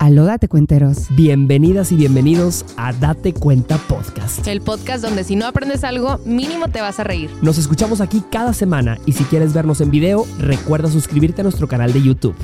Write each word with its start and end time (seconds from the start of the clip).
Aló, 0.00 0.24
date 0.24 0.48
cuenteros. 0.48 1.08
Bienvenidas 1.10 1.92
y 1.92 1.96
bienvenidos 1.96 2.64
a 2.78 2.94
Date 2.94 3.34
Cuenta 3.34 3.76
Podcast. 3.76 4.48
El 4.48 4.62
podcast 4.62 5.04
donde 5.04 5.24
si 5.24 5.36
no 5.36 5.44
aprendes 5.44 5.84
algo, 5.84 6.16
mínimo 6.24 6.68
te 6.68 6.80
vas 6.80 6.98
a 7.00 7.04
reír. 7.04 7.28
Nos 7.42 7.58
escuchamos 7.58 8.00
aquí 8.00 8.24
cada 8.32 8.54
semana 8.54 8.96
y 9.04 9.12
si 9.12 9.24
quieres 9.24 9.52
vernos 9.52 9.82
en 9.82 9.90
video, 9.90 10.24
recuerda 10.38 10.88
suscribirte 10.88 11.42
a 11.42 11.44
nuestro 11.44 11.68
canal 11.68 11.92
de 11.92 12.00
YouTube. 12.00 12.34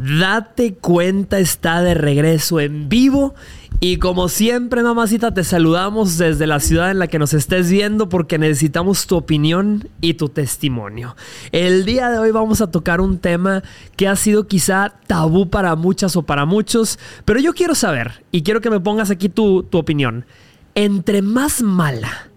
Date 0.00 0.74
cuenta 0.74 1.38
está 1.38 1.80
de 1.80 1.94
regreso 1.94 2.58
en 2.58 2.88
vivo 2.88 3.34
y 3.82 3.96
como 3.96 4.28
siempre, 4.28 4.82
mamacita, 4.82 5.32
te 5.32 5.42
saludamos 5.42 6.18
desde 6.18 6.46
la 6.46 6.60
ciudad 6.60 6.90
en 6.90 6.98
la 6.98 7.06
que 7.06 7.18
nos 7.18 7.32
estés 7.32 7.70
viendo 7.70 8.10
porque 8.10 8.38
necesitamos 8.38 9.06
tu 9.06 9.16
opinión 9.16 9.88
y 10.02 10.14
tu 10.14 10.28
testimonio. 10.28 11.16
El 11.50 11.86
día 11.86 12.10
de 12.10 12.18
hoy 12.18 12.30
vamos 12.30 12.60
a 12.60 12.70
tocar 12.70 13.00
un 13.00 13.18
tema 13.18 13.62
que 13.96 14.06
ha 14.06 14.16
sido 14.16 14.46
quizá 14.46 14.92
tabú 15.06 15.48
para 15.48 15.76
muchas 15.76 16.14
o 16.16 16.22
para 16.24 16.44
muchos, 16.44 16.98
pero 17.24 17.40
yo 17.40 17.54
quiero 17.54 17.74
saber 17.74 18.22
y 18.30 18.42
quiero 18.42 18.60
que 18.60 18.68
me 18.68 18.80
pongas 18.80 19.10
aquí 19.10 19.30
tu, 19.30 19.62
tu 19.62 19.78
opinión. 19.78 20.26
Entre 20.74 21.22
más 21.22 21.62
mala, 21.62 22.28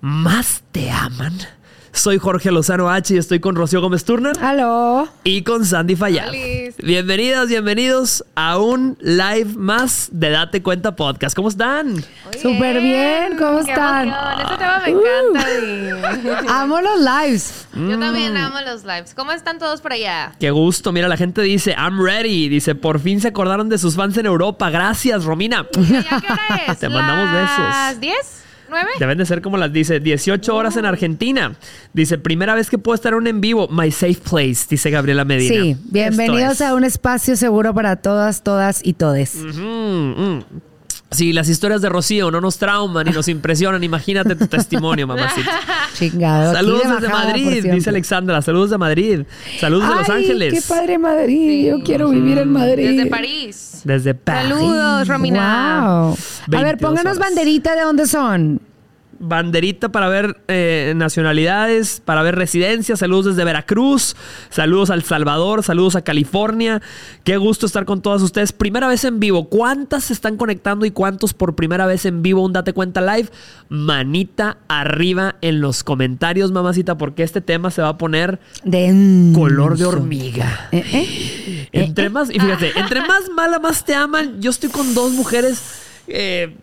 más 0.00 0.64
te 0.72 0.90
aman. 0.90 1.34
Soy 1.96 2.18
Jorge 2.18 2.52
Lozano 2.52 2.90
H 2.90 3.14
y 3.14 3.16
estoy 3.16 3.40
con 3.40 3.56
Rocío 3.56 3.80
Gómez 3.80 4.04
Turner. 4.04 4.36
Aló. 4.42 5.08
Y 5.24 5.42
con 5.42 5.64
Sandy 5.64 5.96
Fallad. 5.96 6.30
Bienvenidas, 6.78 7.48
bienvenidos 7.48 8.22
a 8.34 8.58
un 8.58 8.98
live 9.00 9.54
más 9.56 10.10
de 10.12 10.28
Date 10.28 10.62
Cuenta 10.62 10.94
Podcast. 10.94 11.34
¿Cómo 11.34 11.48
están? 11.48 12.04
Súper 12.40 12.82
bien, 12.82 13.38
¿cómo 13.38 13.60
están? 13.60 14.08
Este 14.38 14.56
tema 14.58 14.82
me 14.84 14.90
encanta. 14.90 16.44
Uh. 16.44 16.48
amo 16.50 16.80
los 16.82 17.00
lives. 17.00 17.66
Yo 17.74 17.98
también 17.98 18.36
amo 18.36 18.60
los 18.60 18.84
lives. 18.84 19.14
¿Cómo 19.14 19.32
están 19.32 19.58
todos 19.58 19.80
por 19.80 19.94
allá? 19.94 20.34
Qué 20.38 20.50
gusto. 20.50 20.92
Mira, 20.92 21.08
la 21.08 21.16
gente 21.16 21.40
dice, 21.40 21.74
I'm 21.78 21.98
ready. 21.98 22.50
Dice, 22.50 22.74
por 22.74 23.00
fin 23.00 23.22
se 23.22 23.28
acordaron 23.28 23.70
de 23.70 23.78
sus 23.78 23.96
fans 23.96 24.16
en 24.18 24.26
Europa. 24.26 24.68
Gracias, 24.68 25.24
Romina. 25.24 25.66
¿Ya 25.72 26.02
qué 26.20 26.32
hora 26.32 26.62
es? 26.68 26.78
Te 26.78 26.90
mandamos 26.90 27.32
besos. 27.32 27.58
¿Las 27.58 28.00
10? 28.00 28.45
¿9? 28.70 28.84
Deben 28.98 29.18
de 29.18 29.26
ser 29.26 29.42
como 29.42 29.56
las 29.56 29.72
dice, 29.72 30.00
18 30.00 30.54
horas 30.54 30.76
en 30.76 30.86
Argentina. 30.86 31.56
Dice, 31.92 32.18
primera 32.18 32.54
vez 32.54 32.70
que 32.70 32.78
puedo 32.78 32.94
estar 32.94 33.12
en 33.12 33.18
un 33.18 33.26
en 33.26 33.40
vivo, 33.40 33.68
my 33.68 33.90
safe 33.90 34.18
place, 34.28 34.66
dice 34.68 34.90
Gabriela 34.90 35.24
Medina. 35.24 35.54
Sí, 35.54 35.76
bienvenidos 35.90 36.54
es. 36.54 36.60
a 36.62 36.74
un 36.74 36.84
espacio 36.84 37.36
seguro 37.36 37.74
para 37.74 37.96
todas, 37.96 38.42
todas 38.42 38.80
y 38.84 38.94
todes. 38.94 39.36
Mm. 39.36 40.40
Si 41.10 41.32
las 41.32 41.48
historias 41.48 41.82
de 41.82 41.88
Rocío 41.88 42.30
no 42.30 42.40
nos 42.40 42.58
trauman 42.58 43.06
y 43.06 43.10
nos 43.12 43.28
impresionan, 43.28 43.82
imagínate 43.84 44.34
tu 44.34 44.46
testimonio, 44.48 45.06
mamacita. 45.06 45.50
Chingado. 45.94 46.52
Saludos 46.52 46.82
de 46.82 46.94
desde 46.94 47.08
Madrid, 47.08 47.72
dice 47.72 47.90
Alexandra. 47.90 48.42
Saludos 48.42 48.70
de 48.70 48.78
Madrid. 48.78 49.20
Saludos 49.60 49.88
de 49.88 49.94
Los 49.94 50.08
Ay, 50.10 50.22
Ángeles. 50.24 50.54
Qué 50.54 50.74
padre 50.74 50.98
Madrid. 50.98 51.68
Yo 51.68 51.82
quiero 51.84 52.10
vivir 52.10 52.38
en 52.38 52.52
Madrid. 52.52 52.88
Desde 52.90 53.06
París. 53.06 53.80
Desde 53.84 54.14
París. 54.14 54.50
Saludos, 54.50 55.08
Romina. 55.08 55.80
Wow. 55.80 56.12
A 56.12 56.16
22 56.48 56.62
ver, 56.64 56.78
pónganos 56.78 57.16
horas. 57.16 57.18
banderita 57.18 57.76
de 57.76 57.82
dónde 57.82 58.06
son. 58.06 58.60
Banderita 59.18 59.90
para 59.90 60.08
ver 60.08 60.40
eh, 60.48 60.92
nacionalidades, 60.96 62.02
para 62.04 62.22
ver 62.22 62.36
residencias. 62.36 62.98
Saludos 62.98 63.26
desde 63.26 63.44
Veracruz. 63.44 64.16
Saludos 64.50 64.90
a 64.90 64.94
El 64.94 65.02
Salvador. 65.02 65.62
Saludos 65.62 65.96
a 65.96 66.02
California. 66.02 66.82
Qué 67.24 67.36
gusto 67.36 67.66
estar 67.66 67.84
con 67.84 68.02
todas 68.02 68.22
ustedes. 68.22 68.52
Primera 68.52 68.88
vez 68.88 69.04
en 69.04 69.20
vivo. 69.20 69.48
¿Cuántas 69.48 70.04
se 70.04 70.12
están 70.12 70.36
conectando 70.36 70.86
y 70.86 70.90
cuántos 70.90 71.34
por 71.34 71.54
primera 71.54 71.86
vez 71.86 72.04
en 72.06 72.22
vivo? 72.22 72.42
Un 72.44 72.52
Date 72.52 72.72
Cuenta 72.72 73.00
Live. 73.00 73.30
Manita 73.68 74.58
arriba 74.68 75.36
en 75.40 75.60
los 75.60 75.84
comentarios, 75.84 76.52
mamacita, 76.52 76.96
porque 76.98 77.22
este 77.22 77.40
tema 77.40 77.70
se 77.70 77.82
va 77.82 77.88
a 77.88 77.98
poner 77.98 78.38
De 78.64 79.32
color 79.34 79.76
de 79.76 79.84
hormiga. 79.84 80.68
Eh, 80.72 80.84
eh. 80.92 81.68
Entre 81.72 82.10
más, 82.10 82.30
y 82.30 82.38
fíjate, 82.38 82.72
entre 82.78 83.00
más 83.00 83.28
mala, 83.34 83.58
más 83.58 83.84
te 83.84 83.94
aman. 83.94 84.40
Yo 84.40 84.50
estoy 84.50 84.70
con 84.70 84.94
dos 84.94 85.12
mujeres. 85.12 85.60
eh, 86.08 86.56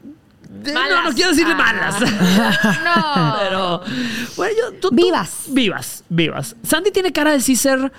de- 0.61 0.73
no, 0.73 1.03
no 1.03 1.13
quiero 1.13 1.31
decirle 1.31 1.53
Ah. 1.53 1.57
malas. 1.57 1.95
No. 2.83 3.35
Pero, 3.39 3.81
bueno, 4.35 4.53
yo, 4.57 4.71
tú- 4.79 4.89
tú- 4.89 4.95
Vivas. 4.95 5.31
Vivas, 5.47 6.03
vivas. 6.09 6.55
Sandy 6.63 6.91
tiene 6.91 7.11
cara 7.11 7.31
de 7.31 7.41
sí 7.41 7.55
ser 7.55 7.91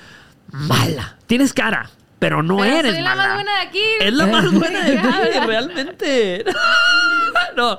mala. 0.52 1.16
Tienes 1.26 1.52
cara, 1.52 1.90
pero 2.18 2.42
no 2.42 2.58
Pero 2.58 2.76
eres 2.78 2.94
soy 2.94 3.02
la 3.02 3.14
mala. 3.14 3.26
más 3.28 3.34
buena 3.34 3.52
de 3.60 3.66
aquí. 3.68 3.82
Es 4.00 4.12
la 4.14 4.26
más 4.26 4.52
buena 4.52 4.84
de 4.84 4.96
ti, 4.96 5.38
realmente. 5.46 6.44
No, 7.56 7.76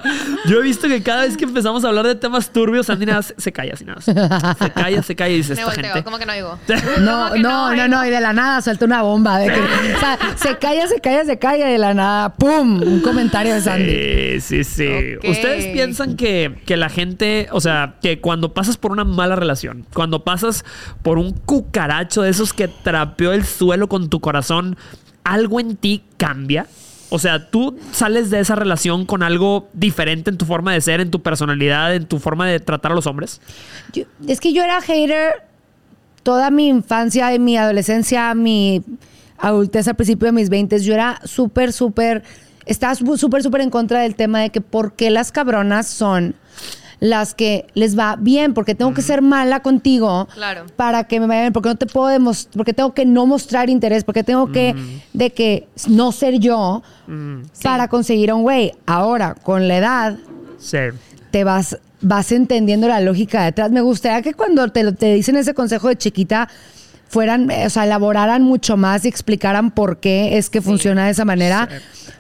yo 0.48 0.60
he 0.60 0.64
visto 0.64 0.88
que 0.88 1.02
cada 1.04 1.22
vez 1.24 1.36
que 1.38 1.44
empezamos 1.46 1.84
a 1.84 1.90
hablar 1.90 2.06
de 2.06 2.16
temas 2.16 2.50
turbios, 2.52 2.86
Sandy 2.88 3.06
nada, 3.06 3.22
se, 3.22 3.34
se 3.38 3.52
calla 3.54 3.74
así 3.74 3.84
nada. 3.86 4.00
más. 4.30 4.58
Se 4.58 4.72
calla, 4.72 5.04
se 5.04 5.16
calla 5.16 5.34
y 5.34 5.38
dice 5.38 5.54
Me 5.54 5.62
esta 5.62 5.66
volteo, 5.66 5.84
gente. 5.94 6.04
¿cómo 6.04 6.18
que 6.18 6.26
no 6.26 6.34
digo? 6.34 6.60
No, 7.00 7.30
¿Cómo 7.30 7.34
que 7.34 7.40
no, 7.40 7.76
no, 7.76 7.88
no, 7.88 8.06
y 8.06 8.10
de 8.10 8.22
la 8.22 8.32
nada 8.34 8.62
suelta 8.62 8.86
una 8.86 9.02
bomba. 9.02 9.38
De 9.40 9.48
que, 9.48 9.60
o 9.60 10.00
sea, 10.00 10.18
se 10.36 10.58
calla, 10.58 10.88
se 10.88 11.00
calla, 11.02 11.26
se 11.26 11.40
calla, 11.40 11.70
y 11.70 11.74
de 11.74 11.78
la 11.78 11.94
nada, 11.94 12.34
¡pum! 12.34 12.82
Un 12.82 13.00
comentario 13.02 13.54
de 13.54 13.62
Sandy. 13.62 14.40
Sí, 14.42 14.64
sí, 14.64 14.64
sí. 14.64 15.30
¿Ustedes 15.30 15.68
piensan 15.68 16.16
que, 16.18 16.56
que 16.66 16.76
la 16.78 16.90
gente, 16.90 17.48
o 17.52 17.60
sea, 17.62 17.96
que 18.02 18.20
cuando 18.22 18.54
pasas 18.54 18.76
por 18.78 18.92
una 18.92 19.04
mala 19.06 19.36
relación, 19.38 19.86
cuando 19.94 20.24
pasas 20.24 20.64
por 21.02 21.18
un 21.18 21.32
cucaracho 21.32 22.22
de 22.22 22.30
esos 22.30 22.54
que 22.54 22.68
trapeó 22.68 23.32
el 23.34 23.46
suelo 23.46 23.88
con 23.88 24.10
tu 24.10 24.20
corazón, 24.26 24.76
algo 25.24 25.60
en 25.60 25.76
ti 25.78 26.04
cambia? 26.18 26.66
O 27.10 27.20
sea, 27.20 27.52
tú 27.52 27.78
sales 27.92 28.32
de 28.32 28.40
esa 28.40 28.56
relación 28.56 29.06
con 29.06 29.22
algo 29.22 29.70
diferente 29.74 30.32
en 30.32 30.38
tu 30.38 30.46
forma 30.46 30.74
de 30.74 30.82
ser, 30.82 31.00
en 31.00 31.12
tu 31.12 31.22
personalidad, 31.22 31.94
en 31.94 32.08
tu 32.08 32.18
forma 32.18 32.48
de 32.48 32.60
tratar 32.60 32.92
a 32.92 32.96
los 32.96 33.06
hombres. 33.06 33.40
Es 34.28 34.40
que 34.40 34.52
yo 34.52 34.64
era 34.64 34.82
hater 34.82 35.44
toda 36.24 36.50
mi 36.50 36.68
infancia 36.68 37.34
y 37.36 37.38
mi 37.38 37.56
adolescencia, 37.56 38.34
mi 38.34 38.84
adultez 39.38 39.88
al 39.88 39.96
principio 39.96 40.26
de 40.26 40.32
mis 40.32 40.50
20. 40.50 40.80
Yo 40.80 40.96
era 40.96 41.22
súper, 41.24 41.72
súper, 41.72 42.24
estaba 42.66 42.96
súper, 42.96 43.44
súper 43.44 43.62
en 43.62 43.70
contra 43.70 44.02
del 44.02 44.16
tema 44.16 44.40
de 44.40 44.50
que 44.50 44.62
por 44.62 44.94
qué 44.94 45.12
las 45.12 45.32
cabronas 45.32 45.88
son 45.88 46.36
las 47.00 47.34
que 47.34 47.68
les 47.74 47.98
va 47.98 48.16
bien, 48.18 48.54
porque 48.54 48.74
tengo 48.76 48.94
que 48.94 49.02
ser 49.02 49.22
mala 49.22 49.62
contigo 49.62 50.28
Claro. 50.34 50.66
para 50.76 51.04
que 51.06 51.20
me 51.20 51.28
vaya 51.28 51.42
bien, 51.42 51.54
porque 51.54 51.70
no 51.70 51.76
te 51.76 51.86
puedo 51.86 52.08
demostrar, 52.08 52.54
porque 52.58 52.74
tengo 52.74 52.94
que 52.94 53.06
no 53.06 53.26
mostrar 53.26 53.70
interés, 53.70 54.04
porque 54.04 54.24
tengo 54.24 54.52
que 54.52 54.76
de 55.14 55.30
que 55.32 55.68
no 55.90 56.12
ser 56.12 56.40
yo 56.40 56.84
para 57.62 57.88
conseguir 57.88 58.30
a 58.32 58.36
un 58.36 58.44
güey. 58.44 58.72
Ahora, 58.86 59.36
con 59.36 59.68
la 59.68 59.78
edad, 59.78 60.18
Sí. 60.58 60.78
te 61.32 61.44
vas, 61.44 61.78
vas 62.02 62.32
entendiendo 62.32 62.88
la 62.88 63.02
lógica 63.02 63.44
detrás. 63.44 63.72
Me 63.72 63.82
gustaría 63.82 64.22
que 64.22 64.34
cuando 64.34 64.68
te, 64.70 64.84
lo- 64.84 64.94
te 64.94 65.14
dicen 65.14 65.36
ese 65.36 65.54
consejo 65.54 65.90
de 65.90 65.98
chiquita, 65.98 66.48
fueran, 67.08 67.52
eh, 67.52 67.68
o 67.68 67.70
sea, 67.70 67.84
elaboraran 67.86 68.42
mucho 68.42 68.78
más 68.78 69.06
y 69.06 69.08
explicaran 69.10 69.70
por 69.72 69.98
qué 70.00 70.38
es 70.38 70.50
que 70.50 70.62
funciona 70.62 71.06
de 71.06 71.12
esa 71.12 71.24
manera. 71.26 71.70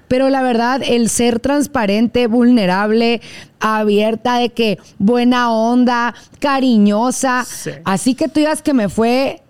Pero 0.08 0.30
la 0.30 0.42
verdad, 0.42 0.82
el 0.86 1.10
ser 1.10 1.40
transparente, 1.40 2.28
vulnerable, 2.28 3.22
abierta, 3.60 4.38
de 4.38 4.50
que 4.50 4.78
buena 4.98 5.52
onda, 5.52 6.14
cariñosa, 6.40 7.46
Sí. 7.46 7.72
así 7.84 8.16
que 8.16 8.28
tú 8.28 8.40
digas 8.40 8.62
que 8.62 8.74
me 8.74 8.90
fue 8.90 9.42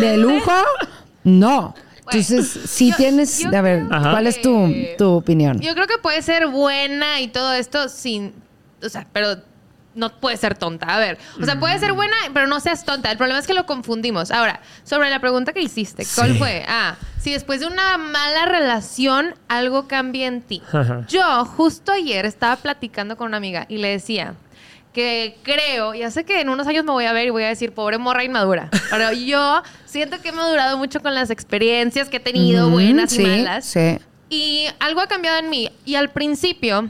de 0.00 0.16
lujo, 0.16 0.52
no. 1.24 1.74
Entonces, 1.98 2.48
si 2.70 2.90
yo- 2.90 2.96
tienes, 2.96 3.38
yo 3.40 3.48
a 3.56 3.60
ver. 3.62 3.84
¿cuál 3.88 4.28
es 4.28 4.40
tu, 4.40 4.72
tu 4.96 5.10
opinión? 5.10 5.58
Yo 5.60 5.74
creo 5.74 5.88
que 5.88 5.98
puede 5.98 6.22
ser 6.22 6.46
buena 6.46 7.20
y 7.20 7.26
todo 7.28 7.52
esto 7.52 7.88
sin. 7.88 8.32
O 8.84 8.88
sea, 8.88 9.06
pero 9.12 9.38
no 9.96 10.10
puede 10.10 10.36
ser 10.36 10.56
tonta. 10.56 10.86
A 10.94 10.98
ver, 10.98 11.18
o 11.40 11.44
sea, 11.44 11.58
puede 11.58 11.78
ser 11.78 11.92
buena, 11.92 12.14
pero 12.32 12.46
no 12.46 12.60
seas 12.60 12.84
tonta. 12.84 13.10
El 13.10 13.16
problema 13.18 13.40
es 13.40 13.46
que 13.46 13.54
lo 13.54 13.66
confundimos. 13.66 14.30
Ahora, 14.30 14.60
sobre 14.84 15.10
la 15.10 15.18
pregunta 15.20 15.52
que 15.52 15.60
hiciste, 15.62 16.06
¿cuál 16.14 16.32
Sí. 16.32 16.38
fue? 16.38 16.64
Ah, 16.68 16.96
si 17.18 17.32
después 17.32 17.60
de 17.60 17.66
una 17.66 17.98
mala 17.98 18.46
relación 18.46 19.34
algo 19.48 19.88
cambia 19.88 20.26
en 20.26 20.42
ti. 20.42 20.62
Ajá. 20.72 21.04
Yo 21.08 21.44
justo 21.44 21.90
ayer 21.92 22.24
estaba 22.26 22.56
platicando 22.56 23.16
con 23.16 23.26
una 23.28 23.38
amiga 23.38 23.66
y 23.68 23.78
le 23.78 23.88
decía 23.88 24.34
que 24.92 25.36
creo, 25.42 25.92
ya 25.94 26.10
sé 26.10 26.24
que 26.24 26.40
en 26.40 26.48
unos 26.48 26.66
años 26.66 26.84
me 26.84 26.92
voy 26.92 27.04
a 27.04 27.12
ver 27.12 27.26
y 27.26 27.30
voy 27.30 27.42
a 27.42 27.48
decir, 27.48 27.72
pobre 27.72 27.98
morra 27.98 28.24
inmadura, 28.24 28.70
pero 28.90 29.12
yo 29.12 29.62
siento 29.84 30.20
que 30.22 30.30
he 30.30 30.32
madurado 30.32 30.78
mucho 30.78 31.00
con 31.02 31.14
las 31.14 31.28
experiencias 31.28 32.08
que 32.08 32.16
he 32.16 32.20
tenido, 32.20 32.70
buenas 32.70 33.12
y 33.18 33.22
malas. 33.22 33.66
Sí. 33.66 33.98
Y 34.30 34.66
algo 34.80 35.00
ha 35.02 35.06
cambiado 35.06 35.38
en 35.38 35.50
mí. 35.50 35.70
Y 35.84 35.96
al 35.96 36.08
principio, 36.10 36.88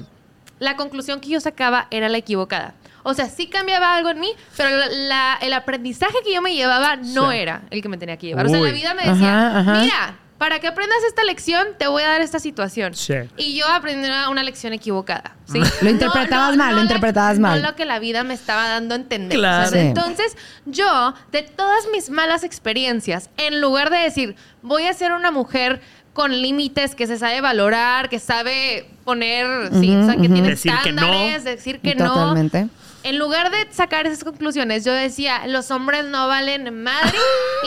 la 0.61 0.77
conclusión 0.77 1.21
que 1.21 1.29
yo 1.31 1.41
sacaba 1.41 1.89
era 1.91 2.09
la 2.09 2.19
equivocada. 2.19 2.75
O 3.09 3.15
sea, 3.15 3.27
sí 3.29 3.47
cambiaba 3.47 3.95
algo 3.95 4.11
en 4.11 4.19
mí, 4.19 4.33
pero 4.57 4.69
la- 4.71 4.89
la- 4.89 5.39
el 5.41 5.53
aprendizaje 5.53 6.15
que 6.25 6.35
yo 6.35 6.43
me 6.43 6.55
llevaba 6.55 6.97
no 6.97 7.31
Sí. 7.31 7.37
era 7.37 7.63
el 7.71 7.81
que 7.81 7.89
me 7.89 7.99
tenía 7.99 8.17
que 8.17 8.27
llevar. 8.27 8.47
O 8.47 8.49
sea, 8.49 8.59
la 8.61 8.71
vida 8.73 8.95
me 8.95 9.03
decía, 9.09 9.49
Ajá, 9.49 9.59
ajá. 9.61 9.81
mira, 9.81 10.17
para 10.39 10.59
que 10.59 10.67
aprendas 10.67 10.99
esta 11.07 11.23
lección, 11.23 11.67
te 11.79 11.87
voy 11.87 12.03
a 12.03 12.09
dar 12.09 12.21
esta 12.21 12.41
situación. 12.41 12.95
Sí. 12.95 13.15
Y 13.37 13.57
yo 13.57 13.67
aprendí 13.69 14.07
una, 14.09 14.29
una 14.29 14.43
lección 14.43 14.73
equivocada. 14.73 15.37
¿sí? 15.51 15.61
Lo 15.83 15.89
interpretabas 15.89 16.57
mal, 16.57 16.71
lo 16.73 16.77
la- 16.79 16.83
interpretabas 16.83 17.39
mal. 17.39 17.63
No 17.63 17.69
lo 17.71 17.77
que 17.77 17.85
la 17.85 18.01
vida 18.01 18.25
me 18.25 18.35
estaba 18.35 18.67
dando 18.69 18.95
a 18.95 18.99
entender. 18.99 19.39
Claro. 19.39 19.71
Sí. 19.71 19.79
Entonces, 19.79 20.37
yo, 20.67 21.15
de 21.31 21.43
todas 21.43 21.85
mis 21.93 22.11
malas 22.11 22.43
experiencias, 22.45 23.31
en 23.37 23.61
lugar 23.61 23.89
de 23.91 23.99
decir, 23.99 24.35
voy 24.63 24.87
a 24.89 24.93
ser 24.93 25.13
una 25.13 25.31
mujer 25.31 25.81
con 26.13 26.33
límites, 26.43 26.95
que 26.95 27.07
se 27.07 27.19
sabe 27.19 27.41
valorar, 27.41 28.09
que 28.09 28.19
sabe 28.19 28.91
poner, 29.05 29.69
sí, 29.81 29.91
Ujú, 29.95 30.03
o 30.03 30.07
sea, 30.07 30.15
que 30.17 30.29
tiene 30.29 30.49
Decir 30.49 30.73
que 30.83 30.89
estándares, 30.91 31.45
decir 31.45 31.81
que 31.81 31.95
no. 31.95 32.13
Totalmente. 32.13 32.67
En 33.09 33.19
lugar 33.19 33.51
de 33.51 33.69
sacar 33.73 34.07
esas 34.07 34.25
conclusiones, 34.25 34.85
yo 34.85 34.93
decía, 34.93 35.47
los 35.47 35.71
hombres 35.71 36.05
no 36.07 36.27
valen 36.29 36.83
madre 36.83 37.17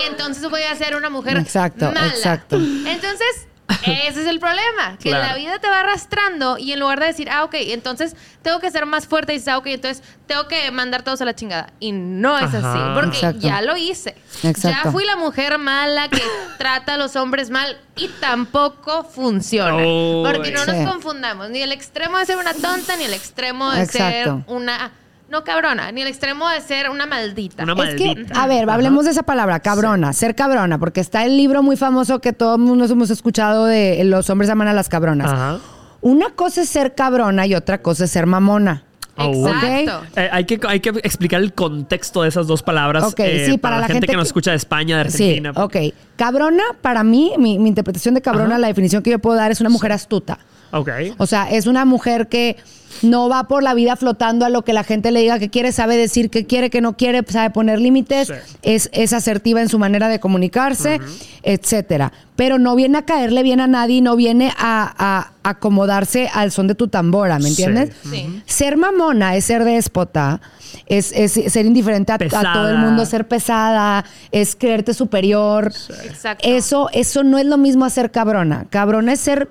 y 0.04 0.08
entonces 0.08 0.50
voy 0.50 0.64
a 0.64 0.76
ser 0.76 0.96
una 0.96 1.10
mujer 1.10 1.38
Exacto, 1.38 1.86
mala. 1.86 2.08
exacto. 2.08 2.58
Entonces, 2.58 3.48
ese 3.86 4.22
es 4.22 4.28
el 4.28 4.40
problema, 4.40 4.98
que 5.00 5.10
Claro. 5.10 5.28
la 5.28 5.36
vida 5.36 5.60
te 5.60 5.70
va 5.70 5.82
arrastrando 5.82 6.58
y 6.58 6.74
en 6.74 6.80
lugar 6.80 7.00
de 7.00 7.06
decir, 7.06 7.30
ah, 7.30 7.44
ok, 7.44 7.54
entonces 7.60 8.16
tengo 8.42 8.60
que 8.60 8.72
ser 8.72 8.86
más 8.88 9.08
fuerte, 9.08 9.32
dices, 9.32 9.48
ah, 9.50 9.60
ok, 9.60 9.68
entonces 9.68 10.04
tengo 10.26 10.48
que 10.48 10.70
mandar 10.72 11.04
todos 11.04 11.22
a 11.22 11.26
la 11.26 11.36
chingada. 11.36 11.72
Y 11.80 11.92
no 11.92 12.38
es 12.38 12.54
Ajá. 12.54 12.72
así, 12.74 12.80
porque 12.96 13.18
Exacto. 13.18 13.40
ya 13.48 13.62
lo 13.62 13.78
hice. 13.78 14.16
Exacto. 14.44 14.70
Ya 14.86 14.92
fui 14.92 15.06
la 15.06 15.16
mujer 15.18 15.58
mala 15.60 16.10
que 16.10 16.22
trata 16.58 16.96
a 16.96 16.98
los 16.98 17.16
hombres 17.16 17.50
mal 17.52 17.78
y 17.96 18.08
tampoco 18.20 19.04
funciona. 19.04 19.72
Porque 19.74 20.52
no 20.52 20.66
Sí. 20.66 20.72
nos 20.72 20.92
confundamos, 20.92 21.50
ni 21.52 21.62
el 21.62 21.72
extremo 21.72 22.18
de 22.18 22.26
ser 22.26 22.38
una 22.38 22.54
tonta, 22.56 22.98
ni 22.98 23.04
el 23.06 23.14
extremo 23.14 23.72
de 23.72 23.86
ser 23.86 24.30
una... 24.48 24.92
No 25.30 25.44
cabrona, 25.44 25.92
ni 25.92 26.02
el 26.02 26.08
extremo 26.08 26.50
de 26.50 26.60
ser 26.62 26.90
una 26.90 27.06
maldita. 27.06 27.64
Una 27.64 27.74
Es 27.74 27.96
que, 27.96 28.08
maldita. 28.08 28.42
a 28.42 28.48
ver, 28.48 28.68
hablemos 28.70 29.06
de 29.06 29.12
esa 29.12 29.24
palabra, 29.24 29.60
cabrona, 29.60 30.12
ser 30.14 30.34
cabrona, 30.36 30.80
porque 30.80 31.02
está 31.02 31.24
el 31.24 31.38
libro 31.38 31.62
muy 31.62 31.78
famoso 31.78 32.20
que 32.20 32.34
todos 32.34 32.58
nos 32.60 32.90
hemos 32.90 33.10
escuchado 33.12 33.66
de 33.66 34.04
Los 34.06 34.30
hombres 34.30 34.50
aman 34.50 34.68
a 34.68 34.74
las 34.74 34.90
cabronas. 34.90 35.31
Ajá. 35.31 35.60
Una 36.02 36.31
cosa 36.31 36.62
es 36.62 36.70
ser 36.70 36.96
cabrona 36.96 37.46
y 37.46 37.54
otra 37.54 37.81
cosa 37.81 38.06
es 38.06 38.12
ser 38.12 38.26
mamona. 38.26 38.84
Oh, 39.18 39.50
Exacto. 39.50 40.02
Eh, 40.16 40.30
hay, 40.31 40.46
que, 40.46 40.60
hay 40.66 40.80
que 40.80 40.90
explicar 41.04 41.42
el 41.42 41.54
contexto 41.54 42.24
de 42.24 42.30
esas 42.30 42.48
dos 42.48 42.64
palabras 42.64 43.04
Ok, 43.04 43.20
eh, 43.20 43.48
sí, 43.48 43.58
para, 43.58 43.78
la 43.78 43.88
gente, 43.88 44.08
que, 44.08 44.16
nos 44.16 44.28
escucha 44.28 44.52
de 44.52 44.58
España, 44.58 45.04
de 45.04 45.12
Sí, 45.12 45.24
Argentina. 45.38 45.52
ok. 45.56 45.76
Cabrona, 46.16 46.64
para 46.81 47.04
mí, 47.04 47.34
mi, 47.38 47.60
mi 47.60 47.68
interpretación 47.68 48.16
de 48.16 48.22
cabrona, 48.22 48.58
la 48.58 48.68
definición 48.68 49.04
que 49.04 49.12
yo 49.12 49.20
puedo 49.20 49.36
dar 49.36 49.52
es 49.52 49.60
una 49.60 49.70
mujer 49.70 49.92
astuta. 49.92 50.40
Ok. 50.71 50.89
O 51.18 51.25
sea, 51.27 51.50
es 51.50 51.68
una 51.68 51.86
mujer 51.86 52.27
que 52.27 52.57
no 53.04 53.30
va 53.30 53.48
por 53.48 53.62
la 53.63 53.74
vida 53.75 53.95
flotando 53.95 54.45
a 54.45 54.50
lo 54.50 54.63
que 54.63 54.74
la 54.74 54.83
gente 54.83 55.12
le 55.12 55.21
diga 55.21 55.38
que 55.39 55.50
quiere, 55.50 55.71
sabe 55.71 55.95
decir 55.95 56.30
que 56.30 56.45
quiere, 56.48 56.69
que 56.69 56.81
no 56.81 56.98
quiere, 56.98 57.24
sabe 57.27 57.50
poner 57.51 57.80
límites, 57.80 58.27
Sí. 58.27 58.33
es, 58.63 58.89
es 58.94 59.13
asertiva 59.13 59.62
en 59.62 59.69
su 59.69 59.77
manera 59.80 60.07
de 60.10 60.19
comunicarse, 60.19 61.00
etcétera. 61.44 62.12
Pero 62.36 62.57
no 62.57 62.75
viene 62.75 62.98
a 62.98 63.04
caerle 63.06 63.44
bien 63.44 63.62
a 63.62 63.68
nadie, 63.68 64.01
no 64.01 64.16
viene 64.16 64.51
a, 64.57 64.94
a 64.98 65.31
acomodarse 65.50 66.30
al 66.33 66.51
son 66.51 66.68
de 66.68 66.75
tu 66.75 66.88
tambora, 66.88 67.38
¿me 67.38 67.44
Sí. 67.50 67.50
entiendes? 67.63 67.95
Sí. 68.10 68.42
Ser 68.45 68.75
mamona 68.75 69.36
es 69.36 69.45
ser 69.45 69.63
déspota, 69.63 70.42
es, 70.88 71.12
es 71.13 71.33
ser 71.54 71.66
indiferente 71.68 72.12
a, 72.12 72.18
todo 72.18 72.69
el 72.69 72.80
mundo, 72.80 73.06
ser 73.06 73.27
pesada, 73.27 74.04
es 74.31 74.56
creerte 74.56 74.94
superior. 74.94 75.71
Exacto. 76.06 76.48
Eso, 76.48 76.89
eso 76.92 77.24
no 77.24 77.38
es 77.38 77.45
lo 77.45 77.57
mismo 77.57 77.86
a 77.86 77.89
ser 77.89 78.12
cabrona. 78.12 78.66
Cabrona 78.69 79.13
es 79.13 79.19
ser 79.19 79.50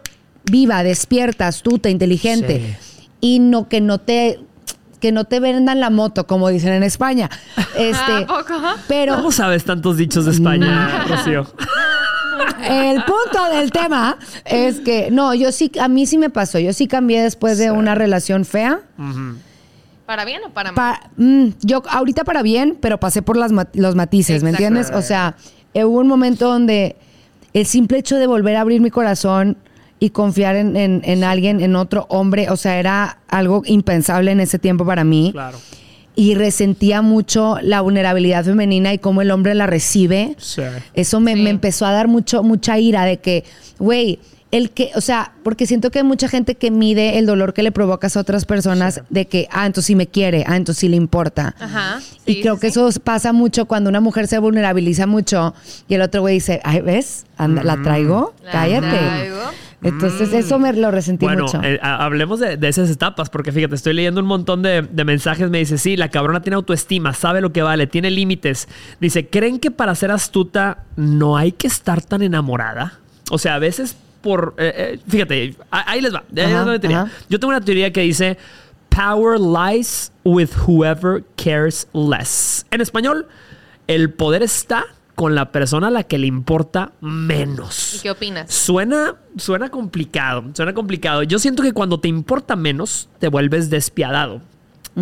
viva, 0.50 0.82
despierta, 0.82 1.46
astuta, 1.48 1.88
inteligente. 1.90 2.76
Y 3.20 3.38
no 3.40 3.68
que 3.68 3.80
no 3.80 3.98
te 3.98 4.40
que 5.00 5.12
no 5.12 5.24
te 5.26 5.38
vendan 5.38 5.78
la 5.78 5.90
moto, 5.90 6.26
como 6.26 6.48
dicen 6.48 6.72
en 6.72 6.82
España. 6.82 7.30
Este, 7.76 8.12
¿A 8.12 8.26
poco? 8.26 8.54
pero 8.88 9.14
¿Cómo 9.16 9.30
sabes 9.30 9.64
tantos 9.64 9.96
dichos 9.96 10.24
de 10.24 10.32
España, 10.32 11.04
Rocío? 11.08 11.46
el 12.68 13.02
punto 13.04 13.44
del 13.54 13.70
tema 13.70 14.18
es 14.44 14.80
que 14.80 15.10
no, 15.12 15.34
yo 15.34 15.52
sí, 15.52 15.70
a 15.80 15.86
mí 15.88 16.06
sí 16.06 16.18
me 16.18 16.30
pasó. 16.30 16.58
Yo 16.58 16.72
sí 16.72 16.86
cambié 16.88 17.22
después 17.22 17.58
de 17.58 17.70
una 17.70 17.94
relación 17.94 18.44
fea. 18.44 18.80
¿Para 20.06 20.24
bien 20.24 20.40
o 20.46 20.50
para 20.50 20.72
mal? 20.72 20.74
Pa- 20.74 21.10
mm, 21.16 21.48
yo 21.62 21.82
ahorita 21.88 22.24
para 22.24 22.42
bien, 22.42 22.76
pero 22.80 22.98
pasé 22.98 23.22
por 23.22 23.36
las 23.36 23.52
los 23.74 23.94
matices, 23.94 24.42
¿me 24.42 24.50
entiendes? 24.50 24.90
O 24.92 25.02
sea, 25.02 25.36
hubo 25.74 25.98
un 26.00 26.08
momento 26.08 26.48
donde 26.48 26.96
el 27.52 27.66
simple 27.66 27.98
hecho 27.98 28.16
de 28.16 28.26
volver 28.26 28.56
a 28.56 28.62
abrir 28.62 28.80
mi 28.80 28.90
corazón 28.90 29.56
y 30.00 30.10
confiar 30.10 30.56
en, 30.56 30.76
en- 30.76 31.02
en 31.04 31.24
alguien, 31.24 31.60
en 31.60 31.74
otro 31.76 32.06
hombre, 32.08 32.50
o 32.50 32.56
sea, 32.56 32.78
era 32.78 33.18
algo 33.28 33.62
impensable 33.66 34.30
en 34.30 34.40
ese 34.40 34.58
tiempo 34.58 34.84
para 34.86 35.04
mí. 35.04 35.30
Claro. 35.32 35.58
Y 36.14 36.34
resentía 36.34 37.00
mucho 37.00 37.58
la 37.62 37.80
vulnerabilidad 37.80 38.44
femenina 38.44 38.92
y 38.92 38.98
cómo 38.98 39.22
el 39.22 39.30
hombre 39.30 39.54
la 39.54 39.66
recibe. 39.68 40.34
Sí. 40.38 40.62
Eso 40.94 41.20
me, 41.20 41.34
Sí. 41.34 41.42
me 41.42 41.50
empezó 41.50 41.86
a 41.86 41.92
dar 41.92 42.08
mucho, 42.08 42.42
mucha 42.42 42.78
ira 42.78 43.04
de 43.04 43.18
que, 43.18 43.44
güey, 43.78 44.18
el 44.50 44.70
que, 44.70 44.90
o 44.94 45.00
sea, 45.00 45.32
porque 45.42 45.66
siento 45.66 45.90
que 45.90 45.98
hay 45.98 46.04
mucha 46.04 46.26
gente 46.28 46.54
que 46.54 46.70
mide 46.70 47.18
el 47.18 47.26
dolor 47.26 47.52
que 47.52 47.62
le 47.62 47.70
provocas 47.72 48.16
a 48.16 48.20
otras 48.20 48.44
personas 48.46 49.02
de 49.10 49.26
que, 49.26 49.46
ah, 49.50 49.66
entonces 49.66 49.86
sí 49.86 49.94
me 49.94 50.06
quiere, 50.06 50.44
ah, 50.46 50.56
entonces 50.56 50.80
sí 50.80 50.88
le 50.88 50.96
importa. 50.96 51.54
Ajá. 51.60 52.00
y 52.24 52.34
sí, 52.34 52.40
creo 52.40 52.54
sí, 52.54 52.60
que 52.62 52.70
sí. 52.70 52.80
eso 52.80 53.00
pasa 53.00 53.32
mucho 53.32 53.66
cuando 53.66 53.90
una 53.90 54.00
mujer 54.00 54.26
se 54.26 54.38
vulnerabiliza 54.38 55.06
mucho 55.06 55.54
y 55.86 55.94
el 55.94 56.02
otro 56.02 56.22
güey 56.22 56.34
dice, 56.34 56.60
ay, 56.64 56.80
¿ves? 56.80 57.26
Anda, 57.36 57.62
¿La 57.62 57.76
traigo? 57.82 58.34
La 58.44 58.52
Cállate. 58.52 58.88
traigo. 58.88 59.38
Entonces 59.80 60.32
eso 60.32 60.58
me 60.58 60.72
lo 60.72 60.90
resentí 60.90 61.24
Bueno, 61.24 61.44
mucho. 61.44 61.62
eh, 61.62 61.78
ha- 61.82 62.04
hablemos 62.04 62.40
de, 62.40 62.56
de 62.56 62.66
esas 62.68 62.90
etapas, 62.90 63.30
porque 63.30 63.52
fíjate, 63.52 63.76
estoy 63.76 63.92
leyendo 63.94 64.20
un 64.20 64.26
montón 64.26 64.60
de, 64.62 64.82
de 64.82 65.04
mensajes. 65.04 65.50
Me 65.50 65.58
dice, 65.58 65.78
sí, 65.78 65.96
la 65.96 66.08
cabrona 66.08 66.42
tiene 66.42 66.56
autoestima, 66.56 67.14
sabe 67.14 67.40
lo 67.40 67.52
que 67.52 67.62
vale, 67.62 67.86
tiene 67.86 68.10
límites. 68.10 68.66
Dice, 69.00 69.28
¿creen 69.28 69.60
que 69.60 69.70
para 69.70 69.94
ser 69.94 70.10
astuta 70.10 70.78
no 70.96 71.36
hay 71.36 71.52
que 71.52 71.68
estar 71.68 72.02
tan 72.02 72.22
enamorada? 72.22 72.98
O 73.30 73.38
sea, 73.38 73.54
a 73.54 73.58
veces 73.60 73.94
por... 74.20 74.54
eh, 74.58 74.72
eh, 74.76 75.00
fíjate, 75.06 75.56
ahí 75.70 76.00
les 76.00 76.14
va. 76.14 76.24
ahí 76.34 76.50
les 76.50 76.66
va 76.66 76.94
ajá. 76.94 77.10
Yo 77.28 77.40
tengo 77.40 77.50
una 77.50 77.60
teoría 77.60 77.92
que 77.92 78.02
dice, 78.02 78.38
power 78.88 79.38
lies 79.38 80.12
with 80.24 80.50
whoever 80.66 81.24
cares 81.36 81.88
less. 81.92 82.66
En 82.70 82.80
español, 82.80 83.26
el 83.86 84.12
poder 84.12 84.42
está 84.42 84.86
con 85.14 85.34
la 85.34 85.50
persona 85.50 85.88
a 85.88 85.90
la 85.90 86.04
que 86.04 86.16
le 86.16 86.28
importa 86.28 86.92
menos. 87.00 87.96
¿Y 87.96 87.98
qué 88.00 88.10
opinas? 88.12 88.54
Suena, 88.54 89.16
suena 89.36 89.68
complicado, 89.68 90.44
suena 90.54 90.72
complicado. 90.74 91.24
Yo 91.24 91.38
siento 91.40 91.62
que 91.62 91.72
cuando 91.72 91.98
te 91.98 92.06
importa 92.06 92.54
menos, 92.54 93.08
te 93.18 93.28
vuelves 93.28 93.68
despiadado 93.68 94.42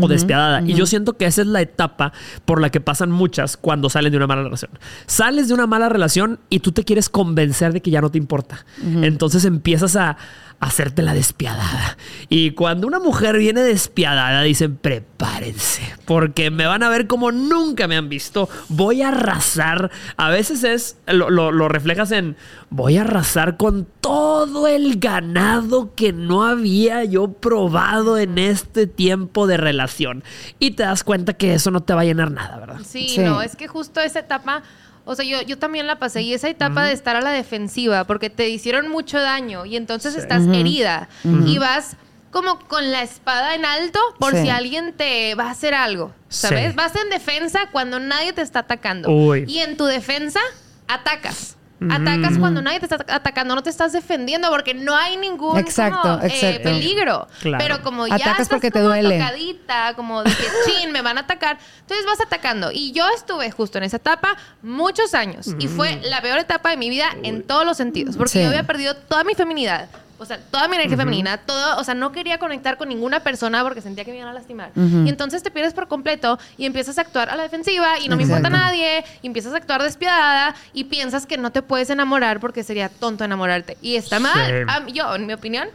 o 0.00 0.08
despiadada. 0.08 0.62
Y 0.62 0.74
yo 0.74 0.86
siento 0.86 1.14
que 1.14 1.26
esa 1.26 1.42
es 1.42 1.46
la 1.46 1.60
etapa 1.60 2.12
por 2.44 2.60
la 2.60 2.70
que 2.70 2.80
pasan 2.80 3.10
muchas 3.10 3.56
cuando 3.56 3.90
salen 3.90 4.10
de 4.10 4.16
una 4.16 4.26
mala 4.26 4.42
relación. 4.42 4.70
Sales 5.06 5.48
de 5.48 5.54
una 5.54 5.66
mala 5.66 5.88
relación 5.88 6.38
y 6.50 6.60
tú 6.60 6.72
te 6.72 6.84
quieres 6.84 7.08
convencer 7.08 7.72
de 7.72 7.80
que 7.80 7.90
ya 7.90 8.00
no 8.00 8.10
te 8.10 8.18
importa. 8.18 8.64
Entonces 8.82 9.44
empiezas 9.44 9.96
a 9.96 10.16
hacerte 10.60 11.02
la 11.02 11.14
despiadada. 11.14 11.96
Y 12.28 12.52
cuando 12.52 12.86
una 12.86 12.98
mujer 12.98 13.36
viene 13.38 13.60
despiadada, 13.62 14.42
dicen, 14.42 14.76
prepárense, 14.76 15.82
porque 16.04 16.50
me 16.50 16.66
van 16.66 16.82
a 16.82 16.88
ver 16.88 17.06
como 17.06 17.30
nunca 17.32 17.86
me 17.88 17.96
han 17.96 18.08
visto. 18.08 18.48
Voy 18.68 19.02
a 19.02 19.08
arrasar. 19.08 19.90
A 20.16 20.30
veces 20.30 20.64
es, 20.64 20.96
lo, 21.06 21.30
lo- 21.30 21.52
lo 21.52 21.68
reflejas 21.68 22.10
en, 22.12 22.36
voy 22.70 22.96
a 22.96 23.02
arrasar 23.02 23.56
con 23.56 23.86
todo 24.00 24.66
el 24.66 24.98
ganado 24.98 25.94
que 25.94 26.12
no 26.12 26.44
había 26.44 27.04
yo 27.04 27.32
probado 27.32 28.18
en 28.18 28.38
este 28.38 28.86
tiempo 28.86 29.46
de 29.46 29.56
relación. 29.56 30.24
Y 30.58 30.72
te 30.72 30.82
das 30.84 31.04
cuenta 31.04 31.34
que 31.34 31.54
eso 31.54 31.70
no 31.70 31.82
te 31.82 31.94
va 31.94 32.00
a 32.02 32.04
llenar 32.04 32.30
nada, 32.30 32.58
¿verdad? 32.58 32.80
Sí, 32.84 33.08
Sí. 33.08 33.20
no, 33.20 33.42
es 33.42 33.56
que 33.56 33.68
justo 33.68 34.00
esa 34.00 34.20
etapa, 34.20 34.62
o 35.06 35.14
sea, 35.14 35.24
yo, 35.24 35.40
yo 35.42 35.56
también 35.58 35.86
la 35.86 35.98
pasé 35.98 36.20
y 36.20 36.34
esa 36.34 36.48
etapa 36.50 36.84
de 36.84 36.92
estar 36.92 37.16
a 37.16 37.22
la 37.22 37.30
defensiva 37.30 38.04
porque 38.04 38.28
te 38.28 38.48
hicieron 38.50 38.88
mucho 38.90 39.18
daño 39.18 39.64
y 39.64 39.76
entonces 39.76 40.12
Sí. 40.12 40.20
estás 40.20 40.42
herida 40.48 41.08
y 41.46 41.56
vas 41.58 41.96
como 42.30 42.58
con 42.58 42.92
la 42.92 43.02
espada 43.02 43.54
en 43.54 43.64
alto 43.64 43.98
por 44.18 44.34
Sí. 44.34 44.42
si 44.42 44.48
alguien 44.50 44.92
te 44.92 45.34
va 45.36 45.44
a 45.44 45.50
hacer 45.52 45.72
algo, 45.72 46.12
¿sabes? 46.28 46.72
Sí. 46.72 46.76
Vas 46.76 46.94
en 46.96 47.08
defensa 47.08 47.68
cuando 47.72 47.98
nadie 47.98 48.34
te 48.34 48.42
está 48.42 48.58
atacando 48.58 49.08
Uy. 49.10 49.44
y 49.48 49.60
en 49.60 49.78
tu 49.78 49.86
defensa 49.86 50.40
atacas. 50.88 51.56
Atacas 51.90 52.38
cuando 52.38 52.62
nadie 52.62 52.80
te 52.80 52.86
está 52.86 53.04
atacando, 53.14 53.54
no 53.54 53.62
te 53.62 53.68
estás 53.68 53.92
defendiendo 53.92 54.48
porque 54.50 54.72
no 54.72 54.96
hay 54.96 55.16
ningún 55.18 55.58
Exacto, 55.58 56.00
como, 56.00 56.20
eh, 56.22 56.60
peligro. 56.62 57.28
Claro. 57.40 57.58
Pero 57.62 57.82
como 57.82 58.06
ya 58.06 58.14
Atacas 58.14 58.32
estás 58.40 58.48
porque 58.48 58.70
te 58.70 58.78
como 58.78 58.88
duele. 58.88 59.18
tocadita, 59.18 59.92
como 59.94 60.22
de 60.22 60.30
que 60.30 60.44
chin, 60.80 60.90
me 60.92 61.02
van 61.02 61.18
a 61.18 61.22
atacar. 61.22 61.58
Entonces 61.80 62.06
vas 62.06 62.20
atacando. 62.20 62.70
Y 62.72 62.92
yo 62.92 63.06
estuve 63.14 63.50
justo 63.50 63.76
en 63.78 63.84
esa 63.84 63.98
etapa 63.98 64.36
muchos 64.62 65.12
años. 65.14 65.48
Y 65.58 65.68
fue 65.68 66.00
la 66.04 66.22
peor 66.22 66.38
etapa 66.38 66.70
de 66.70 66.78
mi 66.78 66.88
vida 66.88 67.08
en 67.22 67.42
todos 67.42 67.66
los 67.66 67.76
sentidos. 67.76 68.16
Porque 68.16 68.32
Sí. 68.32 68.40
yo 68.42 68.48
había 68.48 68.62
perdido 68.66 68.96
toda 68.96 69.22
mi 69.24 69.34
feminidad. 69.34 69.88
O 70.18 70.24
sea, 70.24 70.38
toda 70.38 70.66
mi 70.68 70.76
energía 70.76 70.96
femenina, 70.96 71.36
todo, 71.38 71.78
o 71.78 71.84
sea, 71.84 71.94
no 71.94 72.10
quería 72.10 72.38
conectar 72.38 72.78
con 72.78 72.88
ninguna 72.88 73.20
persona 73.20 73.62
porque 73.62 73.82
sentía 73.82 74.04
que 74.04 74.12
me 74.12 74.16
iban 74.16 74.28
a 74.30 74.32
lastimar. 74.32 74.70
Y 74.74 75.08
entonces 75.08 75.42
te 75.42 75.50
pierdes 75.50 75.74
por 75.74 75.88
completo 75.88 76.38
y 76.56 76.64
empiezas 76.64 76.96
a 76.98 77.02
actuar 77.02 77.28
a 77.28 77.36
la 77.36 77.42
defensiva 77.42 77.98
y 78.00 78.08
no 78.08 78.16
me 78.16 78.22
importa 78.22 78.48
Exacto. 78.48 78.64
nadie, 78.66 79.04
y 79.20 79.26
empiezas 79.26 79.52
a 79.52 79.56
actuar 79.58 79.82
despiadada 79.82 80.54
y 80.72 80.84
piensas 80.84 81.26
que 81.26 81.36
no 81.36 81.52
te 81.52 81.60
puedes 81.62 81.90
enamorar 81.90 82.40
porque 82.40 82.62
sería 82.62 82.88
tonto 82.88 83.24
enamorarte. 83.24 83.76
Y 83.82 83.96
está 83.96 84.18
mal. 84.18 84.46
Sí. 84.46 84.64
A 84.68 84.80
mí- 84.80 84.92
yo, 84.92 85.14
en 85.14 85.26
mi 85.26 85.34
opinión, 85.34 85.68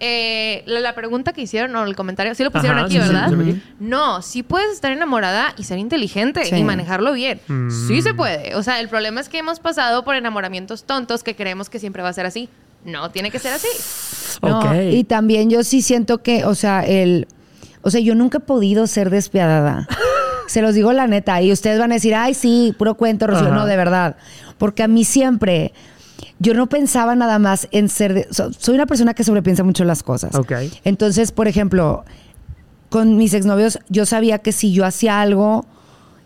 eh, 0.00 0.62
la, 0.66 0.80
la 0.80 0.94
pregunta 0.94 1.32
que 1.32 1.40
hicieron 1.40 1.74
o 1.74 1.84
el 1.84 1.96
comentario, 1.96 2.34
sí 2.34 2.44
lo 2.44 2.50
pusieron 2.52 2.78
Ajá, 2.78 2.86
aquí, 2.86 2.94
sí, 2.94 2.98
¿verdad? 3.00 3.30
sí. 3.30 3.62
No, 3.80 4.22
sí 4.22 4.42
puedes 4.42 4.70
estar 4.70 4.92
enamorada 4.92 5.54
y 5.56 5.64
ser 5.64 5.78
inteligente 5.78 6.42
y 6.56 6.62
manejarlo 6.62 7.12
bien. 7.14 7.40
Mm. 7.48 7.70
Sí 7.70 8.02
se 8.02 8.14
puede. 8.14 8.54
O 8.54 8.62
sea, 8.62 8.80
el 8.80 8.88
problema 8.88 9.20
es 9.20 9.28
que 9.28 9.38
hemos 9.38 9.58
pasado 9.60 10.04
por 10.04 10.14
enamoramientos 10.14 10.84
tontos 10.84 11.24
que 11.24 11.34
creemos 11.34 11.68
que 11.68 11.78
siempre 11.80 12.02
va 12.02 12.10
a 12.10 12.12
ser 12.12 12.26
así. 12.26 12.48
No, 12.84 13.10
tiene 13.10 13.30
que 13.30 13.38
ser 13.38 13.52
así. 13.52 13.68
No, 14.42 14.60
ok. 14.60 14.66
Y 14.92 15.04
también 15.04 15.50
yo 15.50 15.62
sí 15.64 15.82
siento 15.82 16.18
que, 16.22 16.44
o 16.44 16.54
sea, 16.54 16.84
el. 16.86 17.26
O 17.82 17.90
sea, 17.90 18.00
yo 18.00 18.14
nunca 18.14 18.38
he 18.38 18.40
podido 18.40 18.86
ser 18.86 19.10
despiadada. 19.10 19.86
Se 20.48 20.62
los 20.62 20.74
digo 20.74 20.92
la 20.92 21.06
neta. 21.06 21.40
Y 21.42 21.52
ustedes 21.52 21.78
van 21.78 21.90
a 21.92 21.94
decir, 21.94 22.14
ay, 22.14 22.34
sí, 22.34 22.74
puro 22.78 22.94
cuento, 22.96 23.26
Rocío. 23.26 23.50
No, 23.52 23.66
de 23.66 23.76
verdad. 23.76 24.16
Porque 24.58 24.82
a 24.82 24.88
mí 24.88 25.04
siempre. 25.04 25.72
Yo 26.40 26.54
no 26.54 26.68
pensaba 26.68 27.14
nada 27.16 27.38
más 27.38 27.68
en 27.72 27.88
ser. 27.88 28.14
de- 28.14 28.28
so- 28.30 28.52
soy 28.52 28.74
una 28.76 28.86
persona 28.86 29.12
que 29.14 29.24
sobrepiensa 29.24 29.64
mucho 29.64 29.84
las 29.84 30.02
cosas. 30.02 30.34
Ok. 30.36 30.52
Entonces, 30.84 31.32
por 31.32 31.48
ejemplo, 31.48 32.04
con 32.90 33.16
mis 33.16 33.34
exnovios, 33.34 33.78
yo 33.88 34.06
sabía 34.06 34.38
que 34.38 34.52
si 34.52 34.72
yo 34.72 34.84
hacía 34.84 35.20
algo 35.20 35.66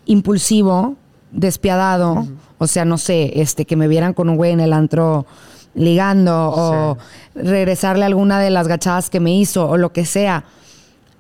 impulsivo, 0.07 0.97
despiadado, 1.31 2.27
o 2.59 2.67
sea, 2.67 2.85
no 2.85 2.99
sé, 2.99 3.41
este, 3.41 3.65
que 3.65 3.77
me 3.77 3.89
vieran 3.89 4.13
con 4.15 4.29
un 4.29 4.37
güey 4.37 4.53
en 4.53 4.61
el 4.61 4.73
antro 4.73 5.27
ligando 5.75 6.51
o 6.55 6.99
regresarle 7.35 8.05
alguna 8.05 8.39
de 8.41 8.51
las 8.51 8.69
gachadas 8.69 9.11
que 9.11 9.21
me 9.21 9.35
hizo 9.35 9.69
o 9.69 9.77
lo 9.77 9.93
que 9.93 10.05
sea, 10.05 10.45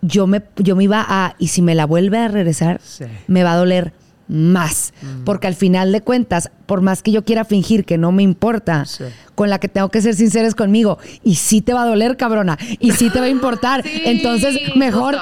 yo 0.03 0.27
me, 0.27 0.43
yo 0.57 0.77
me 0.77 0.85
iba 0.85 1.05
a, 1.09 1.35
y 1.39 1.49
si 1.49 1.63
me 1.63 1.75
la 1.75 1.87
vuelve 1.87 2.19
a 2.19 2.29
regresar, 2.29 2.81
Sí. 2.83 3.05
me 3.29 3.45
va 3.45 3.53
a 3.53 3.57
doler 3.57 3.93
más. 4.29 4.95
Porque 5.25 5.47
al 5.47 5.55
final 5.55 5.93
de 5.93 6.01
cuentas, 6.01 6.51
por 6.67 6.81
más 6.81 7.03
que 7.03 7.13
yo 7.13 7.23
quiera 7.25 7.45
fingir 7.45 7.85
que 7.85 7.99
no 7.99 8.13
me 8.13 8.23
importa, 8.23 8.85
Sí. 8.87 9.05
con 9.35 9.51
la 9.51 9.59
que 9.59 9.69
tengo 9.69 9.91
que 9.91 10.01
ser 10.01 10.15
sincera 10.15 10.49
es 10.49 10.55
conmigo. 10.55 10.99
Y 11.23 11.35
sí 11.35 11.61
te 11.61 11.75
va 11.75 11.83
a 11.83 11.87
doler, 11.87 12.17
cabrona. 12.17 12.57
Y 12.79 12.93
sí 12.93 13.11
te 13.11 13.21
va 13.21 13.27
a 13.27 13.31
importar. 13.31 13.83
Sí, 13.85 14.03
Entonces, 14.07 14.59
mejor, 14.77 15.17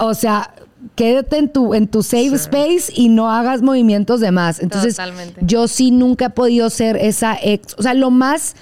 o 0.00 0.14
sea, 0.14 0.50
quédate 0.94 1.38
en 1.38 1.48
tu, 1.48 1.74
en 1.74 1.88
tu 1.88 2.02
safe 2.02 2.34
space 2.34 2.92
y 2.94 3.08
no 3.08 3.30
hagas 3.30 3.62
movimientos 3.62 4.20
de 4.20 4.30
más. 4.30 4.60
Entonces, 4.60 4.96
Totalmente. 4.96 5.40
yo 5.44 5.68
sí 5.68 5.90
nunca 5.90 6.26
he 6.26 6.30
podido 6.30 6.70
ser 6.70 6.96
esa 6.96 7.36
ex. 7.42 7.74
O 7.78 7.82
sea, 7.82 7.94
lo 7.94 8.10
más 8.10 8.54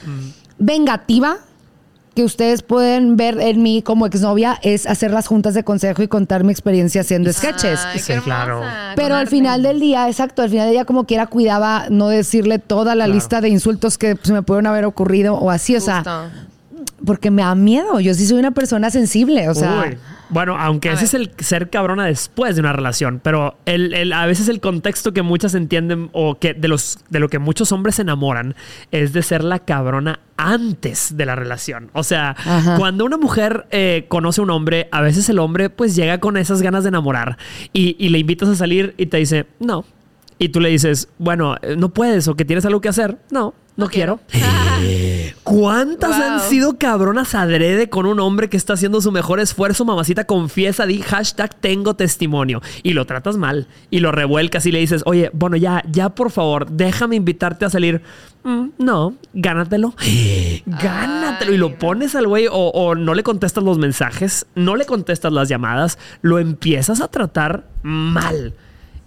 vengativa 0.59 1.37
que 2.15 2.25
ustedes 2.25 2.63
pueden 2.63 3.17
ver 3.19 3.39
en 3.43 3.63
mí 3.63 3.83
como 3.83 4.07
exnovia 4.07 4.59
es 4.63 4.87
hacer 4.87 5.11
las 5.11 5.27
juntas 5.27 5.53
de 5.53 5.65
consejo 5.65 6.03
y 6.03 6.09
contar 6.09 6.45
mi 6.45 6.51
experiencia 6.53 7.03
haciendo 7.03 7.31
sketches. 7.31 7.79
Ay, 7.85 7.99
Sí, 7.99 8.15
claro. 8.25 8.63
Pero 8.95 9.17
al 9.17 9.23
arte. 9.23 9.31
final 9.33 9.63
del 9.63 9.81
día, 9.81 10.09
exacto, 10.09 10.41
al 10.41 10.49
final 10.49 10.65
del 10.67 10.73
día 10.77 10.85
como 10.87 11.05
quiera 11.05 11.27
cuidaba 11.27 11.87
no 11.91 12.09
decirle 12.09 12.59
toda 12.59 12.95
la 12.95 13.05
Claro. 13.05 13.13
lista 13.13 13.41
de 13.43 13.51
insultos 13.51 13.99
que 13.99 14.17
se 14.23 14.33
me 14.33 14.41
pudieron 14.43 14.67
haber 14.67 14.87
ocurrido 14.87 15.35
o 15.35 15.51
así, 15.51 15.77
o 15.77 15.81
sea, 15.83 16.31
porque 17.05 17.31
me 17.31 17.43
da 17.43 17.55
miedo. 17.55 18.01
Yo 18.01 18.15
sí 18.15 18.27
soy 18.27 18.39
una 18.39 18.53
persona 18.53 18.89
sensible, 18.91 19.51
o 19.51 19.55
sea, 19.55 19.85
Uy. 19.87 19.99
Bueno, 20.29 20.57
aunque 20.59 20.89
A 20.91 20.95
ese 20.95 21.05
es 21.05 21.15
el 21.15 21.31
ser 21.39 21.71
cabrona 21.71 22.05
después 22.07 22.57
de 22.57 22.61
una 22.61 22.73
relación, 22.73 23.21
pero 23.23 23.59
el, 23.65 23.95
el- 23.95 24.13
a 24.13 24.27
veces 24.27 24.49
el 24.49 24.61
contexto 24.61 25.13
que 25.13 25.23
muchas 25.23 25.55
entienden 25.55 26.11
o 26.13 26.39
que 26.39 26.53
de, 26.55 26.69
los, 26.69 26.99
de 27.11 27.21
lo 27.21 27.29
que 27.29 27.39
muchos 27.39 27.71
hombres 27.73 27.95
se 27.97 28.03
enamoran 28.03 28.55
es 28.91 29.13
de 29.13 29.23
ser 29.23 29.45
la 29.45 29.61
cabrona 29.61 30.21
antes 30.37 31.17
de 31.17 31.27
la 31.27 31.35
relación. 31.37 31.91
O 31.93 32.03
sea, 32.03 32.31
Ajá. 32.31 32.77
cuando 32.77 33.05
una 33.05 33.17
mujer 33.17 33.67
eh, 33.71 34.07
conoce 34.09 34.41
a 34.41 34.45
un 34.45 34.51
hombre, 34.51 34.89
a 34.93 35.01
veces 35.01 35.29
el 35.29 35.39
hombre 35.39 35.71
pues 35.71 35.95
llega 35.97 36.19
con 36.19 36.37
esas 36.37 36.61
ganas 36.61 36.83
de 36.85 36.89
enamorar 36.89 37.39
y, 37.73 37.97
y 37.99 38.09
le 38.09 38.19
invitas 38.19 38.49
a 38.49 38.57
salir 38.57 38.95
y 38.99 39.07
te 39.07 39.19
dice, 39.19 39.47
no. 39.61 39.85
Y 40.39 40.51
tú 40.51 40.61
le 40.61 40.69
dices, 40.69 41.09
bueno, 41.19 41.57
eh, 41.63 41.77
no 41.77 41.89
puedes 41.91 42.29
o 42.29 42.35
que 42.35 42.45
tienes 42.45 42.65
algo 42.67 42.81
que 42.81 42.89
hacer. 42.89 43.19
No, 43.31 43.55
no, 43.77 43.85
No 43.85 43.89
quiero. 43.89 44.21
quiero. 44.29 44.47
¿Cuántas 45.43 46.11
Wow. 46.19 46.23
han 46.27 46.41
sido 46.41 46.77
cabronas 46.79 47.35
adrede 47.35 47.89
con 47.89 48.05
un 48.07 48.19
hombre 48.21 48.49
que 48.51 48.57
está 48.57 48.73
haciendo 48.75 49.01
su 49.01 49.13
mejor 49.13 49.39
esfuerzo? 49.41 49.85
Mamacita, 49.85 50.25
confiesa, 50.25 50.87
di 50.87 51.01
hashtag 51.03 51.55
tengo 51.55 51.95
testimonio. 51.95 52.61
Y 52.83 52.93
lo 52.95 53.05
tratas 53.07 53.37
mal. 53.37 53.69
Y 53.91 54.01
lo 54.01 54.13
revuelcas 54.13 54.67
y 54.67 54.73
le 54.73 54.81
dices, 54.81 55.03
oye, 55.07 55.31
bueno, 55.33 55.57
ya, 55.57 55.83
ya 55.91 56.11
por 56.11 56.31
favor, 56.31 56.69
déjame 56.71 57.17
invitarte 57.17 57.65
a 57.65 57.71
salir. 57.71 58.03
"Mm, 58.45 58.69
no, 58.79 59.15
gánatelo. 59.35 59.95
Gánatelo. 60.67 61.53
Y 61.53 61.57
lo 61.59 61.79
pones 61.79 62.15
al 62.15 62.27
güey 62.27 62.47
o, 62.47 62.53
o 62.53 62.95
no 62.95 63.15
le 63.15 63.23
contestas 63.23 63.63
los 63.65 63.79
mensajes, 63.79 64.47
no 64.55 64.77
le 64.77 64.85
contestas 64.87 65.33
las 65.33 65.49
llamadas, 65.49 65.99
lo 66.23 66.39
empiezas 66.39 67.01
a 67.01 67.09
tratar 67.09 67.67
mal. 67.83 68.55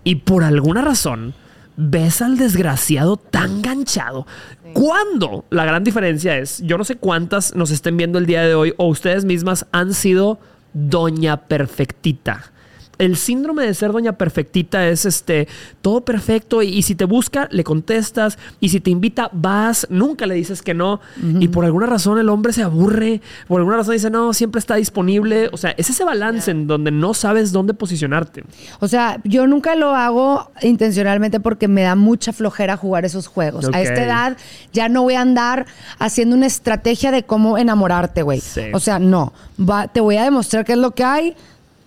Y 0.04 0.16
por 0.16 0.44
alguna 0.44 0.82
razón 0.82 1.34
ves 1.76 2.22
al 2.22 2.38
desgraciado 2.38 3.18
tan 3.18 3.62
ganchado. 3.62 4.28
¿Cuándo? 4.74 5.46
La 5.50 5.66
gran 5.66 5.84
diferencia 5.84 6.38
es, 6.38 6.62
yo 6.64 6.78
no 6.78 6.84
sé 6.84 6.96
cuántas 6.96 7.56
nos 7.56 7.72
estén 7.72 7.96
viendo 7.96 8.20
el 8.20 8.26
día 8.26 8.42
de 8.42 8.54
hoy 8.54 8.74
o 8.78 8.88
ustedes 8.88 9.24
mismas 9.26 9.66
han 9.72 9.94
sido 9.94 10.40
doña 10.74 11.38
perfectita. 11.48 12.52
El 13.00 13.16
síndrome 13.18 13.66
de 13.66 13.74
ser 13.74 13.92
doña 13.92 14.14
perfectita 14.14 14.88
es 14.88 15.06
este 15.06 15.48
todo 15.82 16.02
perfecto 16.06 16.62
y, 16.62 16.68
y 16.68 16.84
si 16.84 16.94
te 16.94 17.06
busca 17.06 17.48
le 17.52 17.64
contestas 17.64 18.38
y 18.60 18.70
si 18.70 18.80
te 18.80 18.92
invita 18.92 19.30
vas, 19.34 19.88
nunca 19.90 20.28
le 20.28 20.36
dices 20.36 20.62
que 20.62 20.74
no 20.76 21.00
y 21.40 21.48
por 21.48 21.66
alguna 21.66 21.88
razón 21.88 22.20
el 22.20 22.30
hombre 22.30 22.54
se 22.54 22.62
aburre, 22.62 23.22
por 23.48 23.60
alguna 23.62 23.78
razón 23.78 23.94
dice 23.94 24.10
no, 24.12 24.34
siempre 24.34 24.60
está 24.60 24.76
disponible, 24.76 25.50
o 25.52 25.58
sea, 25.58 25.72
es 25.78 25.90
ese 25.90 26.04
balance 26.04 26.52
en 26.52 26.68
donde 26.68 26.92
no 26.92 27.14
sabes 27.14 27.52
dónde 27.52 27.74
posicionarte. 27.74 28.44
o 28.80 28.88
sea, 28.88 29.20
yo 29.24 29.48
nunca 29.48 29.76
lo 29.76 29.96
hago 29.96 30.52
intencionalmente 30.62 31.40
porque 31.40 31.68
me 31.68 31.82
da 31.84 31.96
mucha 31.96 32.34
flojera 32.34 32.78
jugar 32.78 33.06
esos 33.06 33.28
juegos. 33.28 33.66
A 33.74 33.82
esta 33.82 34.04
edad 34.04 34.38
ya 34.74 34.90
no 34.90 35.04
voy 35.04 35.14
a 35.16 35.22
andar 35.22 35.66
haciendo 36.00 36.36
una 36.36 36.46
estrategia 36.48 37.12
de 37.12 37.24
cómo 37.24 37.58
enamorarte, 37.58 38.22
güey. 38.24 38.42
Sí. 38.42 38.62
O 38.74 38.80
sea, 38.80 39.00
no, 39.00 39.34
Va- 39.60 39.88
te 39.88 40.02
voy 40.02 40.18
a 40.18 40.24
demostrar 40.24 40.66
qué 40.66 40.74
es 40.74 40.78
lo 40.78 40.92
que 40.92 41.04
hay, 41.04 41.36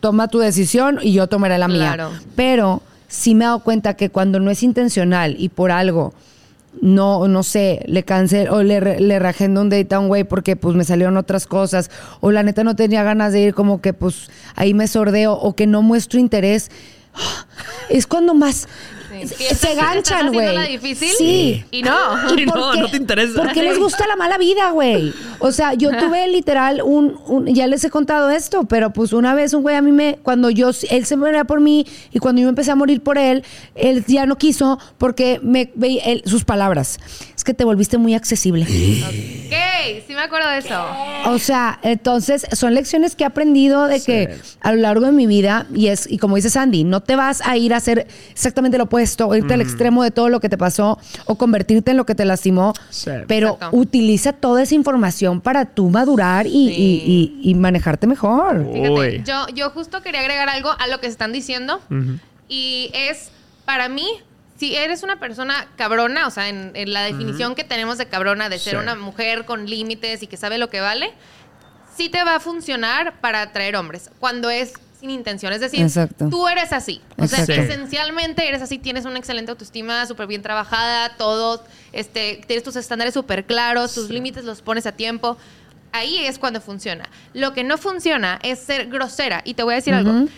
toma 0.03 0.27
tu 0.29 0.41
decisión 0.41 0.99
y 1.01 1.13
yo 1.15 1.29
tomaré 1.29 1.57
la 1.59 1.69
Claro. 1.69 2.11
mía. 2.11 2.21
Pero 2.37 2.83
sí 3.09 3.35
me 3.37 3.45
he 3.45 3.47
dado 3.47 3.61
cuenta 3.61 3.95
que 3.95 4.11
cuando 4.11 4.41
no 4.41 4.51
es 4.51 4.63
intencional 4.63 5.37
y 5.39 5.49
por 5.49 5.71
algo 5.71 6.13
no, 6.81 7.29
no 7.29 7.43
sé, 7.43 7.85
le 7.87 8.03
cancel 8.03 8.49
o 8.49 8.63
le, 8.63 8.99
le 9.01 9.19
rajendo 9.19 9.61
un 9.61 9.69
date 9.69 9.95
a 9.95 10.01
un 10.01 10.09
güey 10.09 10.25
porque 10.25 10.57
pues 10.57 10.75
me 10.75 10.85
salieron 10.85 11.17
otras 11.19 11.47
cosas 11.47 11.91
o 12.21 12.33
la 12.33 12.43
neta 12.43 12.65
no 12.65 12.75
tenía 12.75 13.03
ganas 13.03 13.33
de 13.33 13.43
ir 13.43 13.55
como 13.55 13.81
que 13.83 13.93
pues 13.93 14.29
ahí 14.57 14.73
me 14.75 14.89
sordeo 14.89 15.35
o 15.35 15.55
que 15.55 15.67
no 15.67 15.83
muestro 15.83 16.19
interés. 16.19 16.71
Es 17.91 18.07
cuando 18.07 18.33
más 18.35 18.69
Sí. 19.27 19.45
se- 19.55 19.75
ganchan, 19.75 20.33
güey. 20.33 20.79
Sí. 21.19 21.65
y 21.71 21.83
no. 21.83 21.93
Y 22.39 22.47
no, 22.47 22.53
¿Por 22.55 22.75
qué? 22.75 22.81
no 22.81 22.91
te 22.91 22.97
interesa. 22.97 23.43
Porque 23.43 23.63
les 23.63 23.79
gusta 23.79 24.07
la 24.07 24.17
mala 24.17 24.39
vida, 24.39 24.71
güey. 24.71 25.13
O 25.39 25.53
sea, 25.53 25.75
yo 25.75 25.91
tuve 25.91 26.27
literal 26.29 26.83
un, 26.83 27.19
un- 27.27 27.47
ya 27.55 27.67
les 27.67 27.85
he 27.85 27.91
contado 27.91 28.31
esto, 28.31 28.65
pero 28.65 28.93
pues 28.93 29.13
una 29.13 29.35
vez 29.35 29.53
un 29.55 29.63
güey 29.63 29.77
a 29.77 29.83
mí 29.83 29.93
me, 29.93 30.19
cuando 30.23 30.51
yo, 30.51 30.71
él 30.91 31.05
se 31.07 31.17
moría 31.17 31.45
por 31.45 31.61
mí 31.61 31.87
y 32.13 32.19
cuando 32.19 32.41
yo 32.43 32.49
empecé 32.49 32.71
a 32.71 32.77
morir 32.77 33.03
por 33.03 33.19
él, 33.19 33.45
él 33.75 34.05
ya 34.07 34.27
no 34.27 34.37
quiso 34.37 34.79
porque 34.99 35.41
me 35.43 35.71
veía 35.75 36.03
sus 36.25 36.45
palabras. 36.45 36.99
Es 37.43 37.45
que 37.45 37.55
te 37.55 37.65
volviste 37.65 37.99
muy 37.99 38.15
accesible. 38.15 38.63
Ok, 38.63 40.05
sí 40.07 40.15
me 40.15 40.21
acuerdo 40.21 40.49
de 40.49 40.59
eso. 40.59 40.81
O 41.27 41.39
sea, 41.41 41.81
entonces 41.83 42.47
son 42.53 42.73
lecciones 42.73 43.17
que 43.17 43.25
he 43.25 43.27
aprendido 43.27 43.89
de 43.89 44.01
que 44.01 44.37
a 44.61 44.71
lo 44.71 44.81
largo 44.81 45.07
de 45.07 45.11
mi 45.11 45.27
vida, 45.27 45.67
y 45.75 45.89
es, 45.89 46.09
y 46.09 46.19
como 46.19 46.37
dice 46.37 46.51
Sandy, 46.51 46.85
no 46.85 47.01
te 47.01 47.17
vas 47.17 47.41
a 47.45 47.57
ir 47.57 47.75
a 47.75 47.79
hacer 47.79 48.07
exactamente 48.31 48.79
lo 48.79 48.85
opuesto, 48.85 49.27
o 49.27 49.35
irte 49.35 49.55
al 49.55 49.61
extremo 49.61 50.05
de 50.05 50.13
todo 50.13 50.29
lo 50.29 50.39
que 50.39 50.49
te 50.49 50.57
pasó, 50.57 51.01
o 51.25 51.35
convertirte 51.35 51.91
en 51.91 51.97
lo 51.97 52.07
que 52.07 52.15
te 52.15 52.25
lastimó, 52.25 52.75
Sí. 52.91 53.11
pero 53.27 53.55
Exacto. 53.55 53.77
utiliza 53.77 54.33
toda 54.33 54.63
esa 54.63 54.77
información 54.77 55.41
para 55.41 55.65
tú 55.65 55.91
madurar 55.91 56.47
y, 56.47 56.51
Sí. 56.51 56.57
y- 56.79 57.41
y- 57.43 57.51
y 57.51 57.55
manejarte 57.57 58.07
mejor. 58.07 58.65
Fíjate, 58.73 59.25
yo, 59.27 59.47
yo 59.53 59.71
justo 59.71 60.01
quería 60.01 60.21
agregar 60.21 60.49
algo 60.49 60.71
a 60.79 60.87
lo 60.87 61.01
que 61.01 61.09
están 61.09 61.33
diciendo. 61.33 61.81
Y 62.49 62.93
es, 62.95 63.33
para 63.65 63.89
mí, 63.89 64.07
si 64.63 64.77
eres 64.77 65.03
una 65.03 65.19
persona 65.19 65.67
cabrona, 65.75 66.29
o 66.29 66.31
sea, 66.31 66.49
en, 66.49 66.71
en 66.75 66.93
la 66.93 67.03
definición 67.03 67.57
que 67.57 67.65
tenemos 67.65 67.99
de 67.99 68.07
cabrona, 68.07 68.49
de 68.49 68.61
ser 68.61 68.75
Sí. 68.75 68.77
una 68.77 68.95
mujer 68.95 69.45
con 69.45 69.69
límites 69.69 70.23
y 70.23 70.29
que 70.29 70.37
sabe 70.37 70.57
lo 70.57 70.71
que 70.71 70.81
vale, 70.81 71.13
sí 71.97 72.09
te 72.09 72.23
va 72.23 72.37
a 72.37 72.39
funcionar 72.41 73.21
para 73.21 73.43
atraer 73.43 73.75
hombres. 73.75 74.09
Cuando 74.21 74.51
es 74.51 74.75
sin 75.01 75.11
intención. 75.11 75.53
Es 75.53 75.59
decir, 75.61 75.81
Exacto. 75.83 76.29
tú 76.31 76.47
eres 76.47 76.73
así. 76.73 77.01
O 77.19 77.27
sea, 77.27 77.43
esencialmente 77.43 78.47
eres 78.47 78.63
así, 78.63 78.79
tienes 78.79 79.05
una 79.05 79.19
excelente 79.19 79.51
autoestima, 79.51 80.07
súper 80.07 80.29
bien 80.29 80.43
trabajada, 80.43 81.17
todo, 81.17 81.65
este, 81.93 82.41
tienes 82.47 82.63
tus 82.63 82.77
estándares 82.77 83.15
súper 83.15 83.45
claros, 83.45 83.95
tus 83.95 84.11
límites 84.11 84.45
los 84.45 84.63
pones 84.63 84.87
a 84.87 84.93
tiempo. 84.93 85.37
Ahí 85.93 86.25
es 86.25 86.39
cuando 86.39 86.61
funciona. 86.63 87.09
Lo 87.35 87.53
que 87.53 87.65
no 87.65 87.77
funciona 87.77 88.39
es 88.43 88.59
ser 88.61 88.87
grosera. 88.87 89.43
Y 89.45 89.55
te 89.55 89.63
voy 89.63 89.75
a 89.75 89.77
decir 89.77 89.93
algo. 89.95 90.11
L- 90.11 90.29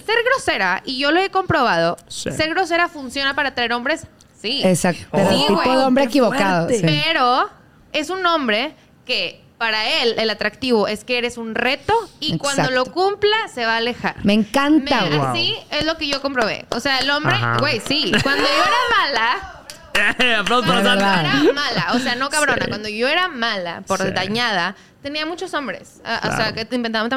Ser 0.00 0.16
grosera, 0.24 0.82
y 0.86 0.98
yo 0.98 1.12
lo 1.12 1.20
he 1.20 1.30
comprobado, 1.30 1.96
Sí. 2.08 2.30
ser 2.30 2.48
grosera 2.50 2.88
funciona 2.88 3.34
para 3.34 3.50
atraer 3.50 3.72
hombres, 3.74 4.06
sí. 4.40 4.62
Exacto. 4.64 5.04
Pero 5.12 5.28
Sí, 5.28 5.34
el 5.34 5.46
tipo 5.48 5.54
güey. 5.62 5.76
de 5.76 5.84
hombre 5.84 6.04
equivocado. 6.04 6.68
sí. 6.70 6.80
Pero 6.82 7.50
es 7.92 8.08
un 8.10 8.24
hombre 8.26 8.74
que 9.04 9.40
para 9.58 9.86
él 10.02 10.14
el 10.18 10.28
atractivo 10.30 10.88
es 10.88 11.04
que 11.04 11.18
eres 11.18 11.36
un 11.38 11.54
reto 11.54 11.94
y 12.18 12.36
cuando 12.38 12.70
lo 12.70 12.84
cumpla 12.86 13.36
se 13.52 13.64
va 13.66 13.74
a 13.74 13.76
alejar. 13.76 14.16
Me 14.24 14.32
encanta, 14.32 15.02
Me-. 15.02 15.16
Wow. 15.18 15.26
Así 15.26 15.54
es 15.70 15.84
lo 15.84 15.96
que 15.98 16.08
yo 16.08 16.20
comprobé. 16.22 16.64
O 16.70 16.80
sea, 16.80 16.98
el 16.98 17.10
hombre, 17.10 17.36
güey, 17.60 17.80
sí. 17.86 18.12
Cuando 18.22 18.42
yo 18.42 18.48
era 18.50 18.76
mala, 18.98 19.58
verdad. 19.94 20.82
Sandra. 20.84 21.20
era 21.20 21.52
mala, 21.52 21.86
o 21.94 21.98
sea, 21.98 22.14
no 22.16 22.28
cabrona. 22.30 22.66
Cuando 22.66 22.88
yo 22.88 23.08
era 23.08 23.28
mala, 23.28 23.82
por 23.86 24.00
Sí. 24.02 24.10
dañada, 24.12 24.74
tenía 25.02 25.26
muchos 25.26 25.52
hombres. 25.54 26.00
Ah, 26.04 26.20
O 26.22 26.26
sea, 26.28 26.36
Claro. 26.36 26.54
que 26.54 26.64
te 26.64 26.76
inventaban, 26.76 27.10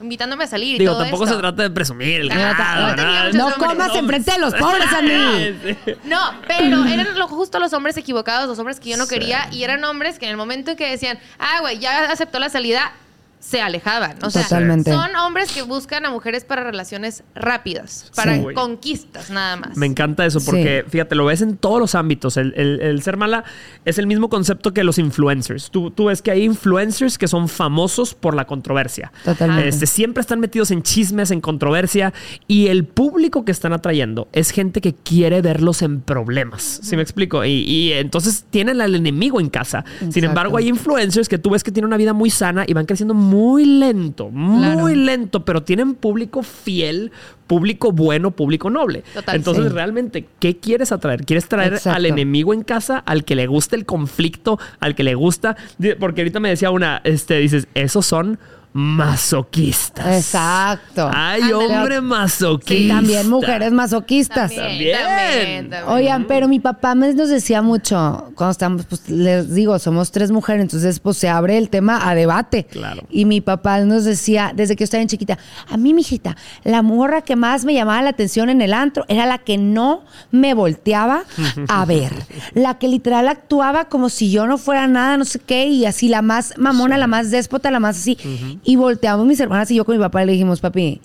invitándome 0.00 0.44
a 0.44 0.46
salir 0.46 0.76
y 0.76 0.78
Digo, 0.78 0.92
todo 0.92 1.02
tampoco 1.02 1.24
esto. 1.24 1.36
se 1.36 1.40
trata 1.40 1.62
de 1.62 1.70
presumir 1.70 2.20
el 2.22 2.30
Ah, 2.32 2.54
grado, 2.94 3.32
no 3.32 3.50
No 3.50 3.54
comas 3.56 3.94
enfrente 3.94 4.32
de 4.32 4.38
los 4.38 4.54
pobres, 4.56 4.86
Andy. 4.92 5.76
No, 6.04 6.18
pero 6.46 6.84
eran 6.84 7.18
lo, 7.18 7.28
justo 7.28 7.58
los 7.58 7.72
hombres 7.72 7.96
equivocados, 7.96 8.48
los 8.48 8.58
hombres 8.58 8.80
que 8.80 8.90
yo 8.90 8.96
no 8.96 9.06
quería, 9.06 9.48
y 9.52 9.62
eran 9.64 9.82
hombres 9.84 10.18
que 10.18 10.26
en 10.26 10.32
el 10.32 10.36
momento 10.36 10.72
en 10.72 10.76
que 10.76 10.90
decían, 10.90 11.18
ah, 11.38 11.60
güey, 11.60 11.78
ya 11.78 12.10
aceptó 12.10 12.38
la 12.38 12.48
salida, 12.48 12.92
se 13.42 13.60
alejaban. 13.60 14.16
O 14.22 14.30
sea, 14.30 14.44
Totalmente. 14.44 14.92
son 14.92 15.16
hombres 15.16 15.50
que 15.52 15.62
buscan 15.62 16.06
a 16.06 16.10
mujeres 16.10 16.44
para 16.44 16.62
relaciones 16.62 17.24
rápidas, 17.34 18.10
para 18.14 18.36
Sí. 18.36 18.44
conquistas 18.54 19.30
nada 19.30 19.56
más. 19.56 19.76
Me 19.76 19.86
encanta 19.86 20.24
eso 20.24 20.38
porque, 20.44 20.84
fíjate, 20.88 21.16
lo 21.16 21.24
ves 21.24 21.42
en 21.42 21.56
todos 21.56 21.80
los 21.80 21.96
ámbitos. 21.96 22.36
El, 22.36 22.54
el- 22.56 22.80
el 22.80 23.02
ser 23.02 23.16
mala 23.16 23.42
es 23.84 23.98
el 23.98 24.06
mismo 24.06 24.28
concepto 24.28 24.72
que 24.72 24.84
los 24.84 24.96
influencers. 24.98 25.70
Tú, 25.72 25.90
tú 25.90 26.04
ves 26.04 26.22
que 26.22 26.30
hay 26.30 26.44
influencers 26.44 27.18
que 27.18 27.26
son 27.26 27.48
famosos 27.48 28.14
por 28.14 28.34
la 28.36 28.46
controversia. 28.46 29.12
Totalmente. 29.24 29.68
Este, 29.68 29.86
siempre 29.86 30.20
están 30.20 30.38
metidos 30.38 30.70
en 30.70 30.82
chismes, 30.84 31.32
en 31.32 31.40
controversia. 31.40 32.12
Y 32.46 32.68
el 32.68 32.84
público 32.84 33.44
que 33.44 33.50
están 33.50 33.72
atrayendo 33.72 34.28
es 34.32 34.50
gente 34.50 34.80
que 34.80 34.94
quiere 34.94 35.42
verlos 35.42 35.82
en 35.82 36.00
problemas. 36.00 36.78
¿Sí 36.84 36.94
me 36.94 37.02
explico? 37.02 37.44
Y, 37.44 37.50
y 37.64 37.92
entonces 37.94 38.44
tienen 38.50 38.80
al 38.80 38.94
enemigo 38.94 39.40
en 39.40 39.50
casa. 39.50 39.84
Sin 40.10 40.22
embargo, 40.22 40.56
hay 40.58 40.68
influencers 40.68 41.28
que 41.28 41.38
tú 41.38 41.50
ves 41.50 41.64
que 41.64 41.72
tienen 41.72 41.88
una 41.88 41.96
vida 41.96 42.12
muy 42.12 42.30
sana 42.30 42.64
y 42.68 42.72
van 42.72 42.86
creciendo 42.86 43.14
muy 43.14 43.31
lento, 43.64 44.30
muy 44.30 44.58
Claro. 44.58 44.88
lento, 44.88 45.44
pero 45.44 45.62
tienen 45.62 45.94
público 45.94 46.42
fiel, 46.42 47.10
público 47.46 47.92
bueno, 47.92 48.30
público 48.30 48.70
noble. 48.70 49.04
Total, 49.14 49.36
Entonces, 49.36 49.64
sí. 49.64 49.70
realmente, 49.70 50.26
¿qué 50.38 50.56
quieres 50.56 50.92
atraer? 50.92 51.24
¿Quieres 51.24 51.48
traer 51.48 51.74
Exacto. 51.74 51.96
al 51.96 52.06
enemigo 52.06 52.54
en 52.54 52.62
casa, 52.62 52.98
al 52.98 53.24
que 53.24 53.34
le 53.34 53.46
gusta 53.46 53.76
el 53.76 53.84
conflicto, 53.86 54.58
al 54.80 54.94
que 54.94 55.02
le 55.04 55.14
gusta? 55.14 55.56
Porque 55.98 56.20
ahorita 56.22 56.40
me 56.40 56.48
decía 56.48 56.70
una, 56.70 57.00
este, 57.04 57.38
dices, 57.38 57.66
esos 57.74 58.06
son 58.06 58.38
masoquistas. 58.72 60.16
Exacto. 60.16 61.10
Ay, 61.12 61.42
Ándale. 61.42 61.54
hombre 61.64 62.00
masoquista. 62.00 62.74
Sí, 62.74 62.88
también 62.88 63.28
mujeres 63.28 63.72
masoquistas. 63.72 64.54
También. 64.54 64.98
también, 64.98 65.70
también. 65.70 65.88
Oigan, 65.88 66.26
pero 66.26 66.48
mi 66.48 66.60
papá 66.60 66.94
me 66.94 67.12
nos 67.12 67.28
decía 67.28 67.60
mucho, 67.62 68.32
cuando 68.34 68.52
estamos, 68.52 68.86
pues 68.86 69.08
les 69.08 69.54
digo, 69.54 69.78
somos 69.78 70.10
tres 70.10 70.30
mujeres, 70.30 70.62
entonces 70.62 70.98
pues 71.00 71.16
se 71.18 71.28
abre 71.28 71.58
el 71.58 71.68
tema 71.68 72.08
a 72.08 72.14
debate. 72.14 72.64
Claro. 72.64 73.02
Y 73.10 73.24
mi 73.26 73.40
papá 73.40 73.80
nos 73.80 74.04
decía, 74.04 74.52
desde 74.54 74.76
que 74.76 74.82
yo 74.82 74.84
estaba 74.84 75.00
bien 75.00 75.08
chiquita, 75.08 75.38
a 75.68 75.76
mí, 75.76 75.92
mijita, 75.94 76.36
la 76.64 76.82
morra 76.82 77.22
que 77.22 77.36
más 77.36 77.64
me 77.64 77.74
llamaba 77.74 78.02
la 78.02 78.10
atención 78.10 78.48
en 78.48 78.62
el 78.62 78.72
antro 78.72 79.04
era 79.08 79.26
la 79.26 79.38
que 79.38 79.58
no 79.58 80.04
me 80.30 80.54
volteaba 80.54 81.24
a 81.68 81.84
ver. 81.86 82.12
La 82.54 82.78
que 82.78 82.88
literal 82.88 83.28
actuaba 83.28 83.86
como 83.86 84.08
si 84.08 84.30
yo 84.30 84.46
no 84.46 84.56
fuera 84.58 84.86
nada, 84.86 85.16
no 85.16 85.24
sé 85.24 85.38
qué, 85.38 85.66
y 85.66 85.84
así 85.84 86.08
la 86.08 86.22
más 86.22 86.54
mamona, 86.56 86.96
la 86.96 87.06
más 87.06 87.30
déspota, 87.30 87.70
la 87.70 87.80
más 87.80 87.98
así. 87.98 88.16
Y 88.64 88.76
volteamos 88.76 89.26
mis 89.26 89.40
hermanas 89.40 89.70
y 89.70 89.76
yo 89.76 89.84
con 89.84 89.96
mi 89.96 90.02
papá 90.02 90.22
y 90.22 90.26
le 90.26 90.32
dijimos, 90.32 90.60
papi, 90.60 91.00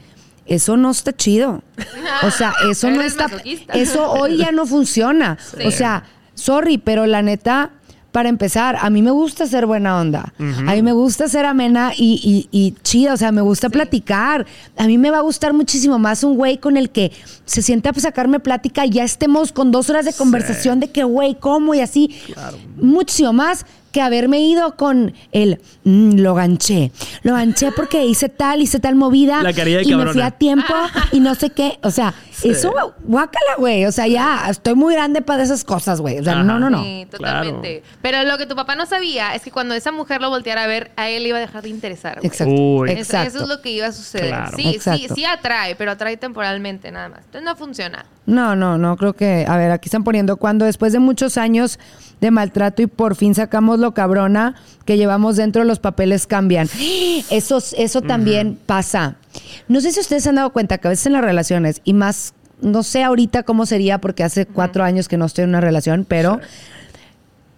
eso 0.46 0.78
no 0.78 0.92
está 0.92 1.16
chido. 1.16 1.62
O 2.24 2.32
sea, 2.32 2.54
eso 2.72 2.90
no 2.90 3.02
está. 3.02 3.28
masoquista. 3.28 3.74
Eso 3.74 4.12
hoy 4.12 4.38
ya 4.38 4.52
no 4.52 4.66
funciona. 4.66 5.38
O 5.66 5.72
sea, 5.72 6.04
sorry, 6.36 6.78
pero 6.78 7.06
la 7.06 7.22
neta, 7.22 7.72
para 8.12 8.30
empezar, 8.30 8.78
a 8.80 8.90
mí 8.90 9.02
me 9.02 9.12
gusta 9.12 9.46
ser 9.46 9.66
buena 9.66 10.00
onda. 10.00 10.34
A 10.40 10.74
mí 10.74 10.82
me 10.82 10.94
gusta 10.94 11.28
ser 11.28 11.46
amena 11.46 11.92
y, 11.96 12.48
y, 12.52 12.58
y 12.58 12.76
chida. 12.84 13.14
O 13.14 13.18
sea, 13.18 13.32
me 13.32 13.42
gusta 13.42 13.70
platicar. 13.70 14.46
A 14.78 14.88
mí 14.88 14.98
me 14.98 15.12
va 15.12 15.18
a 15.18 15.22
gustar 15.22 15.54
muchísimo 15.54 16.00
más 16.00 16.24
un 16.24 16.38
güey 16.38 16.60
con 16.60 16.78
el 16.78 16.90
que 16.92 17.12
se 17.46 17.62
siente 17.62 17.90
a 17.90 17.94
sacarme 17.94 18.40
plática 18.40 18.86
y 18.86 18.92
ya 18.92 19.04
estemos 19.04 19.52
con 19.52 19.72
dos 19.72 19.90
horas 19.90 20.06
de 20.06 20.14
conversación 20.14 20.80
de 20.80 20.90
que, 20.92 21.04
güey, 21.04 21.36
¿cómo? 21.36 21.74
Y 21.76 21.82
así. 21.82 22.16
Muchísimo 22.78 23.34
más 23.34 23.66
que 23.98 24.01
haberme 24.04 24.39
ido 24.42 24.75
con 24.75 25.12
el 25.32 25.60
"Mm, 25.84 26.20
lo 26.20 26.36
ganché. 26.36 26.92
Lo 27.24 27.34
ganché 27.34 27.72
porque 27.72 28.06
hice 28.06 28.30
tal, 28.30 28.62
hice 28.62 28.80
tal 28.80 28.94
movida. 28.96 29.42
La 29.42 29.54
carilla 29.54 29.77
de 29.77 29.84
y 29.86 29.88
me 29.88 29.92
cabrona. 29.94 30.12
fui 30.13 30.22
a 30.22 30.30
tiempo 30.30 30.72
y 31.12 31.20
no 31.20 31.34
sé 31.34 31.50
qué. 31.50 31.80
O 31.82 31.89
sea, 31.89 32.13
eso, 32.44 32.74
guácala, 33.03 33.56
güey. 33.58 33.86
O 33.86 33.91
sea, 33.91 34.08
ya 34.08 34.48
estoy 34.50 34.75
muy 34.75 34.94
grande 34.94 35.22
para 35.22 35.44
esas 35.44 35.63
cosas, 35.63 36.01
güey. 36.01 36.20
O 36.20 36.24
sea, 36.24 36.34
Ajá. 36.34 36.44
no, 36.44 36.60
no, 36.60 36.70
no. 36.70 36.84
Sí, 36.84 37.08
totalmente. 37.10 37.84
Pero 38.01 38.24
lo 38.24 38.38
que 38.38 38.46
tu 38.46 38.56
papá 38.56 38.75
no 38.75 38.86
sabía 38.86 39.34
es 39.36 39.41
que 39.41 39.51
cuando 39.51 39.74
esa 39.74 39.91
mujer 39.91 40.22
lo 40.22 40.29
volteara 40.29 40.63
a 40.63 40.67
ver, 40.67 40.91
a 40.96 41.10
él 41.10 41.24
le 41.24 41.29
iba 41.29 41.38
a 41.38 41.41
dejar 41.41 41.63
de 41.63 41.70
interesar. 41.70 42.15
güey. 42.17 42.27
Exacto. 42.27 42.53
Uy. 42.53 42.91
Exacto. 42.91 43.27
Eso 43.36 43.44
es 43.44 43.50
lo 43.50 43.62
que 43.62 43.72
iba 43.72 43.88
a 43.88 43.91
suceder. 43.91 44.29
Claro. 44.29 44.58
Sí, 44.58 44.63
sí, 44.63 44.75
Exacto. 44.75 45.15
sí 45.15 45.25
atrae, 45.25 45.75
pero 45.75 45.91
atrae 45.91 46.17
temporalmente 46.17 46.91
nada 46.91 47.10
más. 47.10 47.20
Entonces 47.20 47.44
no 47.44 47.56
funciona. 47.56 48.06
No, 48.25 48.56
no, 48.56 48.77
no, 48.77 48.98
creo 48.98 49.13
que, 49.13 49.46
a 49.48 49.56
ver, 49.58 49.72
aquí 49.72 49.88
están 49.88 50.03
poniendo 50.03 50.36
cuando 50.38 50.65
después 50.65 50.91
de 50.94 51.00
muchos 51.00 51.38
años 51.38 51.79
de 52.20 52.29
maltrato 52.32 52.82
y 52.82 52.88
por 52.88 53.15
fin 53.15 53.34
sacamos 53.36 53.79
lo 53.79 53.94
cabrona 53.94 54.56
que 54.86 54.98
llevamos 54.98 55.36
dentro, 55.38 55.63
los 55.63 55.79
papeles 55.79 56.27
cambian. 56.27 56.67
Eso, 57.29 57.60
eso 57.77 58.01
también 58.01 58.60
pasa. 58.65 59.15
No 59.68 59.82
sé 59.82 59.92
si 59.92 60.00
ustedes 60.00 60.24
se 60.24 60.30
han 60.30 60.36
dado 60.36 60.51
cuenta 60.51 60.77
que 60.77 60.88
a 60.88 60.92
veces 60.92 61.06
en 61.08 61.13
las 61.13 61.24
relaciones, 61.24 61.82
y 61.84 61.94
más, 61.94 62.34
no 62.62 62.84
sé 62.84 63.04
ahorita 63.04 63.44
cómo 63.44 63.66
sería 63.66 64.00
porque 64.00 64.24
hace 64.24 64.46
cuatro 64.46 64.84
años 64.84 65.08
que 65.08 65.18
no 65.18 65.25
estoy 65.25 65.44
en 65.44 65.50
una 65.50 65.62
relación, 65.62 66.06
pero 66.08 66.39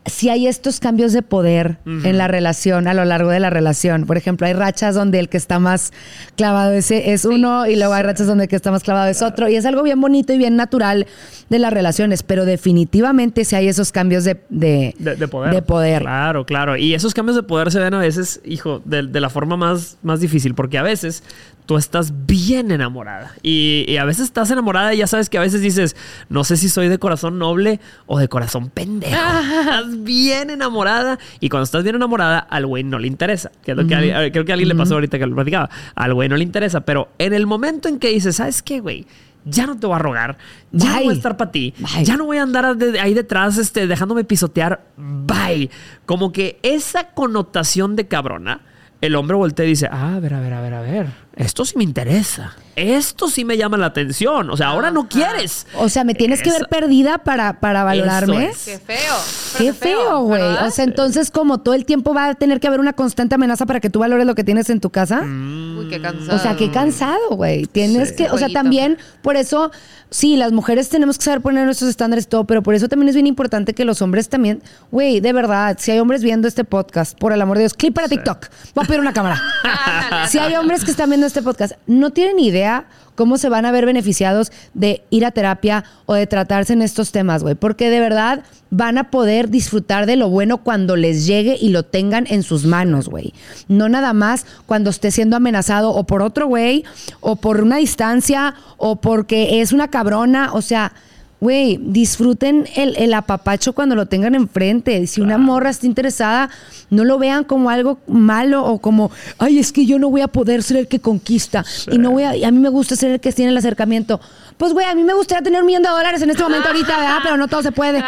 si 0.05 0.29
hay 0.29 0.47
estos 0.47 0.79
cambios 0.79 1.13
de 1.13 1.21
poder 1.21 1.77
en 1.85 2.17
la 2.17 2.27
relación, 2.27 2.87
a 2.87 2.93
lo 2.95 3.05
largo 3.05 3.29
de 3.29 3.39
la 3.39 3.51
relación. 3.51 4.05
Por 4.05 4.17
ejemplo, 4.17 4.47
hay 4.47 4.53
rachas 4.53 4.95
donde 4.95 5.19
el 5.19 5.29
que 5.29 5.37
está 5.37 5.59
más 5.59 5.91
clavado 6.35 6.71
ese 6.71 7.11
es 7.13 7.25
uno 7.25 7.67
y 7.67 7.75
luego 7.75 7.93
hay 7.93 8.01
rachas 8.03 8.25
donde 8.25 8.45
el 8.45 8.49
que 8.49 8.55
está 8.55 8.71
más 8.71 8.81
clavado 8.81 9.07
es 9.09 9.21
otro. 9.21 9.49
Y 9.49 9.55
es 9.55 9.65
algo 9.65 9.83
bien 9.83 10.01
bonito 10.01 10.33
y 10.33 10.37
bien 10.39 10.55
natural 10.55 11.05
de 11.49 11.59
las 11.59 11.71
relaciones, 11.71 12.23
pero 12.23 12.45
definitivamente 12.45 13.45
si 13.45 13.55
hay 13.55 13.67
esos 13.67 13.91
cambios 13.91 14.23
de, 14.23 14.41
de, 14.49 14.95
De, 14.97 15.15
de 15.15 15.27
poder. 15.27 15.53
de 15.53 15.61
poder. 15.61 16.01
Claro, 16.01 16.45
claro. 16.45 16.75
Y 16.75 16.95
esos 16.95 17.13
cambios 17.13 17.35
de 17.35 17.43
poder 17.43 17.69
se 17.71 17.79
ven 17.79 17.93
a 17.93 17.99
veces, 17.99 18.41
hijo, 18.45 18.81
de, 18.85 19.03
de 19.03 19.19
la 19.19 19.29
forma 19.29 19.57
más, 19.57 19.97
más 20.01 20.21
difícil, 20.21 20.55
porque 20.55 20.79
a 20.79 20.83
veces 20.83 21.23
tú 21.69 21.77
estás 21.77 22.25
bien 22.25 22.71
enamorada. 22.71 23.35
Y, 23.43 23.85
y 23.87 23.97
a 23.97 24.03
veces 24.03 24.23
estás 24.23 24.49
enamorada 24.49 24.91
y 24.95 24.97
ya 24.97 25.05
sabes 25.05 25.29
que 25.29 25.37
a 25.37 25.41
veces 25.41 25.61
dices, 25.61 25.95
no 26.27 26.43
sé 26.43 26.57
si 26.57 26.67
soy 26.67 26.87
de 26.87 26.97
corazón 26.97 27.37
noble 27.37 27.79
o 28.07 28.17
de 28.17 28.27
corazón 28.27 28.71
pendejo. 28.71 29.15
estás 29.59 30.01
bien 30.01 30.49
enamorada 30.49 31.19
y 31.39 31.49
cuando 31.49 31.65
estás 31.65 31.83
bien 31.83 31.95
enamorada, 31.95 32.39
al 32.39 32.65
güey 32.65 32.83
no 32.83 32.97
le 32.97 33.05
interesa. 33.05 33.51
Que 33.63 33.73
es 33.73 33.77
lo 33.77 33.85
que 33.85 33.93
a 33.93 34.31
creo 34.31 34.45
que 34.45 34.51
a 34.51 34.55
alguien 34.55 34.67
le 34.67 34.73
pasó 34.73 34.95
ahorita 34.95 35.19
que 35.19 35.27
lo 35.27 35.35
platicaba. 35.35 35.69
Al 35.93 36.15
güey 36.15 36.27
no 36.27 36.37
le 36.37 36.43
interesa, 36.43 36.81
pero 36.81 37.09
en 37.19 37.33
el 37.33 37.45
momento 37.45 37.87
en 37.87 37.99
que 37.99 38.09
dices, 38.09 38.37
¿sabes 38.37 38.63
qué, 38.63 38.79
güey? 38.79 39.05
Ya 39.45 39.67
no 39.67 39.77
te 39.77 39.85
voy 39.85 39.95
a 39.95 39.99
rogar, 39.99 40.39
ya 40.71 40.89
no 40.89 41.03
voy 41.03 41.13
a 41.13 41.17
estar 41.17 41.37
para 41.37 41.51
ti, 41.51 41.75
Bye. 41.77 42.03
ya 42.03 42.17
no 42.17 42.25
voy 42.25 42.39
a 42.39 42.41
andar 42.41 42.65
ahí 42.99 43.13
detrás 43.13 43.59
este, 43.59 43.85
dejándome 43.85 44.23
pisotear. 44.23 44.87
Bye. 44.97 45.69
Como 46.07 46.31
que 46.31 46.57
esa 46.63 47.11
connotación 47.11 47.95
de 47.95 48.07
cabrona, 48.07 48.61
el 49.01 49.15
hombre 49.15 49.37
voltea 49.37 49.65
y 49.65 49.69
dice, 49.69 49.87
ah, 49.91 50.15
a 50.15 50.19
ver, 50.19 50.33
a 50.33 50.41
ver, 50.41 50.53
a 50.53 50.61
ver, 50.61 50.73
a 50.73 50.81
ver, 50.81 51.07
esto 51.39 51.65
sí 51.65 51.73
me 51.77 51.83
interesa. 51.83 52.53
Esto 52.75 53.27
sí 53.29 53.43
me 53.43 53.57
llama 53.57 53.75
la 53.77 53.87
atención. 53.87 54.49
O 54.49 54.55
sea, 54.55 54.67
ahora 54.67 54.89
no 54.91 55.09
quieres. 55.09 55.67
O 55.75 55.89
sea, 55.89 56.03
me 56.05 56.13
tienes 56.13 56.41
que 56.41 56.49
ver 56.51 56.67
perdida 56.69 57.17
para, 57.17 57.59
para 57.59 57.83
valorarme. 57.83 58.45
es. 58.49 58.63
Qué 58.65 58.79
feo. 58.79 59.15
Qué 59.57 59.73
feo, 59.73 60.21
güey. 60.23 60.41
O 60.41 60.71
sea, 60.71 60.85
entonces, 60.85 61.29
como 61.29 61.57
todo 61.57 61.73
el 61.75 61.83
tiempo 61.85 62.13
va 62.13 62.27
a 62.29 62.35
tener 62.35 62.59
que 62.61 62.67
haber 62.67 62.79
una 62.79 62.93
constante 62.93 63.35
amenaza 63.35 63.65
para 63.65 63.79
que 63.81 63.89
tú 63.89 63.99
valores 63.99 64.25
lo 64.25 64.33
que 64.35 64.45
tienes 64.45 64.69
en 64.69 64.79
tu 64.79 64.91
casa. 64.91 65.21
Uy, 65.23 65.87
qué 65.89 66.01
cansado. 66.01 66.37
O 66.37 66.39
sea, 66.39 66.55
qué 66.55 66.71
cansado, 66.71 67.29
güey. 67.31 67.65
Tienes 67.65 68.09
Sí. 68.09 68.15
que, 68.15 68.29
o 68.29 68.37
sea, 68.37 68.47
también, 68.49 68.97
por 69.21 69.35
eso, 69.35 69.71
sí, 70.09 70.37
las 70.37 70.53
mujeres 70.53 70.87
tenemos 70.87 71.17
que 71.17 71.25
saber 71.25 71.41
poner 71.41 71.65
nuestros 71.65 71.89
estándares 71.89 72.25
y 72.25 72.29
todo, 72.29 72.45
pero 72.45 72.63
por 72.63 72.75
eso 72.75 72.87
también 72.87 73.09
es 73.09 73.15
bien 73.15 73.27
importante 73.27 73.73
que 73.73 73.83
los 73.83 74.01
hombres 74.01 74.29
también, 74.29 74.61
güey, 74.89 75.19
de 75.19 75.33
verdad, 75.33 75.75
si 75.79 75.91
hay 75.91 75.99
hombres 75.99 76.23
viendo 76.23 76.47
este 76.47 76.63
podcast, 76.63 77.17
por 77.19 77.33
el 77.33 77.41
amor 77.41 77.57
de 77.57 77.63
Dios, 77.63 77.73
clip 77.73 77.93
para 77.93 78.07
TikTok. 78.07 78.47
Voy 78.73 78.85
a 78.85 78.87
pedir 78.87 79.01
una 79.01 79.11
cámara. 79.13 79.41
Si 80.29 80.37
hay 80.37 80.55
hombres 80.55 80.83
que 80.85 80.91
están 80.91 81.09
viendo 81.09 81.25
este 81.29 81.41
podcast, 81.41 81.73
no 81.87 82.09
tienen 82.11 82.39
idea 82.39 82.87
cómo 83.15 83.37
se 83.37 83.49
van 83.49 83.65
a 83.65 83.71
ver 83.71 83.85
beneficiados 83.85 84.51
de 84.73 85.03
ir 85.09 85.25
a 85.25 85.31
terapia 85.31 85.83
o 86.05 86.13
de 86.13 86.25
tratarse 86.25 86.73
en 86.73 86.81
estos 86.81 87.11
temas, 87.11 87.43
güey. 87.43 87.55
Porque 87.55 87.89
de 87.89 87.99
verdad 87.99 88.43
van 88.69 88.97
a 88.97 89.11
poder 89.11 89.49
disfrutar 89.49 90.05
de 90.05 90.15
lo 90.15 90.29
bueno 90.29 90.59
cuando 90.59 90.95
les 90.95 91.27
llegue 91.27 91.57
y 91.59 91.69
lo 91.69 91.83
tengan 91.83 92.25
en 92.29 92.43
sus 92.43 92.65
manos, 92.65 93.09
güey. 93.09 93.33
No 93.67 93.89
nada 93.89 94.13
más 94.13 94.45
cuando 94.65 94.89
esté 94.89 95.11
siendo 95.11 95.35
amenazado 95.35 95.91
o 95.91 96.05
por 96.05 96.21
otro 96.21 96.47
güey, 96.47 96.85
o 97.19 97.35
por 97.35 97.61
una 97.61 97.77
distancia, 97.77 98.55
o 98.77 98.95
porque 98.97 99.61
es 99.61 99.73
una 99.73 99.89
cabrona. 99.89 100.53
O 100.53 100.61
sea, 100.61 100.93
güey, 101.39 101.79
disfruten 101.81 102.67
el, 102.75 102.95
el 102.97 103.13
apapacho 103.13 103.73
cuando 103.73 103.95
lo 103.95 104.07
tengan 104.07 104.35
enfrente. 104.35 105.07
Si 105.07 105.21
una 105.21 105.37
morra 105.37 105.69
está 105.69 105.85
interesada, 105.85 106.49
no 106.89 107.05
lo 107.05 107.17
vean 107.17 107.43
como 107.43 107.69
algo 107.69 107.99
malo 108.07 108.65
o 108.65 108.79
como, 108.79 109.11
ay, 109.37 109.59
es 109.59 109.71
que 109.71 109.85
yo 109.85 109.99
no 109.99 110.09
voy 110.09 110.21
a 110.21 110.27
poder 110.27 110.63
ser 110.63 110.77
el 110.77 110.87
que 110.87 110.99
conquista. 110.99 111.63
Y 111.91 111.97
no 111.97 112.11
voy 112.11 112.23
a, 112.23 112.35
y 112.35 112.43
a 112.43 112.51
mí 112.51 112.59
me 112.59 112.69
gusta 112.69 112.95
ser 112.95 113.11
el 113.11 113.19
que 113.19 113.31
tiene 113.31 113.51
el 113.51 113.57
acercamiento. 113.57 114.19
Pues, 114.59 114.73
güey, 114.73 114.85
a 114.85 114.93
mí 114.93 115.03
me 115.05 115.13
gustaría 115.13 115.41
tener 115.41 115.61
un 115.61 115.65
millón 115.67 115.83
de 115.83 115.89
dólares 115.89 116.21
en 116.21 116.29
este 116.31 116.43
momento 116.43 116.67
ahorita, 116.67 116.97
¿verdad? 116.97 117.19
Pero 117.23 117.37
no 117.37 117.47
todo 117.47 117.63
se 117.63 117.71
puede. 117.71 118.03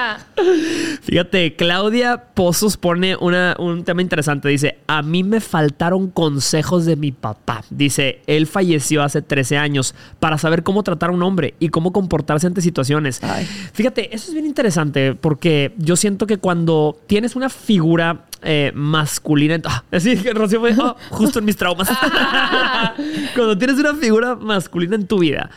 Fíjate, 1.01 1.55
Claudia 1.55 2.25
Pozos 2.33 2.75
pone 2.75 3.15
una- 3.15 3.55
un 3.57 3.83
tema 3.85 4.01
interesante. 4.01 4.49
Dice, 4.49 4.77
a 4.87 5.01
mí 5.01 5.23
me 5.23 5.39
faltaron 5.39 6.09
consejos 6.09 6.85
de 6.85 6.95
mi 6.97 7.11
papá. 7.13 7.63
Dice, 7.69 8.21
él 8.27 8.47
falleció 8.47 9.01
hace 9.01 9.21
13 9.21 9.57
años 9.57 9.95
para 10.19 10.37
saber 10.37 10.63
cómo 10.63 10.83
tratar 10.83 11.09
a 11.09 11.13
un 11.13 11.23
hombre 11.23 11.55
y 11.59 11.69
cómo 11.69 11.93
comportarse 11.93 12.47
ante 12.47 12.61
situaciones. 12.61 13.23
Ay. 13.23 13.45
Fíjate, 13.73 14.13
eso 14.13 14.27
es 14.27 14.33
bien 14.33 14.45
interesante 14.45 15.15
porque 15.15 15.73
yo 15.77 15.95
siento 15.95 16.27
que 16.27 16.37
cuando 16.37 16.99
tienes 17.07 17.35
una 17.37 17.49
figura 17.49 18.25
eh, 18.43 18.71
masculina, 18.73 19.55
en- 19.55 19.63
ah, 19.65 19.83
así 19.91 20.17
que 20.17 20.33
Rocío 20.33 20.59
fue 20.59 20.73
ah, 20.79 20.95
justo 21.09 21.39
en 21.39 21.45
mis 21.45 21.55
traumas. 21.57 21.89
cuando 23.35 23.57
tienes 23.57 23.77
una 23.77 23.95
figura 23.95 24.35
masculina 24.35 24.95
en 24.95 25.07
tu 25.07 25.19
vida, 25.19 25.49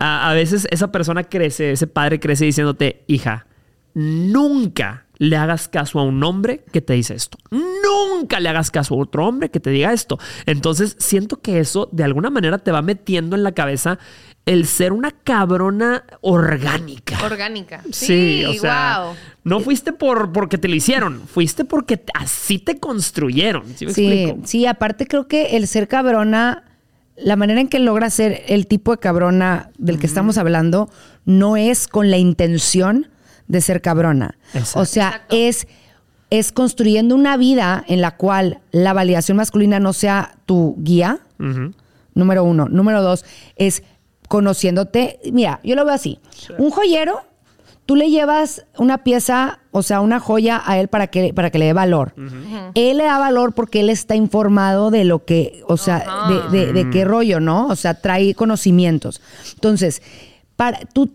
a 0.00 0.32
veces 0.34 0.66
esa 0.70 0.90
persona 0.92 1.24
crece, 1.24 1.72
ese 1.72 1.86
padre 1.86 2.20
crece 2.20 2.44
diciéndote, 2.44 3.04
hija, 3.06 3.46
nunca 3.94 5.06
le 5.18 5.36
hagas 5.36 5.68
caso 5.68 6.00
a 6.00 6.02
un 6.02 6.22
hombre 6.24 6.64
que 6.72 6.80
te 6.80 6.94
dice 6.94 7.14
esto. 7.14 7.38
Nunca 7.50 8.40
le 8.40 8.48
hagas 8.48 8.70
caso 8.70 8.94
a 8.94 8.98
otro 8.98 9.26
hombre 9.26 9.50
que 9.50 9.60
te 9.60 9.70
diga 9.70 9.92
esto. 9.92 10.18
Entonces, 10.46 10.96
siento 10.98 11.40
que 11.40 11.60
eso 11.60 11.88
de 11.92 12.02
alguna 12.02 12.28
manera 12.30 12.58
te 12.58 12.72
va 12.72 12.82
metiendo 12.82 13.36
en 13.36 13.44
la 13.44 13.52
cabeza 13.52 13.98
el 14.44 14.66
ser 14.66 14.92
una 14.92 15.10
cabrona 15.12 16.04
orgánica. 16.20 17.16
Orgánica. 17.24 17.82
Sí, 17.92 18.40
Sí, 18.40 18.44
o 18.44 18.52
sea, 18.54 19.00
wow. 19.04 19.14
no 19.44 19.60
fuiste 19.60 19.92
por 19.92 20.32
porque 20.32 20.58
te 20.58 20.66
lo 20.68 20.74
hicieron, 20.74 21.22
fuiste 21.28 21.64
porque 21.64 22.02
así 22.14 22.58
te 22.58 22.78
construyeron. 22.80 23.64
¿Sí 23.76 23.86
me 23.86 23.92
Sí, 23.94 24.06
explico? 24.12 24.46
sí, 24.46 24.66
aparte 24.66 25.06
creo 25.06 25.28
que 25.28 25.56
el 25.56 25.66
ser 25.68 25.86
cabrona, 25.86 26.64
la 27.16 27.36
manera 27.36 27.60
en 27.60 27.68
que 27.68 27.78
logra 27.78 28.10
ser 28.10 28.42
el 28.48 28.66
tipo 28.66 28.90
de 28.92 28.98
cabrona 28.98 29.70
del 29.78 29.98
que 30.00 30.06
estamos 30.06 30.38
hablando, 30.38 30.90
no 31.24 31.56
es 31.56 31.86
con 31.86 32.10
la 32.10 32.18
intención 32.18 33.08
de 33.46 33.60
ser 33.60 33.80
cabrona. 33.80 34.36
Exacto. 34.54 34.80
O 34.80 34.84
sea, 34.86 35.08
Exacto. 35.08 35.36
es, 35.38 35.68
es 36.30 36.50
construyendo 36.50 37.14
una 37.14 37.36
vida 37.36 37.84
en 37.86 38.00
la 38.00 38.16
cual 38.16 38.58
la 38.72 38.92
validación 38.92 39.36
masculina 39.36 39.78
no 39.78 39.92
sea 39.92 40.34
tu 40.46 40.74
guía, 40.78 41.20
número 42.14 42.44
uno. 42.44 42.68
Número 42.68 43.02
dos, 43.02 43.24
es 43.56 43.82
conociéndote. 44.32 45.20
Mira, 45.30 45.60
yo 45.62 45.74
lo 45.76 45.84
veo 45.84 45.94
así. 45.94 46.18
Un 46.58 46.70
joyero, 46.70 47.20
tú 47.84 47.96
le 47.96 48.08
llevas 48.10 48.64
una 48.78 49.04
pieza, 49.04 49.58
o 49.72 49.82
sea, 49.82 50.00
una 50.00 50.20
joya 50.20 50.62
a 50.64 50.78
él 50.78 50.88
para 50.88 51.08
que, 51.08 51.34
para 51.34 51.50
que 51.50 51.58
le 51.58 51.66
dé 51.66 51.72
valor. 51.74 52.14
Él 52.74 52.96
le 52.96 53.04
da 53.04 53.18
valor 53.18 53.52
porque 53.52 53.80
él 53.80 53.90
está 53.90 54.16
informado 54.16 54.90
de 54.90 55.04
lo 55.04 55.24
que, 55.26 55.62
o 55.68 55.76
sea, 55.76 56.02
de, 56.50 56.56
de- 56.64 56.72
de 56.72 56.90
qué 56.90 57.04
rollo, 57.04 57.40
¿no? 57.40 57.66
O 57.66 57.76
sea, 57.76 57.92
trae 58.00 58.34
conocimientos. 58.34 59.20
Entonces, 59.54 60.00
para, 60.56 60.78
tú 60.94 61.10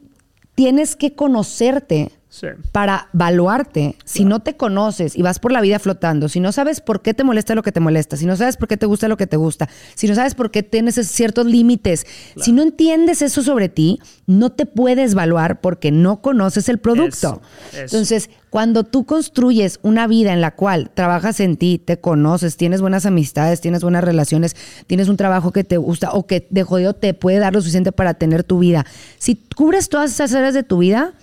tienes 0.53 0.95
que 0.95 1.13
conocerte 1.15 2.11
Sí. 2.39 2.47
para 2.71 3.09
valuarte. 3.13 3.95
Si 4.05 4.23
no 4.23 4.41
te 4.41 4.55
conoces 4.55 5.15
y 5.17 5.23
vas 5.23 5.39
por 5.39 5.51
la 5.51 5.59
vida 5.59 5.79
flotando, 5.79 6.29
si 6.29 6.39
no 6.39 6.51
sabes 6.51 6.81
por 6.81 7.01
qué 7.01 7.15
te 7.15 7.23
molesta 7.23 7.55
lo 7.55 7.63
que 7.63 7.71
te 7.71 7.79
molesta, 7.79 8.15
si 8.15 8.27
no 8.27 8.35
sabes 8.35 8.57
por 8.57 8.67
qué 8.67 8.77
te 8.77 8.85
gusta 8.85 9.07
lo 9.07 9.17
que 9.17 9.25
te 9.25 9.37
gusta, 9.37 9.67
si 9.95 10.07
no 10.07 10.13
sabes 10.13 10.35
por 10.35 10.51
qué 10.51 10.61
tienes 10.61 10.95
ciertos 11.07 11.47
límites, 11.47 12.05
si 12.35 12.51
no 12.51 12.61
entiendes 12.61 13.23
eso 13.23 13.41
sobre 13.41 13.69
ti, 13.69 13.99
no 14.27 14.51
te 14.51 14.67
puedes 14.67 15.15
valuar 15.15 15.61
porque 15.61 15.91
no 15.91 16.21
conoces 16.21 16.69
el 16.69 16.77
producto. 16.77 17.41
Eso, 17.71 17.83
eso. 17.83 17.95
Entonces, 17.95 18.29
cuando 18.49 18.83
tú 18.83 19.05
construyes 19.05 19.79
una 19.81 20.07
vida 20.07 20.31
en 20.31 20.41
la 20.41 20.51
cual 20.51 20.89
trabajas 20.93 21.39
en 21.39 21.57
ti, 21.57 21.81
te 21.83 21.99
conoces, 21.99 22.55
tienes 22.55 22.81
buenas 22.81 23.05
amistades, 23.05 23.61
tienes 23.61 23.81
buenas 23.81 24.03
relaciones, 24.03 24.55
tienes 24.87 25.09
un 25.09 25.17
trabajo 25.17 25.51
que 25.51 25.63
te 25.63 25.77
gusta 25.77 26.11
o 26.11 26.27
que 26.27 26.47
de 26.49 26.63
jodido 26.63 26.93
te 26.93 27.13
puede 27.13 27.39
dar 27.39 27.53
lo 27.53 27.61
suficiente 27.61 27.91
para 27.91 28.13
tener 28.13 28.43
tu 28.43 28.59
vida. 28.59 28.85
Si 29.17 29.35
cubres 29.55 29.89
todas 29.89 30.11
esas 30.11 30.33
áreas 30.33 30.53
de 30.53 30.63
tu 30.63 30.77
vida, 30.79 31.13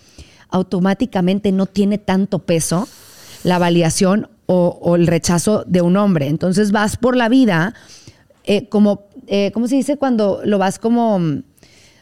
automáticamente 0.55 1.51
no 1.53 1.67
tiene 1.67 1.99
tanto 1.99 2.39
peso 2.39 2.89
la 3.43 3.59
validación 3.59 4.29
o, 4.47 4.79
o 4.81 4.95
el 4.97 5.07
rechazo 5.07 5.65
de 5.67 5.81
un 5.83 5.97
hombre. 5.97 6.29
Entonces 6.29 6.71
vas 6.71 6.97
por 6.97 7.17
la 7.17 7.29
vida 7.29 7.75
eh, 8.45 8.69
como, 8.69 9.09
eh, 9.27 9.51
¿cómo 9.53 9.67
se 9.67 9.75
dice? 9.75 9.97
Cuando 9.97 10.43
lo 10.45 10.59
vas 10.59 10.79
como 10.79 11.19
mm, 11.19 11.43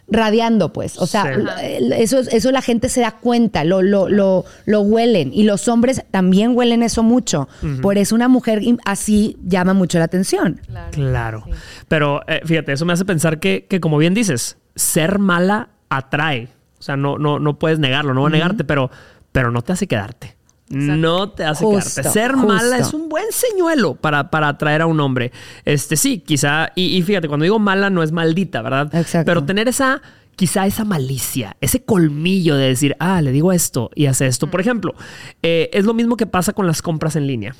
radiando, 0.08 0.72
pues. 0.72 0.98
O 0.98 1.06
sea, 1.06 1.24
Sí. 1.34 1.88
eso, 1.96 2.18
eso 2.20 2.52
la 2.52 2.60
gente 2.60 2.90
se 2.90 3.00
da 3.00 3.12
cuenta, 3.12 3.64
lo, 3.64 3.80
lo, 3.80 4.08
lo, 4.10 4.44
lo 4.66 4.80
huelen. 4.82 5.30
Y 5.32 5.44
los 5.44 5.66
hombres 5.68 6.04
también 6.10 6.54
huelen 6.54 6.82
eso 6.82 7.02
mucho. 7.02 7.48
Por 7.80 7.96
eso 7.96 8.14
una 8.14 8.28
mujer 8.28 8.60
así 8.84 9.38
llama 9.46 9.72
mucho 9.72 9.98
la 9.98 10.04
atención. 10.04 10.60
Claro. 10.66 10.90
Claro. 10.90 11.42
Sí. 11.46 11.52
Pero 11.88 12.20
eh, 12.28 12.42
fíjate, 12.44 12.72
eso 12.72 12.84
me 12.84 12.92
hace 12.92 13.04
pensar 13.06 13.40
que, 13.40 13.66
que, 13.68 13.80
como 13.80 13.96
bien 13.96 14.12
dices, 14.12 14.58
ser 14.76 15.18
mala 15.18 15.70
atrae. 15.88 16.48
O 16.83 16.85
sea, 16.85 16.97
no, 16.97 17.16
no, 17.16 17.38
no 17.38 17.61
puedes 17.61 17.79
negarlo, 17.79 18.12
no 18.12 18.23
voy 18.23 18.31
a 18.31 18.33
negarte, 18.33 18.64
pero, 18.64 18.90
pero 19.31 19.53
no 19.53 19.62
te 19.62 19.71
hace 19.71 19.87
quedarte. 19.87 20.35
No 20.68 21.31
te 21.31 21.45
hace 21.45 21.64
Justo, 21.64 22.01
quedarte. 22.01 22.18
Ser 22.18 22.33
justo. 22.33 22.49
mala 22.49 22.77
es 22.77 22.92
un 22.92 23.09
buen 23.09 23.27
señuelo 23.31 23.95
para, 23.95 24.31
para 24.31 24.49
atraer 24.49 24.83
a 24.83 24.87
un 24.87 24.99
hombre. 24.99 25.31
Este 25.64 25.97
sí, 25.97 26.18
quizá. 26.18 26.73
Y, 26.75 26.97
y 26.97 27.03
fíjate, 27.03 27.29
cuando 27.29 27.45
digo 27.45 27.61
mala 27.61 27.88
no 27.88 28.03
es 28.03 28.11
maldita, 28.11 28.62
¿verdad? 28.62 28.92
Exacto. 28.97 29.31
Pero 29.31 29.45
tener 29.45 29.68
esa, 29.68 30.03
quizá 30.35 30.66
esa 30.66 30.85
malicia, 30.85 31.57
ese 31.61 31.85
colmillo 31.85 32.57
de 32.57 32.66
decir, 32.66 32.97
ah, 32.99 33.23
le 33.23 33.31
digo 33.31 33.53
esto 33.53 33.92
y 33.95 34.07
hace 34.07 34.27
esto. 34.27 34.49
Por 34.49 34.61
ejemplo, 34.61 34.97
eh, 35.45 35.71
es 35.73 35.85
lo 35.85 35.95
mismo 35.95 36.16
que 36.16 36.27
pasa 36.27 36.53
con 36.53 36.66
las 36.66 36.83
compras 36.83 37.14
en 37.14 37.29
línea. 37.29 37.55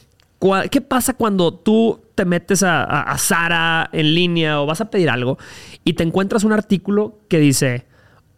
¿Qué 0.69 0.81
pasa 0.81 1.15
cuando 1.15 1.55
tú 1.55 2.01
te 2.17 2.25
metes 2.25 2.65
a, 2.65 2.83
a, 2.83 3.03
a 3.03 3.19
Zara 3.19 3.89
en 3.93 4.17
línea 4.17 4.61
o 4.61 4.67
vas 4.67 4.81
a 4.81 4.91
pedir 4.91 5.11
algo 5.11 5.39
y 5.85 5.93
te 5.93 6.03
encuentras 6.03 6.43
un 6.43 6.53
artículo 6.53 7.21
que 7.29 7.39
dice 7.39 7.92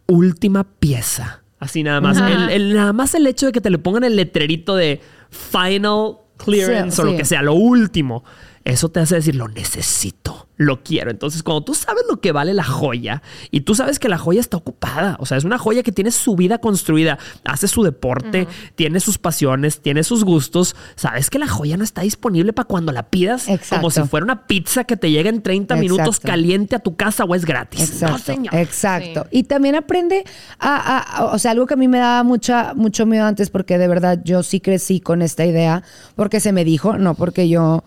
última 0.07 0.63
pieza? 0.63 1.43
Así 1.59 1.83
nada 1.83 2.01
más. 2.01 2.17
El, 2.17 2.49
el- 2.49 2.73
nada 2.75 2.93
más 2.93 3.15
el 3.15 3.25
hecho 3.27 3.47
de 3.47 3.51
que 3.51 3.61
te 3.61 3.69
le 3.69 3.77
pongan 3.79 4.03
el 4.03 4.15
letrerito 4.15 4.75
de 4.75 5.01
final 5.29 6.17
clearance 6.37 6.95
Sí, 6.97 7.01
o 7.01 7.05
lo 7.05 7.15
que 7.17 7.25
sea, 7.25 7.41
lo 7.41 7.53
último. 7.53 8.23
Eso 8.65 8.89
te 8.89 8.99
hace 8.99 9.13
decir, 9.15 9.35
lo 9.35 9.47
necesito, 9.47 10.47
lo 10.57 10.81
quiero. 10.83 11.11
Entonces, 11.11 11.43
cuando 11.43 11.63
tú 11.63 11.75
sabes 11.75 12.03
lo 12.09 12.19
que 12.19 12.31
vale 12.31 12.51
la 12.53 12.63
joya 12.63 13.21
y 13.51 13.61
tú 13.61 13.75
sabes 13.75 13.99
que 13.99 14.09
la 14.09 14.17
joya 14.17 14.39
está 14.41 14.57
ocupada, 14.57 15.17
o 15.19 15.27
sea, 15.27 15.37
es 15.37 15.43
una 15.43 15.59
joya 15.59 15.83
que 15.83 15.91
tiene 15.91 16.09
su 16.09 16.35
vida 16.35 16.57
construida, 16.57 17.19
hace 17.43 17.67
su 17.67 17.83
deporte, 17.83 18.47
tiene 18.73 18.99
sus 19.01 19.19
pasiones, 19.19 19.81
tiene 19.81 20.03
sus 20.03 20.23
gustos, 20.23 20.75
sabes 20.95 21.29
que 21.29 21.37
la 21.37 21.47
joya 21.47 21.77
no 21.77 21.83
está 21.83 22.01
disponible 22.01 22.53
para 22.53 22.67
cuando 22.67 22.91
la 22.91 23.03
pidas 23.11 23.47
Exacto. 23.47 23.75
como 23.75 23.91
si 23.91 24.01
fuera 24.03 24.23
una 24.23 24.47
pizza 24.47 24.83
que 24.83 24.97
te 24.97 25.11
llega 25.11 25.29
en 25.29 25.43
30 25.43 25.75
minutos 25.75 26.19
caliente 26.19 26.75
a 26.75 26.79
tu 26.79 26.95
casa 26.95 27.23
o 27.23 27.35
es 27.35 27.45
gratis. 27.45 27.81
Exacto, 27.81 28.13
No, 28.17 28.17
señor. 28.17 28.55
exacto. 28.55 29.27
Y 29.29 29.43
también 29.43 29.75
aprende 29.75 30.23
a, 30.57 30.75
a- 30.75 30.99
a- 31.17 31.25
o 31.25 31.37
sea, 31.37 31.51
algo 31.51 31.67
que 31.67 31.75
a 31.75 31.77
mí 31.77 31.87
me 31.87 31.99
daba 31.99 32.23
mucha, 32.23 32.73
mucho 32.73 33.05
miedo 33.05 33.25
antes, 33.25 33.51
porque 33.51 33.77
de 33.77 33.87
verdad 33.87 34.19
yo 34.23 34.41
sí 34.41 34.59
crecí 34.59 35.01
con 35.01 35.21
esta 35.21 35.45
idea, 35.45 35.83
porque 36.15 36.39
se 36.39 36.51
me 36.51 36.65
dijo, 36.65 36.97
no 36.97 37.13
porque 37.13 37.47
yo, 37.47 37.83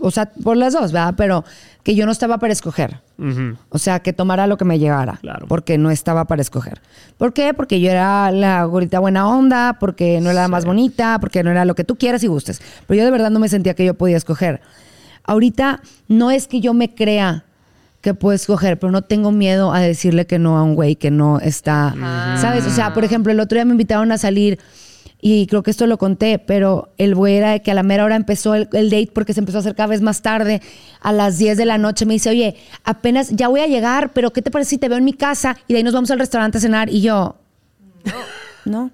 o 0.00 0.10
sea, 0.10 0.30
por 0.42 0.56
las 0.56 0.72
dos, 0.72 0.92
¿verdad? 0.92 1.14
Pero 1.16 1.44
que 1.82 1.94
yo 1.94 2.06
no 2.06 2.12
estaba 2.12 2.38
para 2.38 2.52
escoger. 2.52 3.00
Ujú. 3.18 3.56
O 3.68 3.78
sea, 3.78 4.00
que 4.00 4.12
tomara 4.12 4.46
lo 4.46 4.56
que 4.56 4.64
me 4.64 4.78
llegara. 4.78 5.18
Claro. 5.20 5.46
Porque 5.48 5.78
no 5.78 5.90
estaba 5.90 6.24
para 6.24 6.42
escoger. 6.42 6.80
¿Por 7.18 7.32
qué? 7.32 7.54
Porque 7.54 7.80
yo 7.80 7.90
era 7.90 8.30
la 8.30 8.64
gorita 8.64 8.98
buena 8.98 9.28
onda, 9.28 9.76
porque 9.78 10.20
no 10.20 10.30
era 10.30 10.42
la 10.42 10.48
más 10.48 10.64
bonita, 10.64 11.18
porque 11.20 11.42
no 11.42 11.50
era 11.50 11.64
lo 11.64 11.74
que 11.74 11.84
tú 11.84 11.96
quieras 11.96 12.24
y 12.24 12.26
gustes. 12.26 12.60
Pero 12.86 12.98
yo 12.98 13.04
de 13.04 13.10
verdad 13.10 13.30
no 13.30 13.38
me 13.38 13.48
sentía 13.48 13.74
que 13.74 13.84
yo 13.84 13.94
podía 13.94 14.16
escoger. 14.16 14.60
Ahorita 15.24 15.80
no 16.08 16.30
es 16.30 16.48
que 16.48 16.60
yo 16.60 16.74
me 16.74 16.94
crea 16.94 17.44
que 18.00 18.12
puedo 18.12 18.34
escoger, 18.34 18.78
pero 18.78 18.92
no 18.92 19.02
tengo 19.02 19.32
miedo 19.32 19.72
a 19.72 19.80
decirle 19.80 20.26
que 20.26 20.38
no 20.38 20.58
a 20.58 20.62
un 20.62 20.74
güey 20.74 20.96
que 20.96 21.10
no 21.10 21.40
está, 21.40 21.88
Ajá. 21.88 22.36
¿sabes? 22.38 22.66
O 22.66 22.70
sea, 22.70 22.92
por 22.92 23.02
ejemplo, 23.04 23.32
el 23.32 23.40
otro 23.40 23.56
día 23.56 23.64
me 23.64 23.72
invitaron 23.72 24.12
a 24.12 24.18
salir 24.18 24.58
y 25.26 25.46
creo 25.46 25.62
que 25.62 25.70
esto 25.70 25.86
lo 25.86 25.96
conté, 25.96 26.38
pero 26.38 26.92
el 26.98 27.14
güey 27.14 27.36
era 27.36 27.52
de 27.52 27.62
que 27.62 27.70
a 27.70 27.74
la 27.74 27.82
mera 27.82 28.04
hora 28.04 28.14
empezó 28.14 28.54
el, 28.54 28.68
el 28.74 28.90
date 28.90 29.10
porque 29.10 29.32
se 29.32 29.40
empezó 29.40 29.56
a 29.56 29.60
hacer 29.60 29.74
cada 29.74 29.86
vez 29.86 30.02
más 30.02 30.20
tarde. 30.20 30.60
A 31.00 31.12
las 31.12 31.38
10 31.38 31.56
de 31.56 31.64
la 31.64 31.78
noche 31.78 32.04
me 32.04 32.12
dice, 32.12 32.28
oye, 32.28 32.56
apenas 32.84 33.30
ya 33.30 33.48
voy 33.48 33.60
a 33.60 33.66
llegar, 33.66 34.12
pero 34.12 34.34
¿qué 34.34 34.42
te 34.42 34.50
parece 34.50 34.68
si 34.68 34.78
te 34.78 34.86
veo 34.86 34.98
en 34.98 35.04
mi 35.04 35.14
casa 35.14 35.56
y 35.66 35.72
de 35.72 35.78
ahí 35.78 35.82
nos 35.82 35.94
vamos 35.94 36.10
al 36.10 36.18
restaurante 36.18 36.58
a 36.58 36.60
cenar? 36.60 36.90
Y 36.90 37.00
yo, 37.00 37.36
no, 38.66 38.90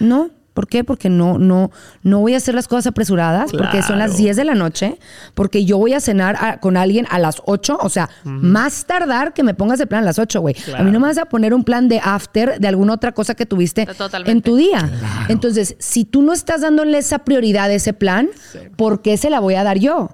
no. 0.00 0.30
¿Por 0.54 0.68
qué? 0.68 0.84
Porque 0.84 1.08
no, 1.08 1.38
no, 1.38 1.70
no 2.02 2.20
voy 2.20 2.34
a 2.34 2.36
hacer 2.36 2.54
las 2.54 2.68
cosas 2.68 2.88
apresuradas, 2.88 3.52
porque 3.52 3.82
son 3.82 3.98
las 3.98 4.10
Claro. 4.10 4.22
10 4.24 4.36
de 4.36 4.44
la 4.44 4.54
noche, 4.54 4.98
porque 5.34 5.64
yo 5.64 5.78
voy 5.78 5.94
a 5.94 6.00
cenar 6.00 6.36
a- 6.38 6.58
con 6.60 6.76
alguien 6.76 7.06
a 7.10 7.18
las 7.18 7.40
8, 7.46 7.78
o 7.80 7.88
sea, 7.88 8.10
más 8.24 8.84
tardar 8.86 9.32
que 9.32 9.42
me 9.42 9.54
pongas 9.54 9.80
el 9.80 9.86
plan 9.88 10.02
a 10.02 10.06
las 10.06 10.18
8, 10.18 10.40
güey. 10.40 10.54
A 10.76 10.82
mí 10.82 10.90
no 10.90 11.00
me 11.00 11.06
vas 11.08 11.18
a 11.18 11.24
poner 11.26 11.54
un 11.54 11.64
plan 11.64 11.88
de 11.88 12.00
after 12.02 12.58
de 12.60 12.68
alguna 12.68 12.92
otra 12.94 13.12
cosa 13.12 13.34
que 13.34 13.46
tuviste 13.46 13.86
Totalmente. 13.86 14.30
en 14.32 14.42
tu 14.42 14.56
día. 14.56 14.90
Entonces, 15.28 15.76
si 15.78 16.04
tú 16.04 16.22
no 16.22 16.32
estás 16.32 16.60
dándole 16.60 16.98
esa 16.98 17.20
prioridad 17.20 17.70
a 17.70 17.72
ese 17.74 17.92
plan, 17.92 18.28
¿por 18.76 19.00
qué 19.02 19.16
se 19.16 19.30
la 19.30 19.40
voy 19.40 19.54
a 19.54 19.64
dar 19.64 19.78
yo? 19.78 20.10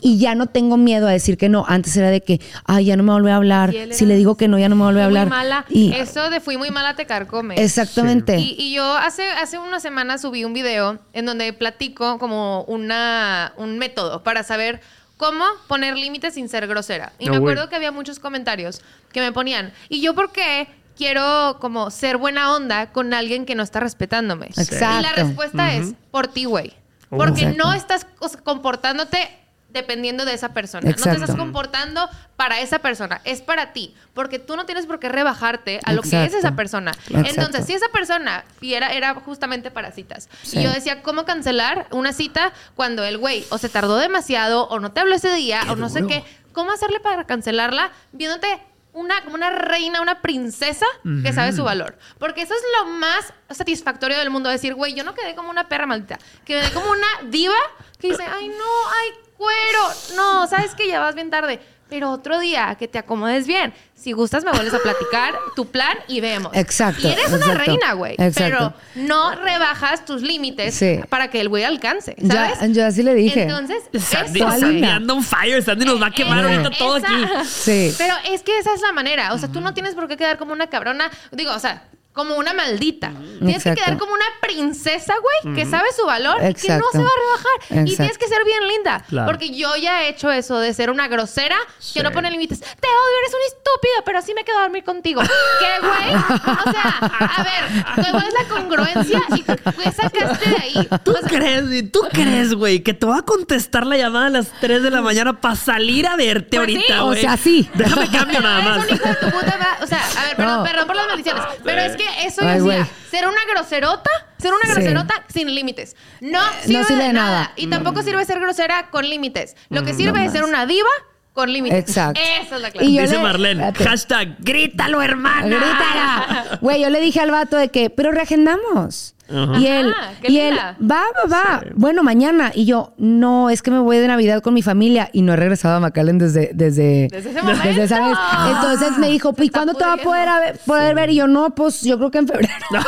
Y 0.00 0.18
ya 0.18 0.34
no 0.34 0.46
tengo 0.46 0.76
miedo 0.76 1.06
a 1.06 1.10
decir 1.10 1.36
que 1.36 1.48
no. 1.48 1.64
Antes 1.68 1.96
era 1.96 2.10
de 2.10 2.22
que, 2.22 2.40
ay, 2.64 2.86
ya 2.86 2.96
no 2.96 3.02
me 3.02 3.12
vuelve 3.12 3.30
a 3.32 3.36
hablar. 3.36 3.74
Si 3.90 4.06
le 4.06 4.16
digo 4.16 4.36
que 4.36 4.48
no, 4.48 4.58
ya 4.58 4.68
no 4.68 4.76
me 4.76 4.84
vuelve 4.84 5.02
a 5.02 5.04
Fui 5.08 5.18
hablar. 5.18 5.28
Muy 5.28 5.36
mala. 5.36 5.64
Y 5.68 5.92
Eso 5.92 6.30
de 6.30 6.40
fui 6.40 6.56
muy 6.56 6.70
mala 6.70 6.94
te 6.96 7.06
carcome. 7.06 7.54
exactamente. 7.62 8.38
Y, 8.38 8.56
y 8.58 8.74
yo 8.74 8.84
hace, 8.96 9.24
hace 9.32 9.58
unas 9.58 9.81
semanas 9.82 10.22
subí 10.22 10.44
un 10.44 10.52
video 10.52 10.98
en 11.12 11.26
donde 11.26 11.52
platico 11.52 12.18
como 12.18 12.62
una, 12.64 13.52
un 13.56 13.78
método 13.78 14.22
para 14.22 14.42
saber 14.42 14.80
cómo 15.16 15.44
poner 15.68 15.96
límites 15.96 16.34
sin 16.34 16.48
ser 16.48 16.66
grosera. 16.66 17.12
Y 17.18 17.26
No, 17.26 17.32
me 17.32 17.36
acuerdo 17.38 17.68
que 17.68 17.76
había 17.76 17.92
muchos 17.92 18.18
comentarios 18.18 18.80
que 19.12 19.20
me 19.20 19.32
ponían, 19.32 19.72
¿y 19.88 20.00
yo 20.00 20.14
por 20.14 20.32
qué 20.32 20.68
quiero 20.96 21.58
como 21.60 21.90
ser 21.90 22.16
buena 22.16 22.54
onda 22.54 22.92
con 22.92 23.14
alguien 23.14 23.44
que 23.46 23.54
no 23.54 23.62
está 23.62 23.80
respetándome? 23.80 24.46
Exacto. 24.46 24.98
Y 24.98 25.02
la 25.02 25.12
respuesta 25.12 25.74
es, 25.74 25.94
por 26.10 26.28
ti, 26.28 26.44
güey. 26.44 26.74
Porque 27.08 27.42
Exacto. 27.42 27.64
no 27.64 27.74
estás 27.74 28.06
comportándote 28.42 29.28
dependiendo 29.72 30.24
de 30.24 30.34
esa 30.34 30.52
persona. 30.52 30.88
No 30.88 30.94
te 30.94 31.10
estás 31.10 31.34
comportando 31.36 32.08
para 32.36 32.60
esa 32.60 32.80
persona. 32.80 33.20
Es 33.24 33.40
para 33.40 33.72
ti. 33.72 33.94
Porque 34.14 34.38
tú 34.38 34.56
no 34.56 34.66
tienes 34.66 34.86
por 34.86 34.98
qué 34.98 35.08
rebajarte 35.08 35.80
a 35.84 35.92
lo 35.92 36.02
que 36.02 36.24
es 36.24 36.34
esa 36.34 36.54
persona. 36.54 36.90
Exacto. 36.90 37.28
Entonces, 37.30 37.66
si 37.66 37.74
esa 37.74 37.88
persona 37.88 38.44
y 38.60 38.74
era, 38.74 38.92
era 38.92 39.14
justamente 39.14 39.70
para 39.70 39.92
citas. 39.92 40.28
Sí. 40.42 40.58
Y 40.58 40.62
yo 40.62 40.72
decía, 40.72 41.02
¿cómo 41.02 41.24
cancelar 41.24 41.86
una 41.90 42.12
cita 42.12 42.52
cuando 42.74 43.04
el 43.04 43.18
güey 43.18 43.44
o 43.50 43.58
se 43.58 43.68
tardó 43.68 43.96
demasiado 43.96 44.68
o 44.68 44.80
no 44.80 44.92
te 44.92 45.00
habló 45.00 45.14
ese 45.14 45.32
día 45.32 45.62
o 45.70 45.76
no 45.76 45.88
sé 45.88 46.06
qué? 46.06 46.24
¿Cómo 46.52 46.70
hacerle 46.70 47.00
para 47.00 47.24
cancelarla 47.24 47.90
viéndote 48.12 48.60
una, 48.94 49.22
como 49.22 49.36
una 49.36 49.50
reina, 49.50 50.00
una 50.00 50.20
princesa 50.20 50.86
que 51.22 51.32
sabe 51.32 51.52
su 51.52 51.64
valor. 51.64 51.96
Porque 52.18 52.42
eso 52.42 52.54
es 52.54 52.60
lo 52.78 52.92
más 52.92 53.32
satisfactorio 53.50 54.18
del 54.18 54.30
mundo. 54.30 54.50
Decir, 54.50 54.74
güey, 54.74 54.94
yo 54.94 55.04
no 55.04 55.14
quedé 55.14 55.34
como 55.34 55.50
una 55.50 55.68
perra 55.68 55.86
maldita. 55.86 56.18
Quedé 56.44 56.70
como 56.72 56.90
una 56.90 57.30
diva 57.30 57.56
que 57.98 58.08
dice, 58.08 58.24
ay, 58.24 58.48
no, 58.48 58.54
ay, 58.54 59.10
cuero. 59.42 59.88
No, 60.16 60.46
sabes 60.46 60.74
que 60.74 60.86
ya 60.88 61.00
vas 61.00 61.14
bien 61.14 61.30
tarde. 61.30 61.60
Pero 61.88 62.10
otro 62.10 62.38
día 62.40 62.74
que 62.78 62.88
te 62.88 62.98
acomodes 62.98 63.46
bien. 63.46 63.74
Si 63.94 64.12
gustas, 64.12 64.44
me 64.44 64.50
vuelves 64.50 64.72
a 64.72 64.78
platicar 64.78 65.34
tu 65.54 65.66
plan 65.70 65.94
y 66.08 66.22
vemos. 66.22 66.50
Exacto, 66.54 67.06
Y 67.06 67.12
eres 67.12 67.26
una 67.28 67.36
exacto, 67.36 67.64
reina, 67.66 67.92
güey. 67.92 68.14
exacto. 68.18 68.74
Pero 68.94 69.04
no 69.06 69.34
rebajas 69.34 70.02
tus 70.06 70.22
límites 70.22 70.74
Sí. 70.74 71.00
para 71.10 71.28
que 71.28 71.38
el 71.42 71.50
güey 71.50 71.64
alcance. 71.64 72.14
Ya, 72.18 72.54
¿Sabes? 72.54 72.74
yo 72.74 72.86
así 72.86 73.02
le 73.02 73.14
dije. 73.14 73.42
Entonces, 73.42 73.82
Sandy, 74.02 74.40
Sandy 74.40 74.84
anda 74.84 75.12
on 75.12 75.22
fire. 75.22 75.62
Sandy 75.62 75.84
nos 75.84 76.00
va 76.00 76.06
a 76.06 76.10
quemar 76.12 76.38
Eh, 76.46 76.54
ahorita 76.56 76.70
todo 76.78 76.96
esa- 76.96 77.08
aquí. 77.08 77.26
Sí. 77.46 77.94
Pero 77.98 78.14
es 78.30 78.42
que 78.42 78.58
esa 78.58 78.72
es 78.72 78.80
la 78.80 78.92
manera. 78.92 79.34
O 79.34 79.38
sea, 79.38 79.48
tú 79.50 79.60
no 79.60 79.74
tienes 79.74 79.94
por 79.94 80.08
qué 80.08 80.16
quedar 80.16 80.38
como 80.38 80.54
una 80.54 80.68
cabrona. 80.68 81.10
Digo, 81.30 81.52
o 81.52 81.58
sea, 81.58 81.84
como 82.12 82.36
una 82.36 82.52
maldita. 82.52 83.10
Tienes 83.10 83.62
que 83.62 83.70
Exacto. 83.70 83.82
quedar 83.84 83.98
como 83.98 84.12
una 84.12 84.24
princesa, 84.40 85.14
güey, 85.42 85.54
que 85.56 85.64
sabe 85.66 85.88
su 85.96 86.04
valor 86.04 86.36
y 86.36 86.54
que 86.54 86.68
no 86.68 86.74
Exacto. 86.74 86.88
se 86.92 86.98
va 86.98 87.04
a 87.08 87.20
rebajar. 87.20 87.60
Y 87.70 87.90
Exacto. 87.90 87.96
tienes 87.96 88.18
que 88.18 88.28
ser 88.28 88.44
bien 88.44 88.68
linda. 88.68 89.04
Claro. 89.08 89.26
Porque 89.26 89.50
yo 89.50 89.74
ya 89.76 90.02
he 90.04 90.08
hecho 90.10 90.30
eso 90.30 90.58
de 90.58 90.74
ser 90.74 90.90
una 90.90 91.08
grosera 91.08 91.56
Sí. 91.78 91.94
que 91.94 92.02
no 92.02 92.12
pone 92.12 92.30
límites. 92.30 92.60
Te 92.60 92.66
odio, 92.66 93.18
eres 93.22 93.34
un 93.34 93.40
estúpido, 93.48 94.04
pero 94.04 94.18
así 94.18 94.34
me 94.34 94.44
quedo 94.44 94.58
a 94.58 94.62
dormir 94.62 94.84
contigo. 94.84 95.22
¿Qué, 95.22 95.80
güey? 95.86 96.14
O 96.14 96.70
sea, 96.70 96.98
a 97.36 97.42
ver, 97.42 98.10
¿cuál 98.10 98.26
es 98.26 98.34
la 98.34 98.44
congruencia 98.54 99.22
y 99.34 99.42
qué 99.42 99.92
sacaste 99.92 100.50
de 100.50 100.56
ahí? 100.56 100.88
¿Tú 101.04 101.12
O 101.12 101.18
sea, 101.18 101.28
crees, 101.28 101.66
güey? 101.66 101.82
¿Tú 101.82 102.00
crees, 102.12 102.54
güey, 102.54 102.80
que 102.82 102.92
te 102.94 103.06
va 103.06 103.18
a 103.18 103.22
contestar 103.22 103.86
la 103.86 103.96
llamada 103.96 104.26
a 104.26 104.30
las 104.30 104.48
3 104.60 104.82
de 104.82 104.90
la 104.90 105.00
mañana 105.00 105.40
para 105.40 105.56
salir 105.56 106.06
a 106.06 106.16
verte 106.16 106.56
Pues 106.58 106.68
sí. 106.68 106.74
ahorita, 106.76 107.04
O 107.04 107.06
güey? 107.08 107.20
sea, 107.22 107.36
sí. 107.36 107.70
Déjame 107.74 108.06
cambio 108.10 108.38
Pero 108.38 108.42
nada 108.42 108.60
más. 108.62 108.86
un 108.88 108.94
hijo 108.94 109.08
de 109.08 109.14
tu 109.16 109.30
puta. 109.30 109.78
O 109.82 109.86
sea, 109.86 110.00
a 110.18 110.24
ver, 110.26 110.36
perdón, 110.36 110.58
No. 110.58 110.64
perdón 110.64 110.86
por 110.86 110.96
las 110.96 111.06
maldiciones. 111.06 111.42
Pero 111.64 111.80
es 111.82 111.96
que 111.96 112.01
eso 112.20 112.42
yo 112.42 112.48
decía, 112.48 112.62
güey. 112.62 112.84
ser 113.10 113.26
una 113.28 113.40
groserota, 113.52 114.10
ser 114.38 114.52
una 114.52 114.64
Sí. 114.66 114.72
groserota 114.80 115.24
sin 115.32 115.54
límites. 115.54 115.96
No 116.20 116.40
sirve, 116.64 116.84
sirve 116.84 117.04
de 117.04 117.12
nada. 117.12 117.30
nada. 117.30 117.52
Y 117.56 117.68
tampoco 117.68 118.02
sirve 118.02 118.24
ser 118.24 118.40
grosera 118.40 118.90
con 118.90 119.08
límites. 119.08 119.56
Lo 119.68 119.84
que 119.84 119.92
Mm, 119.92 119.96
sirve 119.96 120.18
no 120.20 120.24
es 120.26 120.32
ser 120.32 120.44
una 120.44 120.66
diva 120.66 120.88
con 121.32 121.52
límites. 121.52 121.78
Exacto. 121.78 122.20
Esa 122.42 122.56
es 122.56 122.62
la 122.62 122.70
clave. 122.70 122.86
Y 122.86 122.94
yo 122.96 123.02
Dice 123.02 123.16
le- 123.16 123.22
Marlene, 123.22 123.68
espérate. 123.68 123.88
hashtag, 123.90 124.36
grítalo, 124.40 125.00
hermana. 125.02 125.46
Grítala. 125.46 126.58
Güey, 126.60 126.82
yo 126.82 126.90
le 126.90 127.00
dije 127.00 127.20
al 127.20 127.30
vato 127.30 127.56
de 127.56 127.68
que, 127.70 127.88
pero 127.90 128.12
reagendamos. 128.12 129.14
Ajá. 129.28 129.58
Y 129.58 129.66
él, 129.66 129.90
Ajá, 129.96 130.10
qué 130.20 130.32
y 130.32 130.38
él, 130.40 130.54
linda. 130.54 130.76
va, 130.80 131.02
va, 131.16 131.28
va. 131.30 131.64
Bueno, 131.74 132.02
mañana. 132.02 132.52
Y 132.54 132.64
yo, 132.66 132.92
no, 132.98 133.48
es 133.50 133.62
que 133.62 133.70
me 133.70 133.78
voy 133.78 133.96
de 133.98 134.08
Navidad 134.08 134.42
con 134.42 134.52
mi 134.54 134.62
familia. 134.62 135.08
Y 135.12 135.22
no 135.22 135.32
he 135.32 135.36
regresado 135.36 135.76
a 135.76 135.80
McAllen 135.80 136.18
desde, 136.18 136.50
desde, 136.52 137.08
Desde 137.10 137.30
ese 137.30 137.42
momento. 137.42 137.82
esa 137.82 138.08
vez. 138.08 138.18
Entonces 138.50 138.98
me 138.98 139.08
dijo, 139.08 139.34
¿y 139.38 139.48
cuándo 139.48 139.74
te 139.74 139.84
va 139.84 139.94
a 139.94 139.96
poder, 139.98 140.28
a 140.28 140.40
ver- 140.40 140.58
poder 140.66 140.94
ver? 140.94 141.10
Y 141.10 141.14
yo, 141.16 141.26
no, 141.28 141.54
pues 141.54 141.82
yo 141.82 141.96
creo 141.98 142.10
que 142.10 142.18
en 142.18 142.28
febrero. 142.28 142.52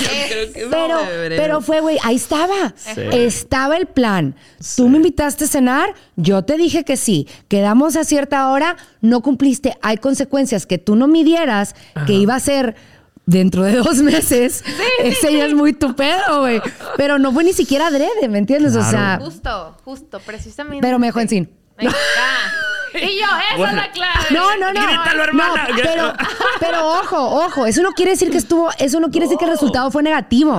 Eh, 0.00 0.50
Pero, 0.70 0.98
febrero. 1.00 1.36
pero 1.42 1.60
fue, 1.60 1.80
güey, 1.80 1.98
ahí 2.02 2.16
estaba. 2.16 2.72
Sí. 2.76 3.00
Estaba 3.12 3.76
el 3.76 3.86
plan. 3.86 4.34
Tú 4.76 4.88
me 4.88 4.96
invitaste 4.96 5.44
a 5.44 5.46
cenar, 5.48 5.94
yo 6.16 6.42
te 6.42 6.56
dije 6.56 6.84
que 6.84 6.96
sí. 6.96 7.28
Quedamos 7.48 7.96
a 7.96 8.04
cierta 8.04 8.50
hora, 8.50 8.76
no 9.00 9.20
cumpliste. 9.20 9.76
Hay 9.82 9.98
consecuencias 9.98 10.66
que 10.66 10.78
tú 10.78 10.96
no 10.96 11.06
midieras, 11.06 11.74
que 12.06 12.14
iba 12.14 12.34
a 12.34 12.40
ser 12.40 12.74
dentro 13.26 13.62
de 13.64 13.76
dos 13.76 13.96
meses. 14.02 14.62
Ese 15.00 15.36
ya 15.36 15.46
es 15.46 15.54
muy 15.54 15.72
tu 15.72 15.94
pedo, 15.96 16.40
güey. 16.40 16.60
Pero 16.96 17.18
no 17.18 17.32
fue 17.32 17.44
ni 17.44 17.52
siquiera 17.52 17.86
adrede, 17.88 18.28
¿me 18.28 18.38
entiendes? 18.38 18.76
O 18.76 18.82
sea, 18.82 19.18
Justo, 19.22 19.76
justo, 19.84 20.20
precisamente. 20.20 20.80
pero 20.86 20.98
me 20.98 21.06
dejó 21.08 21.20
en 21.20 21.28
sin. 21.28 21.50
Y 22.96 23.18
yo, 23.18 23.26
esa 23.26 23.56
Bueno. 23.56 23.80
es 23.80 23.86
la 23.88 23.92
clave. 23.92 24.24
No, 24.30 24.56
no, 24.56 24.72
no. 24.72 24.86
Grítalo, 24.86 25.24
hermana. 25.24 25.68
No, 25.68 25.74
pero, 25.82 26.12
pero 26.60 26.88
ojo, 27.00 27.44
ojo. 27.44 27.66
Eso 27.66 27.82
no 27.82 27.90
quiere 27.90 28.12
decir 28.12 28.30
que 28.30 28.38
estuvo, 28.38 28.70
eso 28.78 29.00
no 29.00 29.10
quiere 29.10 29.26
decir 29.26 29.36
que 29.36 29.46
el 29.46 29.50
resultado 29.50 29.90
fue 29.90 30.02
negativo. 30.04 30.52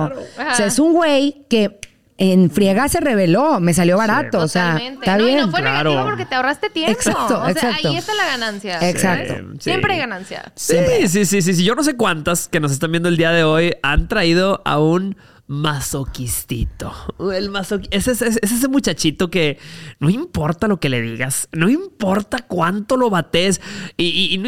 O 0.50 0.54
sea, 0.54 0.66
es 0.66 0.78
un 0.78 0.92
güey 0.92 1.46
que 1.48 1.80
en 2.18 2.50
friega 2.50 2.88
se 2.88 3.00
reveló, 3.00 3.60
me 3.60 3.74
salió 3.74 3.98
barato. 3.98 4.38
O 4.40 4.48
sea, 4.48 4.72
Totalmente. 4.72 5.00
está 5.04 5.18
no, 5.18 5.24
bien. 5.24 5.38
Y 5.38 5.40
no 5.42 5.50
fue 5.50 5.60
Claro. 5.60 5.90
negativo 5.90 6.04
porque 6.10 6.26
te 6.26 6.34
ahorraste 6.34 6.70
tiempo. 6.70 6.92
Exacto, 6.92 7.40
o 7.40 7.42
sea, 7.44 7.50
exacto. 7.50 7.88
ahí 7.88 7.96
está 7.96 8.14
la 8.14 8.26
ganancia. 8.26 8.88
Exacto. 8.90 9.34
Sí. 9.54 9.58
Siempre 9.60 9.92
hay 9.94 9.98
ganancia. 9.98 10.52
Sí, 10.54 10.76
sí, 11.08 11.24
sí, 11.26 11.42
sí, 11.42 11.54
sí. 11.54 11.64
Yo 11.64 11.74
no 11.74 11.82
sé 11.84 11.96
cuántas 11.96 12.48
que 12.48 12.58
nos 12.60 12.72
están 12.72 12.90
viendo 12.90 13.08
el 13.08 13.16
día 13.16 13.30
de 13.32 13.44
hoy 13.44 13.74
han 13.82 14.08
traído 14.08 14.62
a 14.64 14.78
un 14.78 15.16
masoquistito. 15.48 16.92
El 17.32 17.50
masoqui- 17.50 17.88
ese, 17.90 18.12
es- 18.12 18.22
ese, 18.22 18.40
es 18.42 18.52
ese 18.52 18.68
muchachito 18.68 19.30
que 19.30 19.58
no 20.00 20.10
importa 20.10 20.68
lo 20.68 20.80
que 20.80 20.88
le 20.88 21.00
digas, 21.00 21.48
no 21.52 21.68
importa 21.68 22.38
cuánto 22.48 22.96
lo 22.96 23.10
bates 23.10 23.60
y, 23.96 24.04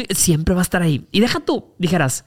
y- 0.09 0.13
siempre 0.15 0.53
va 0.55 0.61
a 0.61 0.63
estar 0.63 0.81
ahí. 0.81 1.05
Y 1.11 1.19
deja 1.21 1.39
tú, 1.39 1.73
dijeras, 1.77 2.25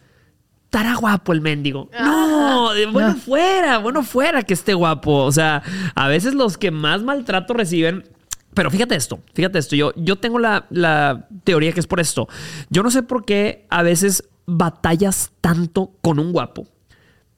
estará 0.73 0.95
guapo 0.97 1.33
el 1.35 1.43
mendigo. 1.43 1.91
No, 2.01 2.73
de- 2.73 2.87
bueno 2.87 3.09
No. 3.11 3.15
fuera, 3.17 3.77
bueno 3.79 4.03
fuera 4.03 4.43
que 4.43 4.55
esté 4.55 4.73
guapo. 4.73 5.13
O 5.25 5.31
sea, 5.33 5.63
a 5.95 6.09
veces 6.09 6.33
los 6.35 6.57
que 6.57 6.71
más 6.71 7.03
maltrato 7.03 7.53
reciben. 7.53 8.09
Pero 8.55 8.71
fíjate 8.71 8.95
esto, 8.97 9.21
fíjate 9.35 9.59
esto. 9.59 9.77
Yo, 9.77 9.93
yo 9.97 10.17
tengo 10.17 10.39
la, 10.39 10.67
la 10.71 11.27
teoría 11.45 11.73
que 11.73 11.81
es 11.81 11.87
por 11.87 12.01
esto. 12.01 12.27
Yo 12.71 12.83
no 12.83 12.91
sé 12.91 13.03
por 13.03 13.25
qué 13.27 13.67
a 13.71 13.83
veces 13.83 14.25
batallas 14.47 15.31
tanto 15.43 15.93
con 16.03 16.19
un 16.19 16.33
guapo, 16.33 16.67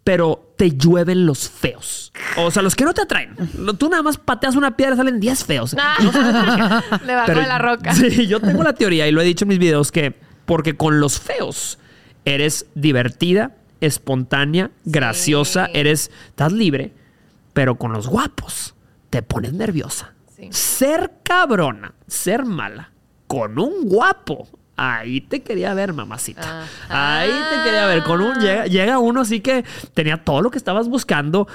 pero 0.04 0.52
te 0.56 0.70
llueven 0.70 1.26
los 1.26 1.48
feos. 1.48 2.12
O 2.36 2.50
sea, 2.52 2.62
los 2.62 2.74
que 2.76 2.84
no 2.84 2.94
te 2.94 3.02
atraen. 3.02 3.34
Tú 3.78 3.88
nada 3.88 4.02
más 4.04 4.16
pateas 4.16 4.54
una 4.56 4.76
piedra 4.76 4.94
y 4.94 4.96
salen 4.98 5.18
10 5.20 5.44
feos. 5.44 5.72
Le 7.04 7.14
bajó 7.14 7.26
Pero- 7.26 7.40
de 7.40 7.46
la 7.46 7.58
roca. 7.58 7.94
Sí, 7.94 8.26
yo 8.28 8.40
tengo 8.40 8.62
la 8.62 8.72
teoría 8.74 9.06
y 9.08 9.12
lo 9.12 9.20
he 9.20 9.24
dicho 9.24 9.44
en 9.44 9.48
mis 9.48 9.58
videos 9.58 9.90
que 9.92 10.14
porque 10.46 10.76
con 10.76 11.00
los 11.00 11.18
feos 11.20 11.78
eres 12.24 12.66
divertida, 12.74 13.56
espontánea, 13.80 14.70
graciosa, 14.84 15.68
eres 15.74 16.10
estás 16.28 16.52
libre, 16.52 16.92
pero 17.52 17.76
con 17.76 17.92
los 17.92 18.06
guapos 18.06 18.74
te 19.10 19.22
pones 19.22 19.52
nerviosa. 19.52 20.12
Sí. 20.36 20.48
Ser 20.50 21.12
cabrona, 21.22 21.94
ser 22.06 22.44
mala 22.44 22.90
con 23.26 23.58
un 23.58 23.88
guapo. 23.88 24.48
Ahí 24.76 25.20
te 25.20 25.42
quería 25.42 25.72
ver, 25.72 25.92
mamacita. 25.92 26.66
Ah. 26.88 27.20
Ahí 27.20 27.30
te 27.30 27.64
quería 27.64 27.86
ver. 27.86 28.02
Con 28.02 28.20
un 28.20 28.40
llega, 28.40 28.66
llega 28.66 28.98
uno 28.98 29.20
así 29.20 29.40
que 29.40 29.64
tenía 29.94 30.16
todo 30.24 30.42
lo 30.42 30.50
que 30.50 30.58
estabas 30.58 30.88
buscando, 30.88 31.46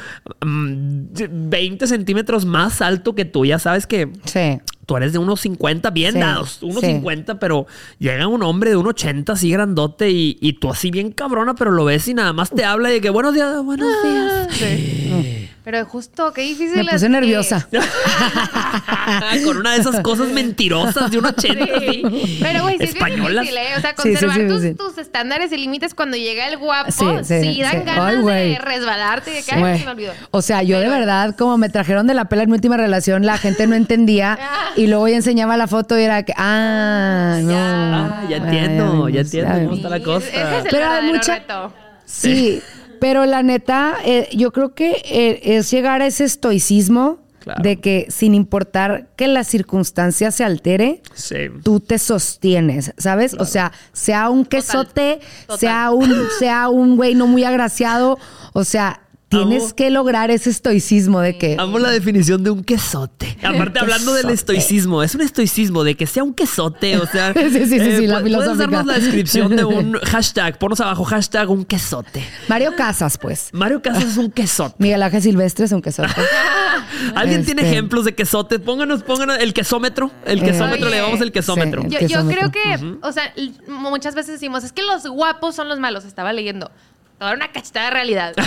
mm, 0.46 1.50
20 1.50 1.88
centímetros 1.88 2.46
más 2.46 2.82
alto 2.82 3.16
que 3.16 3.26
tú. 3.26 3.44
Ya 3.46 3.60
sabes 3.60 3.88
que 3.88 4.10
Sí. 4.24 4.62
Tú 4.90 4.98
eres 4.98 5.14
de 5.14 5.20
unos 5.20 5.42
50 5.42 5.92
bien 5.92 6.14
Sí, 6.14 6.20
dados, 6.20 6.64
unos 6.64 6.82
50, 6.82 7.38
pero 7.38 7.68
llega 8.00 8.26
un 8.26 8.42
hombre 8.42 8.72
de 8.72 8.76
un 8.76 8.88
80 8.88 9.34
así 9.34 9.52
grandote 9.52 10.10
y, 10.10 10.40
y 10.42 10.54
tú 10.54 10.72
así 10.72 10.90
bien 10.90 11.12
cabrona, 11.12 11.54
pero 11.54 11.70
lo 11.70 11.86
ves 11.86 12.08
y 12.08 12.16
nada 12.16 12.34
más 12.34 12.50
te 12.50 12.66
habla 12.66 12.90
y 12.90 12.94
de 12.94 13.02
que 13.02 13.12
buenos 13.12 13.36
días, 13.36 13.64
buenos 13.64 13.88
días. 14.04 14.48
Sí. 14.50 15.48
Pero 15.72 15.86
justo, 15.86 16.34
qué 16.34 16.42
difícil 16.42 16.78
Me 16.78 16.82
es 16.82 16.88
puse 16.90 17.06
que- 17.06 17.10
nerviosa. 17.10 17.68
Con 19.46 19.58
una 19.58 19.74
de 19.74 19.82
esas 19.82 20.00
cosas 20.02 20.30
mentirosas 20.30 21.12
de 21.12 21.20
un 21.20 21.26
80 21.26 21.66
Sí. 21.80 22.40
Pero, 22.42 22.64
güey, 22.64 22.78
sí 22.80 22.84
es 22.86 22.94
bien 22.96 23.22
difícil, 23.24 23.58
¿eh? 23.58 23.68
O 23.78 23.82
sea, 23.82 23.92
Sí, 23.92 23.96
sí, 24.04 24.10
conservar 24.10 24.38
sí, 24.38 24.48
tus, 24.48 24.62
sí. 24.62 24.74
tus 24.74 24.98
estándares 24.98 25.52
y 25.52 25.58
límites 25.58 25.94
cuando 25.94 26.18
llega 26.18 26.48
el 26.48 26.58
guapo, 26.58 26.92
Sí, 26.92 27.06
sí, 27.24 27.42
sí, 27.54 27.62
dan 27.62 27.72
sí. 27.72 27.78
ganas 27.86 28.16
Ay, 28.26 28.50
de 28.54 28.58
resbalarte 28.60 29.32
y 29.32 29.34
de 29.36 29.42
se 29.44 29.56
me 29.58 29.88
olvidó. 29.92 30.12
O 30.32 30.42
sea, 30.42 30.64
yo 30.64 30.80
de 30.80 30.88
verdad, 30.90 31.36
como 31.38 31.58
me 31.60 31.70
trajeron 31.70 32.08
de 32.08 32.16
la 32.16 32.26
pela 32.26 32.44
en 32.44 32.50
mi 32.50 32.56
última 32.56 32.76
relación, 32.78 33.26
la 33.26 33.38
gente 33.38 33.68
no 33.68 33.76
entendía. 33.76 34.38
Ah. 34.52 34.72
y 34.76 34.88
luego 34.88 35.08
ya 35.08 35.16
enseñaba 35.18 35.58
la 35.58 35.68
foto 35.68 35.98
y 36.00 36.04
era 36.04 36.24
que, 36.24 36.34
ah, 36.36 37.38
no. 37.42 37.54
Ah, 37.56 38.24
ya 38.30 38.38
entiendo, 38.38 39.08
ya 39.10 39.22
entiendo 39.22 39.54
cómo 39.66 39.76
está 39.76 39.90
la 39.90 40.00
cosa. 40.02 40.28
Ese 40.28 40.42
es 40.42 40.66
el 40.66 40.72
Pero 40.72 40.86
hay 40.86 40.90
verdadero 40.92 41.14
mucha- 41.14 41.36
reto. 41.36 41.74
Sí, 42.06 42.62
pero 43.00 43.26
la 43.26 43.44
neta, 43.44 43.96
eh, 44.06 44.30
yo 44.34 44.52
creo 44.52 44.74
que 44.74 45.02
eh, 45.06 45.40
es 45.44 45.72
llegar 45.72 46.02
a 46.02 46.08
ese 46.08 46.24
estoicismo 46.26 47.20
Claro. 47.40 47.64
de 47.64 47.80
que 47.80 48.06
sin 48.10 48.36
importar 48.36 49.08
que 49.16 49.26
la 49.30 49.46
circunstancia 49.46 50.30
se 50.30 50.44
altere, 50.44 51.02
Sí. 51.14 51.38
tú 51.64 51.80
te 51.80 51.98
sostienes, 51.98 52.94
¿sabes? 52.98 53.34
O 53.40 53.46
sea, 53.46 53.72
sea 53.94 54.30
un 54.30 54.44
quesote, 54.44 55.22
total. 55.48 55.60
sea 55.60 55.92
un 55.92 56.14
sea 56.38 56.68
un 56.68 56.98
güey 56.98 57.16
no 57.16 57.28
muy 57.28 57.46
agraciado, 57.46 58.20
o 58.52 58.66
sea, 58.66 59.02
tienes 59.30 59.64
Amo. 59.64 59.76
que 59.76 59.90
lograr 59.92 60.32
ese 60.32 60.50
estoicismo 60.50 61.22
de 61.22 61.38
que 61.38 61.56
Amo 61.60 61.80
la 61.80 61.92
definición 61.92 62.44
de 62.44 62.50
un 62.50 62.64
quesote. 62.64 63.38
Aparte, 63.44 63.80
hablando 63.80 64.14
del 64.14 64.30
estoicismo, 64.32 65.02
es 65.04 65.16
un 65.16 65.22
estoicismo 65.22 65.84
de 65.84 65.96
que 65.96 66.08
sea 66.08 66.24
un 66.24 66.34
quesote, 66.34 66.98
o 66.98 67.06
sea. 67.06 67.34
Sí, 67.40 67.50
sí, 67.52 67.66
sí, 67.80 67.80
sí, 67.98 68.08
la 68.08 68.22
pu- 68.22 68.36
Puedes 68.36 68.58
darnos 68.58 68.86
la 68.86 68.94
descripción 69.00 69.56
de 69.56 69.64
un 69.66 69.94
hashtag, 70.04 70.58
ponos 70.60 70.80
abajo, 70.82 71.04
hashtag 71.06 71.50
un 71.50 71.64
quesote. 71.66 72.24
Mario 72.48 72.76
Casas, 72.76 73.18
pues. 73.18 73.50
Mario 73.54 73.82
Casas 73.82 74.04
es 74.04 74.18
un 74.18 74.30
quesote. 74.32 74.76
Miguel 74.80 75.02
Ángel 75.04 75.22
Silvestre 75.22 75.66
es 75.66 75.72
un 75.72 75.82
quesote. 75.82 76.10
¿Alguien 77.16 77.46
tiene 77.46 77.62
Este- 77.62 77.72
ejemplos 77.74 78.06
de 78.06 78.16
quesote? 78.16 78.60
Pónganos, 78.60 79.04
pónganos 79.04 79.38
el 79.40 79.54
quesómetro. 79.54 80.12
El 80.26 80.42
quesómetro, 80.42 80.88
Oye. 80.88 80.96
le 80.96 80.98
llamamos 81.02 81.22
el 81.22 81.32
quesómetro. 81.32 81.82
Sí. 81.84 82.08
Yo, 82.08 82.26
creo 82.28 82.52
que, 82.52 82.98
o 83.02 83.12
sea, 83.12 83.34
muchas 83.68 84.16
veces 84.16 84.34
decimos, 84.34 84.64
es 84.64 84.72
que 84.72 84.82
los 84.84 85.06
guapos 85.08 85.56
son 85.56 85.70
los 85.70 85.80
malos. 85.80 86.06
Estaba 86.06 86.34
leyendo. 86.34 86.72
Toda 87.20 87.34
una 87.34 87.52
cachetada 87.52 87.86
de 87.88 87.92
realidad. 87.92 88.36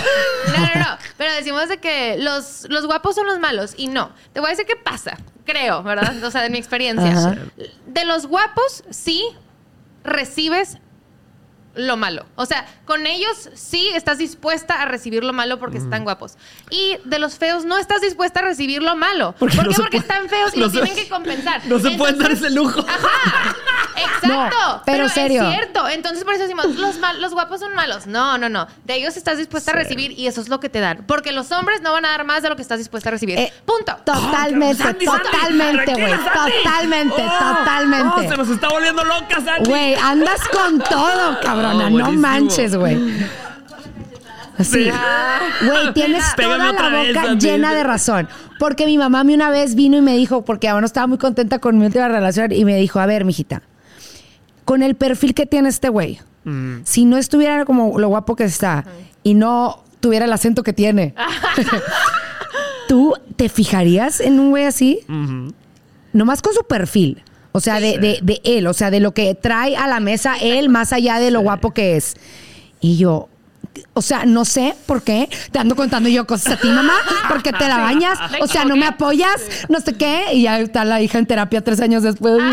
No, 0.47 0.57
no, 0.57 0.75
no. 0.75 0.97
Pero 1.17 1.31
decimos 1.33 1.69
de 1.69 1.77
que 1.77 2.17
los, 2.17 2.67
los 2.69 2.85
guapos 2.85 3.15
son 3.15 3.25
los 3.25 3.39
malos. 3.39 3.73
Y 3.77 3.87
no. 3.87 4.11
Te 4.33 4.39
voy 4.39 4.47
a 4.47 4.51
decir 4.51 4.65
qué 4.65 4.75
pasa. 4.75 5.17
Creo, 5.45 5.81
¿verdad? 5.81 6.21
O 6.23 6.31
sea, 6.31 6.41
de 6.41 6.49
mi 6.49 6.57
experiencia. 6.57 7.11
Ajá. 7.11 7.35
De 7.87 8.05
los 8.05 8.27
guapos, 8.27 8.83
sí. 8.89 9.23
recibes 10.03 10.77
lo 11.75 11.97
malo. 11.97 12.25
O 12.35 12.45
sea, 12.45 12.65
con 12.85 13.07
ellos 13.07 13.49
sí 13.55 13.89
estás 13.95 14.17
dispuesta 14.17 14.81
a 14.81 14.85
recibir 14.85 15.23
lo 15.23 15.33
malo 15.33 15.59
porque 15.59 15.77
están 15.79 16.03
guapos. 16.03 16.33
Y 16.69 16.97
de 17.05 17.19
los 17.19 17.37
feos 17.37 17.65
no 17.65 17.77
estás 17.77 18.01
dispuesta 18.01 18.41
a 18.41 18.43
recibir 18.43 18.81
lo 18.83 18.95
malo. 18.95 19.33
Porque 19.39 19.55
¿Por 19.57 19.67
qué? 19.69 19.75
Porque 19.75 19.97
puede- 19.97 20.01
están 20.01 20.29
feos 20.29 20.51
y 20.55 20.59
no 20.59 20.65
lo 20.67 20.71
se- 20.71 20.81
tienen 20.81 20.95
que 20.95 21.09
compensar. 21.09 21.61
No 21.65 21.79
se 21.79 21.91
pueden 21.91 22.17
dar 22.19 22.31
Entonces- 22.31 22.39
ese 22.47 22.55
lujo. 22.55 22.79
Ajá. 22.87 23.55
Exacto. 23.95 24.55
No, 24.59 24.81
pero 24.85 25.09
serio. 25.09 25.43
Es 25.43 25.55
cierto. 25.55 25.87
Entonces 25.89 26.23
por 26.23 26.33
eso 26.33 26.43
decimos, 26.43 26.67
los, 26.75 26.97
mal- 26.99 27.21
los 27.21 27.33
guapos 27.33 27.59
son 27.59 27.73
malos. 27.75 28.07
No, 28.07 28.37
no, 28.37 28.49
no. 28.49 28.67
De 28.85 28.95
ellos 28.95 29.17
estás 29.17 29.37
dispuesta 29.37 29.71
a 29.71 29.75
recibir 29.75 30.11
y 30.17 30.27
eso 30.27 30.41
es 30.41 30.49
lo 30.49 30.59
que 30.59 30.69
te 30.69 30.79
dan. 30.79 31.03
Porque 31.07 31.31
los 31.31 31.51
hombres 31.51 31.81
no 31.81 31.91
van 31.91 32.05
a 32.05 32.09
dar 32.09 32.23
más 32.25 32.43
de 32.43 32.49
lo 32.49 32.55
que 32.55 32.61
estás 32.61 32.79
dispuesta 32.79 33.09
a 33.09 33.11
recibir. 33.11 33.37
Eh, 33.37 33.53
Punto. 33.65 33.95
Totalmente, 34.03 34.83
totalmente, 34.93 35.93
güey. 35.93 36.13
Totalmente, 36.63 37.15
Oh, 37.23 37.25
oh, 37.25 37.55
totalmente. 37.57 38.29
se 38.29 38.37
nos 38.37 38.49
está 38.49 38.69
volviendo 38.69 39.03
loca, 39.03 39.41
Sandy. 39.43 39.69
Güey, 39.69 39.95
andas 39.95 40.47
con 40.49 40.79
todo, 40.79 41.39
cabrona. 41.71 41.89
No 41.89 42.11
manches, 42.13 42.75
güey. 42.75 42.97
Sí. 44.59 44.89
Güey, 45.65 45.93
tienes 45.93 46.23
Pégame 46.37 46.73
toda 46.77 46.89
la 46.89 47.03
boca 47.03 47.33
llena 47.35 47.73
de 47.73 47.83
razón. 47.83 48.27
Porque 48.59 48.85
mi 48.85 48.97
mamá 48.97 49.23
mí 49.23 49.33
una 49.33 49.49
vez 49.49 49.75
vino 49.75 49.97
y 49.97 50.01
me 50.01 50.15
dijo, 50.15 50.45
porque 50.45 50.69
aún 50.69 50.81
no 50.81 50.85
estaba 50.85 51.07
muy 51.07 51.17
contenta 51.17 51.59
con 51.59 51.77
mi 51.79 51.85
última 51.85 52.07
relación, 52.07 52.51
y 52.51 52.63
me 52.65 52.77
dijo, 52.77 52.99
a 52.99 53.05
ver, 53.05 53.25
mijita, 53.25 53.63
con 54.63 54.83
el 54.83 54.95
perfil 54.95 55.33
que 55.33 55.45
tiene 55.45 55.69
este 55.69 55.89
güey, 55.89 56.19
Mm. 56.45 56.81
si 56.83 57.05
no 57.05 57.15
estuviera 57.17 57.63
como 57.63 57.97
lo 57.97 58.09
guapo 58.09 58.35
que 58.35 58.43
está 58.43 58.83
y 59.23 59.33
no 59.33 59.81
tuviera 60.01 60.25
el 60.25 60.33
acento 60.33 60.61
que 60.61 60.73
tiene, 60.73 61.15
¿tú 62.87 63.13
te 63.35 63.49
fijarías 63.49 64.19
en 64.19 64.39
un 64.39 64.49
güey 64.49 64.65
así? 64.65 64.99
Nomás 66.11 66.41
con 66.41 66.53
su 66.53 66.63
perfil. 66.65 67.23
O 67.53 67.59
sea, 67.61 67.79
de, 67.79 67.97
de- 67.99 68.19
de 68.21 68.41
él, 68.43 68.67
o 68.67 68.73
sea, 68.73 68.91
de 68.91 68.99
lo 68.99 69.13
que 69.13 69.33
trae 69.35 69.77
a 69.77 69.87
la 69.87 69.99
mesa 69.99 70.35
él, 70.41 70.69
más 70.69 70.91
allá 70.91 71.19
de 71.19 71.31
lo 71.31 71.39
guapo 71.41 71.71
que 71.73 71.95
es. 71.95 72.15
Y 72.81 72.97
yo, 72.97 73.29
o 73.93 74.01
sea, 74.01 74.25
no 74.25 74.43
sé 74.43 74.75
por 74.85 75.03
qué 75.03 75.29
te 75.51 75.59
ando 75.59 75.75
contando 75.75 76.09
yo 76.09 76.25
cosas 76.25 76.53
a 76.53 76.57
ti, 76.57 76.67
mamá, 76.67 76.93
porque 77.29 77.51
te 77.51 77.67
la 77.67 77.77
bañas, 77.77 78.19
o 78.41 78.47
sea, 78.47 78.65
no 78.65 78.75
me 78.75 78.85
apoyas, 78.85 79.41
no 79.69 79.79
sé 79.79 79.93
qué, 79.93 80.25
y 80.33 80.43
ya 80.43 80.59
está 80.59 80.83
la 80.83 81.01
hija 81.01 81.17
en 81.19 81.25
terapia 81.25 81.61
tres 81.61 81.79
años 81.79 82.03
después. 82.03 82.37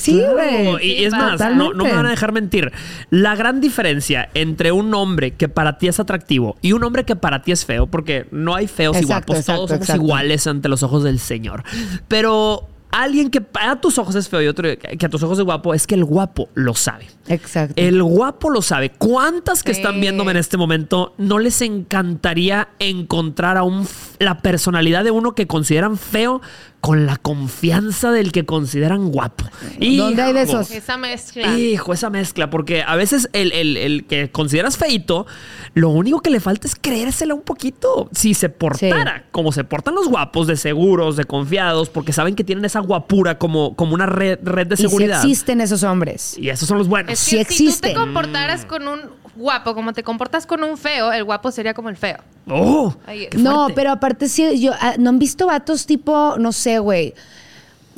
Sí, 0.00 0.20
güey. 0.32 0.86
Y, 0.86 1.04
es 1.04 1.12
más, 1.12 1.38
no, 1.54 1.72
no 1.72 1.84
me 1.84 1.92
van 1.92 2.06
a 2.06 2.10
dejar 2.10 2.32
mentir. 2.32 2.72
La 3.10 3.36
gran 3.36 3.60
diferencia 3.60 4.28
entre 4.34 4.72
un 4.72 4.92
hombre 4.94 5.32
que 5.32 5.48
para 5.48 5.78
ti 5.78 5.88
es 5.88 6.00
atractivo 6.00 6.56
y 6.62 6.72
un 6.72 6.82
hombre 6.84 7.04
que 7.04 7.16
para 7.16 7.42
ti 7.42 7.52
es 7.52 7.64
feo, 7.64 7.86
porque 7.86 8.26
no 8.30 8.54
hay 8.54 8.66
feos 8.66 9.00
y 9.00 9.04
guapos, 9.04 9.44
todos 9.44 9.68
somos 9.68 9.70
exacto. 9.72 10.02
iguales 10.02 10.46
ante 10.46 10.68
los 10.68 10.82
ojos 10.82 11.04
del 11.04 11.18
Señor. 11.20 11.62
Pero 12.08 12.68
alguien 12.90 13.30
que 13.30 13.42
a 13.60 13.80
tus 13.80 13.98
ojos 13.98 14.14
es 14.14 14.28
feo 14.28 14.40
y 14.42 14.46
otro 14.46 14.68
que 14.78 15.06
a 15.06 15.08
tus 15.08 15.22
ojos 15.22 15.38
es 15.38 15.44
guapo, 15.44 15.74
es 15.74 15.86
que 15.86 15.94
el 15.94 16.04
guapo 16.04 16.48
lo 16.54 16.74
sabe. 16.74 17.06
Exacto. 17.28 17.74
El 17.76 18.02
guapo 18.02 18.48
lo 18.50 18.62
sabe. 18.62 18.90
¿Cuántas 18.90 19.62
que 19.62 19.74
Sí. 19.74 19.80
están 19.80 20.00
viéndome 20.00 20.30
en 20.30 20.38
este 20.38 20.56
momento 20.56 21.14
no 21.18 21.38
les 21.38 21.60
encantaría 21.60 22.68
encontrar 22.78 23.56
a 23.58 23.62
un 23.62 23.86
la 24.18 24.38
personalidad 24.38 25.04
de 25.04 25.10
uno 25.10 25.34
que 25.34 25.46
consideran 25.46 25.98
feo 25.98 26.40
con 26.80 27.06
la 27.06 27.16
confianza 27.16 28.10
del 28.12 28.32
que 28.32 28.46
consideran 28.46 29.10
guapo? 29.10 29.44
¿Dónde 29.78 30.22
hay 30.22 30.32
de 30.32 30.42
Hijo. 30.44 30.60
esos? 30.60 30.70
Esa 30.70 30.96
mezcla. 30.96 31.58
Hijo, 31.58 31.92
esa 31.92 32.08
mezcla, 32.10 32.48
porque 32.50 32.82
a 32.82 32.96
veces 32.96 33.28
el, 33.34 33.52
el- 33.52 33.76
el 33.76 34.06
que 34.06 34.30
consideras 34.30 34.78
feito, 34.78 35.26
lo 35.74 35.90
único 35.90 36.20
que 36.20 36.30
le 36.30 36.40
falta 36.40 36.66
es 36.66 36.74
creérsela 36.74 37.34
un 37.34 37.42
poquito. 37.42 38.08
Si 38.12 38.34
se 38.34 38.48
portara 38.48 39.24
como 39.30 39.52
se 39.52 39.64
portan 39.64 39.94
los 39.94 40.08
guapos, 40.08 40.46
de 40.46 40.56
seguros, 40.56 41.16
de 41.16 41.24
confiados, 41.24 41.88
porque 41.90 42.12
saben 42.12 42.34
que 42.34 42.44
tienen 42.44 42.64
esa 42.64 42.80
guapura 42.80 43.38
como, 43.38 43.74
como 43.76 43.94
una 43.94 44.06
red, 44.06 44.38
red 44.42 44.66
de 44.66 44.74
Y 44.74 44.76
si 44.78 44.82
seguridad. 44.84 45.18
existen 45.20 45.60
esos 45.60 45.82
hombres. 45.82 46.36
Y 46.38 46.48
esos 46.48 46.68
son 46.68 46.78
los 46.78 46.88
buenos. 46.88 47.12
Es 47.12 47.18
Sí 47.18 47.36
que 47.38 47.44
si 47.44 47.64
tú 47.64 47.70
existe. 47.70 47.88
te 47.88 47.94
comportaras 47.94 48.64
con 48.64 48.86
un 48.88 49.00
guapo 49.36 49.74
como 49.74 49.92
te 49.92 50.02
comportas 50.02 50.46
con 50.46 50.64
un 50.64 50.76
feo, 50.76 51.12
el 51.12 51.22
guapo 51.24 51.50
sería 51.52 51.72
como 51.74 51.88
el 51.88 51.96
feo. 51.96 52.18
¡Oh! 52.48 52.94
No, 53.36 53.68
pero 53.74 53.92
aparte 53.92 54.28
sí, 54.28 54.60
yo, 54.60 54.72
ah, 54.80 54.94
¿no 54.98 55.10
han 55.10 55.18
visto 55.18 55.46
vatos 55.46 55.86
tipo, 55.86 56.34
no 56.38 56.50
sé, 56.52 56.78
güey? 56.78 57.14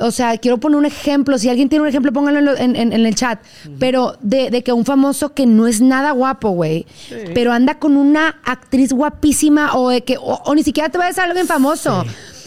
O 0.00 0.10
sea, 0.10 0.36
quiero 0.38 0.58
poner 0.58 0.76
un 0.78 0.86
ejemplo. 0.86 1.38
Si 1.38 1.48
alguien 1.48 1.68
tiene 1.68 1.82
un 1.82 1.88
ejemplo, 1.88 2.12
pónganlo 2.12 2.38
en, 2.40 2.44
lo- 2.46 2.56
en- 2.56 2.76
en- 2.76 2.92
en 2.92 3.06
el 3.06 3.14
chat. 3.14 3.38
Pero 3.78 4.16
de, 4.20 4.50
de 4.50 4.62
que 4.62 4.72
un 4.72 4.84
famoso 4.84 5.34
que 5.34 5.46
no 5.46 5.66
es 5.66 5.80
nada 5.80 6.10
guapo, 6.12 6.50
güey, 6.50 6.86
pero 7.34 7.52
anda 7.52 7.78
con 7.78 7.96
una 7.96 8.36
actriz 8.44 8.92
guapísima 8.92 9.74
o 9.76 9.90
de 9.90 10.02
que, 10.02 10.16
o, 10.18 10.40
o 10.44 10.54
ni 10.54 10.62
siquiera 10.62 10.88
te 10.88 10.98
vayas 10.98 11.18
a 11.18 11.24
alguien 11.24 11.46
famoso. 11.46 12.04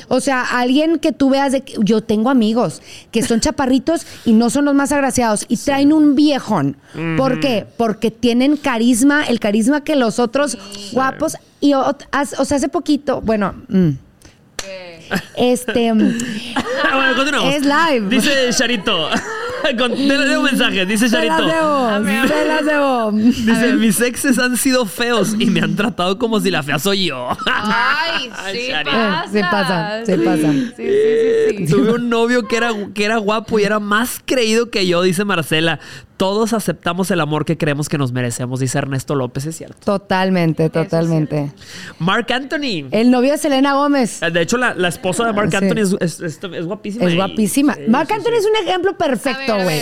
O 0.10 0.20
sea, 0.20 0.42
alguien 0.42 1.00
que 1.00 1.14
tú 1.14 1.30
veas 1.30 1.54
de 1.54 1.62
que 1.62 1.76
yo 1.80 2.04
tengo 2.04 2.30
amigos 2.30 2.82
que 3.12 3.24
son 3.24 3.40
chaparritos 3.46 4.06
y 4.26 4.34
no 4.34 4.50
son 4.50 4.66
los 4.66 4.76
más 4.76 4.92
agraciados 4.92 5.46
y 5.48 5.56
traen 5.58 5.94
un 5.94 6.16
viejón. 6.16 6.76
¿Por 7.18 7.40
qué? 7.40 7.66
Porque 7.78 8.12
tienen 8.12 8.58
carisma, 8.58 9.24
el 9.24 9.40
carisma 9.40 9.84
que 9.84 9.96
los 9.96 10.20
otros 10.20 10.58
guapos. 10.92 11.38
Y 11.62 11.74
o 11.74 11.84
sea, 12.46 12.58
hace 12.58 12.68
poquito, 12.68 13.22
bueno, 13.22 13.54
mm, 13.70 13.90
este. 15.36 15.92
Ah, 16.86 16.96
bueno, 16.98 17.16
continuamos. 17.16 17.56
Es 17.56 17.64
live. 17.64 18.08
Dice 18.10 18.32
Charito. 18.52 19.10
Con, 19.78 19.92
de, 19.96 20.18
de 20.18 20.38
un 20.38 20.44
mensaje. 20.44 20.86
Dice 20.86 21.08
Se 21.08 21.26
las 21.26 21.40
Charito. 21.40 21.48
debo, 22.04 22.28
se 22.28 22.46
las 22.46 22.66
debo. 22.66 23.12
Dice, 23.14 23.74
mis 23.76 24.02
exes 24.02 24.38
han 24.38 24.58
sido 24.58 24.86
feos 24.86 25.36
y 25.40 25.46
me 25.46 25.62
han 25.62 25.76
tratado 25.76 26.20
como 26.20 26.40
si 26.42 26.52
la 26.52 26.62
fea 26.62 26.80
soy 26.80 27.06
yo. 27.06 27.30
Ay, 27.46 28.30
sí 28.52 28.70
pasa. 28.84 29.24
Eh, 29.24 29.30
sí 29.32 29.40
pasa, 29.50 30.02
sí 30.06 30.14
pasa. 30.26 30.52
Sí, 30.52 30.74
sí, 30.76 30.84
sí, 31.58 31.58
sí. 31.68 31.72
Tuve 31.74 31.94
un 31.94 32.10
novio 32.10 32.46
que 32.48 32.58
era, 32.58 32.72
que 32.94 33.06
era 33.06 33.18
guapo 33.18 33.58
y 33.60 33.64
era 33.64 33.80
más 33.80 34.20
creído 34.26 34.70
que 34.70 34.86
yo, 34.86 35.02
dice 35.02 35.24
Marcela. 35.24 35.80
Todos 36.24 36.54
aceptamos 36.54 37.12
el 37.12 37.20
amor 37.20 37.44
que 37.44 37.58
creemos 37.58 37.90
que 37.90 37.98
nos 37.98 38.14
merecemos, 38.14 38.62
dice 38.62 38.78
Ernesto 38.78 39.14
López, 39.16 39.46
es 39.46 39.58
cierto. 39.58 39.78
Totalmente, 39.84 40.70
totalmente. 40.70 41.52
Mark 42.00 42.32
Anthony. 42.32 42.88
El 42.92 43.12
novio 43.12 43.34
de 43.34 43.38
Selena 43.38 43.74
Gómez. 43.74 44.22
De 44.22 44.42
hecho, 44.42 44.58
la, 44.58 44.74
la 44.74 44.88
esposa 44.88 45.26
de 45.26 45.34
Mark 45.34 45.50
Sí. 45.52 45.58
Anthony 45.58 45.80
es, 45.82 45.96
es- 46.00 46.20
es- 46.22 46.40
es 46.42 46.66
guapísima. 46.66 47.06
Es 47.06 47.14
y- 47.14 47.16
guapísima. 47.18 47.74
Sí, 47.74 47.82
sí, 47.86 47.94
Anthony 47.94 48.24
sí. 48.32 48.38
es 48.38 48.46
un 48.46 48.68
ejemplo 48.68 48.98
perfecto, 48.98 49.56
güey. 49.56 49.80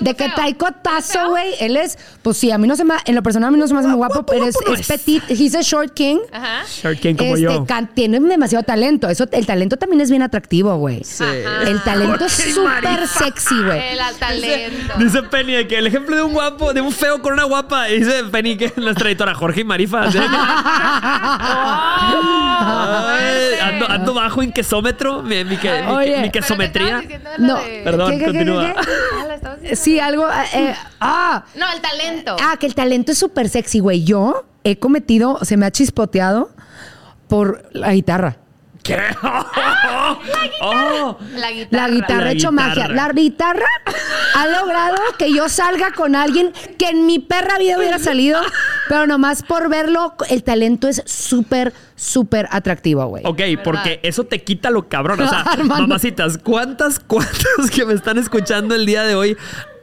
De 0.00 0.14
que 0.14 0.24
feo. 0.24 0.34
trae 0.34 0.50
¿Es 0.50 0.56
cotazo, 0.56 1.12
feo? 1.20 1.30
güey. 1.30 1.54
Él 1.60 1.76
es, 1.76 1.96
pues 2.22 2.36
sí, 2.38 2.50
a 2.50 2.58
mí 2.58 2.66
no 2.66 2.74
se 2.74 2.84
me, 2.84 2.94
en 3.04 3.14
lo 3.14 3.22
personal 3.22 3.48
a 3.48 3.52
mí 3.52 3.58
no 3.58 3.68
se 3.68 3.74
me 3.74 3.78
hace 3.80 3.88
muy 3.88 3.96
guapo, 3.96 4.14
Guapo, 4.14 4.32
pero 4.32 4.46
es, 4.46 4.54
guapo 4.54 4.74
es 4.74 4.80
es. 4.80 4.86
petit. 4.88 5.22
He's 5.30 5.54
a 5.54 5.62
short 5.62 5.94
king. 5.94 6.18
Ajá. 6.32 6.64
Short 6.82 6.98
King 6.98 7.14
como 7.14 7.34
Este, 7.36 7.42
yo. 7.42 7.64
can- 7.66 7.94
tiene 7.94 8.18
demasiado 8.18 8.64
talento. 8.64 9.08
Eso, 9.08 9.26
el 9.30 9.46
talento 9.46 9.76
también 9.76 10.00
es 10.00 10.10
bien 10.10 10.22
atractivo, 10.22 10.76
güey. 10.76 11.04
Sí. 11.04 11.22
Ajá. 11.22 11.68
El 11.70 11.80
talento 11.84 12.24
es 12.24 12.32
súper 12.32 13.06
sexy, 13.06 13.62
güey. 13.62 13.80
El 13.92 13.98
talento. 14.18 14.94
Dice 14.98 15.22
Penny 15.24 15.52
de 15.52 15.68
que 15.68 15.83
el 15.84 15.88
ejemplo 15.88 16.16
de 16.16 16.22
un 16.22 16.32
guapo, 16.32 16.72
de 16.72 16.80
un 16.80 16.90
feo 16.92 17.20
con 17.20 17.34
una 17.34 17.44
guapa. 17.44 17.84
Dice 17.84 18.24
Penny 18.24 18.56
que 18.56 18.66
es 18.66 18.76
nuestra 18.78 19.08
editora 19.08 19.34
Jorge 19.34 19.60
y 19.60 19.64
Marifa. 19.64 20.10
¿sí? 20.10 20.18
Ay, 22.16 23.58
ando, 23.62 23.88
ando 23.90 24.14
bajo 24.14 24.42
en 24.42 24.52
quesómetro, 24.52 25.22
mi, 25.22 25.44
mi, 25.44 25.56
que- 25.56 25.82
mi- 25.82 25.90
Oye. 25.92 26.06
mi 26.08 26.14
Pero 26.14 26.22
te 26.22 26.30
quesometría. 26.40 27.02
No, 27.38 27.56
de- 27.60 27.82
Perdón, 27.84 28.10
¿Qué, 28.12 28.18
qué, 28.18 28.24
qué, 28.24 28.30
continúa. 28.32 28.66
qué, 28.66 28.72
qué? 28.74 29.70
Ah. 29.72 29.76
Sí, 29.76 30.00
algo. 30.00 30.26
eh, 30.54 30.74
ah, 31.00 31.44
No, 31.54 31.66
el 31.72 31.80
talento. 31.80 32.36
ah, 32.40 32.56
que 32.58 32.66
el 32.66 32.74
talento 32.74 33.12
es 33.12 33.18
súper 33.18 33.48
sexy, 33.48 33.80
güey. 33.80 34.04
Yo 34.04 34.44
he 34.64 34.78
cometido, 34.78 35.38
se 35.42 35.56
me 35.56 35.66
ha 35.66 35.70
chispoteado 35.70 36.50
por 37.28 37.62
la 37.72 37.92
guitarra. 37.92 38.36
¿Qué? 38.84 38.98
Oh. 40.60 41.18
La 41.34 41.50
guitarra. 41.50 41.88
La 41.88 41.88
guitarra 41.88 42.20
La 42.24 42.28
ha 42.28 42.32
hecho 42.32 42.50
guitarra. 42.50 42.68
magia. 42.68 42.88
La 42.88 43.08
guitarra 43.12 43.66
ha 44.34 44.46
logrado 44.46 44.96
que 45.18 45.32
yo 45.32 45.48
salga 45.48 45.92
con 45.92 46.14
alguien 46.14 46.52
que 46.78 46.90
en 46.90 47.06
mi 47.06 47.18
perra 47.18 47.58
vida 47.58 47.78
hubiera 47.78 47.98
salido, 47.98 48.40
pero 48.88 49.06
nomás 49.06 49.42
por 49.42 49.68
verlo, 49.68 50.14
el 50.28 50.44
talento 50.44 50.88
es 50.88 51.02
súper, 51.06 51.72
súper 51.96 52.48
atractivo, 52.50 53.06
güey. 53.06 53.22
Ok, 53.26 53.40
porque 53.62 54.00
eso 54.02 54.24
te 54.24 54.42
quita 54.42 54.70
lo 54.70 54.88
cabrón. 54.88 55.20
O 55.20 55.28
sea, 55.28 55.40
Armando. 55.46 55.86
mamacitas, 55.88 56.38
¿cuántas, 56.38 56.98
cuántas 57.00 57.70
que 57.72 57.84
me 57.84 57.94
están 57.94 58.18
escuchando 58.18 58.74
el 58.74 58.86
día 58.86 59.02
de 59.04 59.14
hoy? 59.14 59.36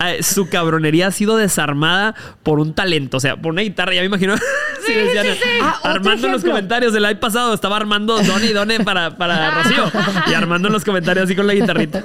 eh, 0.05 0.23
su 0.23 0.49
cabronería 0.49 1.07
ha 1.07 1.11
sido 1.11 1.37
desarmada 1.37 2.15
por 2.43 2.59
un 2.59 2.73
talento, 2.73 3.17
o 3.17 3.19
sea, 3.19 3.37
por 3.37 3.51
una 3.53 3.61
guitarra. 3.61 3.93
Ya 3.93 4.01
me 4.01 4.07
imagino. 4.07 4.35
si 4.85 4.93
decían, 4.93 5.27
Ah, 5.61 5.75
otro 5.79 5.91
Armando 5.91 6.27
en 6.27 6.33
los 6.33 6.43
comentarios 6.43 6.91
del 6.93 7.03
live 7.03 7.17
pasado 7.17 7.53
estaba 7.53 7.77
Armando 7.77 8.17
Done 8.21 8.45
y 8.45 8.53
Done 8.53 8.79
para, 8.81 9.15
para 9.15 9.51
Rocío. 9.63 9.91
Y 10.27 10.33
Armando 10.33 10.67
en 10.67 10.73
los 10.73 10.83
comentarios 10.83 11.25
así 11.25 11.35
con 11.35 11.45
la 11.47 11.53
guitarrita. 11.53 12.03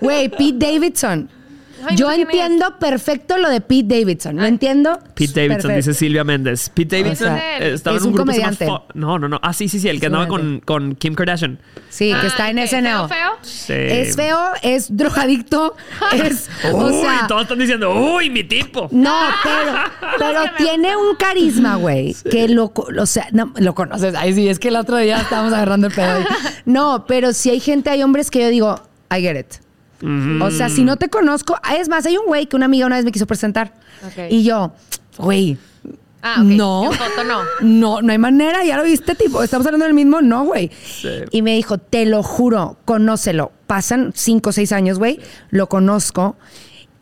Güey, 0.00 0.28
Pete 0.28 0.54
Davidson. 0.58 1.30
Ay, 1.86 1.96
Yo 1.96 2.10
entiendo 2.10 2.78
perfecto 2.78 3.36
lo 3.38 3.48
de 3.48 3.60
Pete 3.60 3.98
Davidson. 4.00 4.36
¿Lo 4.36 4.44
entiendo? 4.44 4.98
Pete 5.14 5.32
Davidson, 5.40 5.70
Perfecto. 5.70 5.76
dice 5.76 5.94
Silvia 5.94 6.24
Méndez. 6.24 6.68
Pete 6.70 7.02
Davidson 7.02 7.28
sea, 7.28 7.58
eh, 7.58 7.74
estaba 7.74 7.96
es 7.96 8.02
en 8.02 8.08
un, 8.08 8.12
un 8.12 8.14
grupo 8.16 8.28
que 8.30 8.34
se 8.34 8.40
llama 8.40 8.56
comediante. 8.56 8.92
Fo- 8.92 8.94
No, 8.94 9.18
no, 9.18 9.28
no. 9.28 9.38
Ah, 9.42 9.52
sí, 9.52 9.68
sí, 9.68 9.78
sí, 9.80 9.88
el 9.88 10.00
que 10.00 10.06
andaba 10.06 10.26
con, 10.28 10.60
con 10.60 10.94
Kim 10.94 11.14
Kardashian. 11.14 11.58
Sí, 11.88 12.12
que 12.20 12.26
está 12.26 12.50
en 12.50 12.56
¿qué? 12.56 12.66
SNL. 12.68 12.82
¿Feo, 12.82 13.08
feo? 13.08 13.30
Sí. 13.42 13.72
Es 13.72 14.16
feo, 14.16 14.38
es 14.62 14.96
drogadicto, 14.96 15.76
es. 16.12 16.48
o 16.72 16.86
Uy, 16.86 17.00
sea, 17.00 17.26
todos 17.28 17.42
están 17.42 17.58
diciendo, 17.58 17.92
uy, 17.94 18.30
mi 18.30 18.44
tipo. 18.44 18.88
No, 18.92 19.18
pero, 19.42 19.72
pero 20.18 20.40
tiene 20.56 20.96
un 20.96 21.16
carisma, 21.16 21.76
güey, 21.76 22.14
que 22.30 22.48
lo, 22.48 22.72
o 22.98 23.06
sea, 23.06 23.26
no, 23.32 23.52
lo 23.56 23.74
conoces. 23.74 24.14
Ay, 24.14 24.34
sí, 24.34 24.48
es 24.48 24.58
que 24.58 24.68
el 24.68 24.76
otro 24.76 24.96
día 24.98 25.20
estábamos 25.20 25.52
agarrando 25.52 25.86
el 25.88 25.92
pedo. 25.94 26.24
No, 26.66 27.04
pero 27.08 27.32
si 27.32 27.50
hay 27.50 27.58
gente, 27.60 27.90
hay 27.90 28.02
hombres 28.02 28.30
que 28.30 28.40
yo 28.40 28.48
digo, 28.48 28.80
I 29.10 29.20
get 29.22 29.38
it. 29.38 29.46
O 30.42 30.50
sea, 30.50 30.68
si 30.68 30.84
no 30.84 30.96
te 30.96 31.08
conozco, 31.08 31.56
es 31.78 31.88
más, 31.88 32.06
hay 32.06 32.16
un 32.16 32.26
güey 32.26 32.46
que 32.46 32.56
una 32.56 32.66
amiga 32.66 32.86
una 32.86 32.96
vez 32.96 33.04
me 33.04 33.12
quiso 33.12 33.26
presentar. 33.26 33.74
Y 34.30 34.42
yo, 34.44 34.72
güey, 35.18 35.58
Ah, 36.22 36.36
ok. 36.40 36.44
no. 36.46 36.90
Foto 36.92 37.24
no. 37.24 37.40
No, 37.60 38.02
no 38.02 38.12
hay 38.12 38.18
manera, 38.18 38.62
ya 38.64 38.76
lo 38.76 38.82
viste, 38.84 39.14
tipo, 39.14 39.42
estamos 39.42 39.66
hablando 39.66 39.86
del 39.86 39.94
mismo, 39.94 40.20
no, 40.20 40.44
güey. 40.44 40.70
Y 41.30 41.42
me 41.42 41.54
dijo, 41.54 41.78
te 41.78 42.04
lo 42.06 42.22
juro, 42.22 42.76
conócelo. 42.84 43.52
Pasan 43.66 44.12
cinco 44.14 44.50
o 44.50 44.52
seis 44.52 44.72
años, 44.72 44.98
güey, 44.98 45.18
lo 45.50 45.68
conozco. 45.68 46.36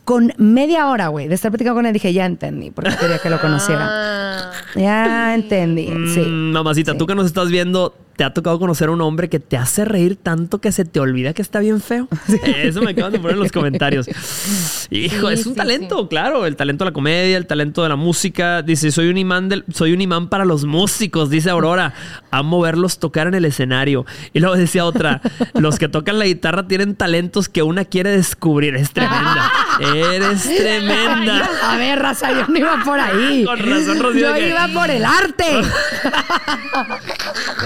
Con 0.04 0.32
media 0.38 0.86
hora, 0.88 1.08
güey, 1.08 1.28
de 1.28 1.34
estar 1.34 1.50
platicando 1.50 1.76
con 1.76 1.84
él, 1.86 1.92
dije, 1.92 2.12
ya 2.14 2.24
entendí, 2.26 2.70
porque 2.70 2.96
quería 2.96 3.18
que 3.18 3.30
lo 3.30 3.40
conociera. 3.40 3.88
Ah. 4.70 4.80
Ya 4.80 5.34
entendí, 5.34 5.86
sí. 6.14 6.20
Mm, 6.20 6.52
mamacita, 6.52 6.96
tú 6.96 7.06
que 7.06 7.14
nos 7.14 7.26
estás 7.26 7.48
viendo, 7.48 7.94
¿te 8.18 8.24
ha 8.24 8.34
tocado 8.34 8.58
conocer 8.58 8.88
a 8.88 8.90
un 8.90 9.00
hombre 9.00 9.28
que 9.28 9.38
te 9.38 9.56
hace 9.56 9.84
reír 9.84 10.16
tanto 10.16 10.60
que 10.60 10.72
se 10.72 10.84
te 10.84 10.98
olvida 10.98 11.32
que 11.34 11.40
está 11.40 11.60
bien 11.60 11.80
feo? 11.80 12.08
Eso 12.56 12.82
me 12.82 12.90
acaban 12.90 13.12
de 13.12 13.20
poner 13.20 13.34
en 13.36 13.42
los 13.44 13.52
comentarios. 13.52 14.08
Hijo, 14.90 15.28
Sí, 15.28 15.34
es 15.34 15.46
un 15.46 15.52
sí, 15.52 15.56
talento, 15.56 16.08
claro. 16.08 16.44
El 16.44 16.56
talento 16.56 16.82
de 16.84 16.90
la 16.90 16.92
comedia, 16.94 17.36
el 17.36 17.46
talento 17.46 17.84
de 17.84 17.90
la 17.90 17.94
música. 17.94 18.62
Dice, 18.62 18.90
soy 18.90 19.08
un 19.08 19.18
imán 19.18 19.48
del, 19.48 19.64
soy 19.72 19.92
un 19.92 20.00
imán 20.00 20.28
para 20.28 20.44
los 20.44 20.64
músicos, 20.64 21.30
dice 21.30 21.48
Aurora. 21.48 21.94
Amo 22.32 22.60
verlos 22.60 22.98
tocar 22.98 23.28
en 23.28 23.34
el 23.34 23.44
escenario. 23.44 24.04
Y 24.32 24.40
luego 24.40 24.56
decía 24.56 24.84
otra, 24.84 25.20
los 25.54 25.78
que 25.78 25.88
tocan 25.88 26.18
la 26.18 26.24
guitarra 26.24 26.66
tienen 26.66 26.96
talentos 26.96 27.48
que 27.48 27.62
una 27.62 27.84
quiere 27.84 28.10
descubrir. 28.10 28.74
Es 28.74 28.90
tremenda. 28.90 29.52
Eres 29.94 30.42
tremenda. 30.42 31.48
A 31.62 31.76
ver, 31.76 32.00
raza, 32.00 32.32
yo 32.32 32.48
no 32.48 32.58
iba 32.58 32.82
por 32.84 32.98
ahí. 32.98 33.44
Con 33.44 33.58
razón, 33.60 34.00
Rocío, 34.00 34.28
Yo 34.30 34.34
que- 34.34 34.48
iba 34.48 34.66
por 34.74 34.90
el 34.90 35.04
arte. 35.04 35.44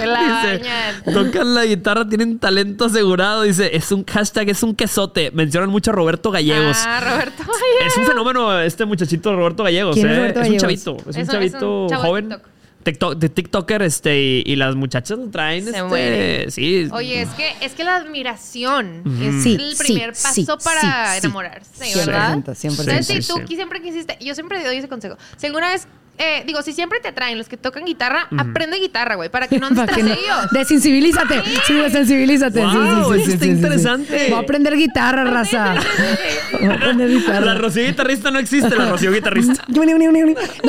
La 0.04 0.41
Dice, 0.50 1.12
tocan 1.12 1.54
la 1.54 1.64
guitarra, 1.64 2.08
tienen 2.08 2.38
talento 2.38 2.86
asegurado. 2.86 3.42
Dice, 3.42 3.74
es 3.76 3.90
un 3.92 4.04
hashtag, 4.04 4.48
es 4.50 4.62
un 4.62 4.74
quesote. 4.74 5.30
Mencionan 5.32 5.70
mucho 5.70 5.90
a 5.90 5.94
Roberto 5.94 6.30
Gallegos. 6.30 6.76
Ah, 6.86 7.00
Roberto. 7.00 7.42
Es 7.86 7.96
un 7.96 8.04
fenómeno 8.04 8.60
este 8.60 8.84
muchachito 8.84 9.34
Roberto 9.34 9.64
Gallegos. 9.64 9.94
¿Quién 9.96 10.08
es. 10.08 10.16
Roberto 10.16 10.40
es 10.40 10.48
un 10.48 10.56
Gallegos? 10.56 10.62
chavito, 10.84 10.96
es, 10.98 11.04
un 11.04 11.10
Es 11.10 11.16
un- 11.16 11.22
es 11.22 11.28
chavito 11.28 11.88
joven. 11.96 12.28
TikTok. 12.28 12.52
TikTok- 12.84 13.14
de 13.16 13.28
TikToker, 13.28 13.82
este, 13.82 14.20
y, 14.20 14.42
y 14.44 14.56
las 14.56 14.74
muchachas 14.74 15.16
lo 15.18 15.28
traen. 15.30 15.64
Se 15.64 15.70
este. 15.78 16.50
Sí. 16.50 16.88
Oye, 16.92 17.22
es 17.22 17.28
que, 17.30 17.52
es 17.60 17.72
que 17.74 17.84
la 17.84 17.94
admiración 17.96 19.02
es 19.22 19.42
Sí, 19.44 19.54
el 19.54 19.76
primer 19.76 20.14
sí, 20.16 20.44
paso 20.44 20.58
para 20.64 21.16
enamorarse, 21.16 21.84
100%, 21.84 22.06
¿verdad? 22.06 22.32
100%. 22.34 22.38
Entonces, 22.70 23.06
Sí, 23.06 23.22
si 23.22 23.28
tú 23.28 23.40
siempre 23.54 23.80
quisiste, 23.82 24.16
yo 24.20 24.34
siempre 24.34 24.64
doy 24.64 24.76
ese 24.78 24.88
consejo. 24.88 25.16
Si 25.36 25.46
alguna 25.46 25.70
vez, 25.70 25.86
eh, 26.18 26.44
digo, 26.46 26.62
si 26.62 26.72
siempre 26.72 27.00
te 27.00 27.08
atraen 27.08 27.38
los 27.38 27.48
que 27.48 27.56
tocan 27.56 27.84
guitarra, 27.84 28.28
aprende 28.38 28.76
guitarra, 28.78 29.14
güey, 29.16 29.28
para 29.28 29.48
que 29.48 29.58
no 29.58 29.66
andes 29.68 29.86
tras 29.86 29.98
no- 29.98 30.12
ellos. 30.12 30.50
Desensibilízate. 30.52 31.42
Sí, 31.66 31.74
desensibilízate. 31.74 32.60
Sí, 32.60 32.66
Wow, 32.66 32.74
sí, 32.74 32.86
sí, 32.86 32.92
eso 32.92 33.12
sí, 33.12 33.20
está 33.20 33.32
sí, 33.32 33.32
sí, 33.32 33.38
sí. 33.44 33.50
interesante. 33.50 34.26
Voy 34.28 34.38
a 34.38 34.42
aprender 34.42 34.76
guitarra, 34.76 35.24
raza. 35.24 35.74
Voy 36.60 36.68
a 36.70 36.74
aprender 36.74 37.10
La 37.10 37.18
guitarra. 37.18 37.54
Rocío 37.54 37.84
guitarrista 37.84 38.30
no 38.30 38.38
existe, 38.38 38.76
la 38.76 38.90
Rocío 38.90 39.10
guitarrista. 39.12 39.64
No, 39.72 39.82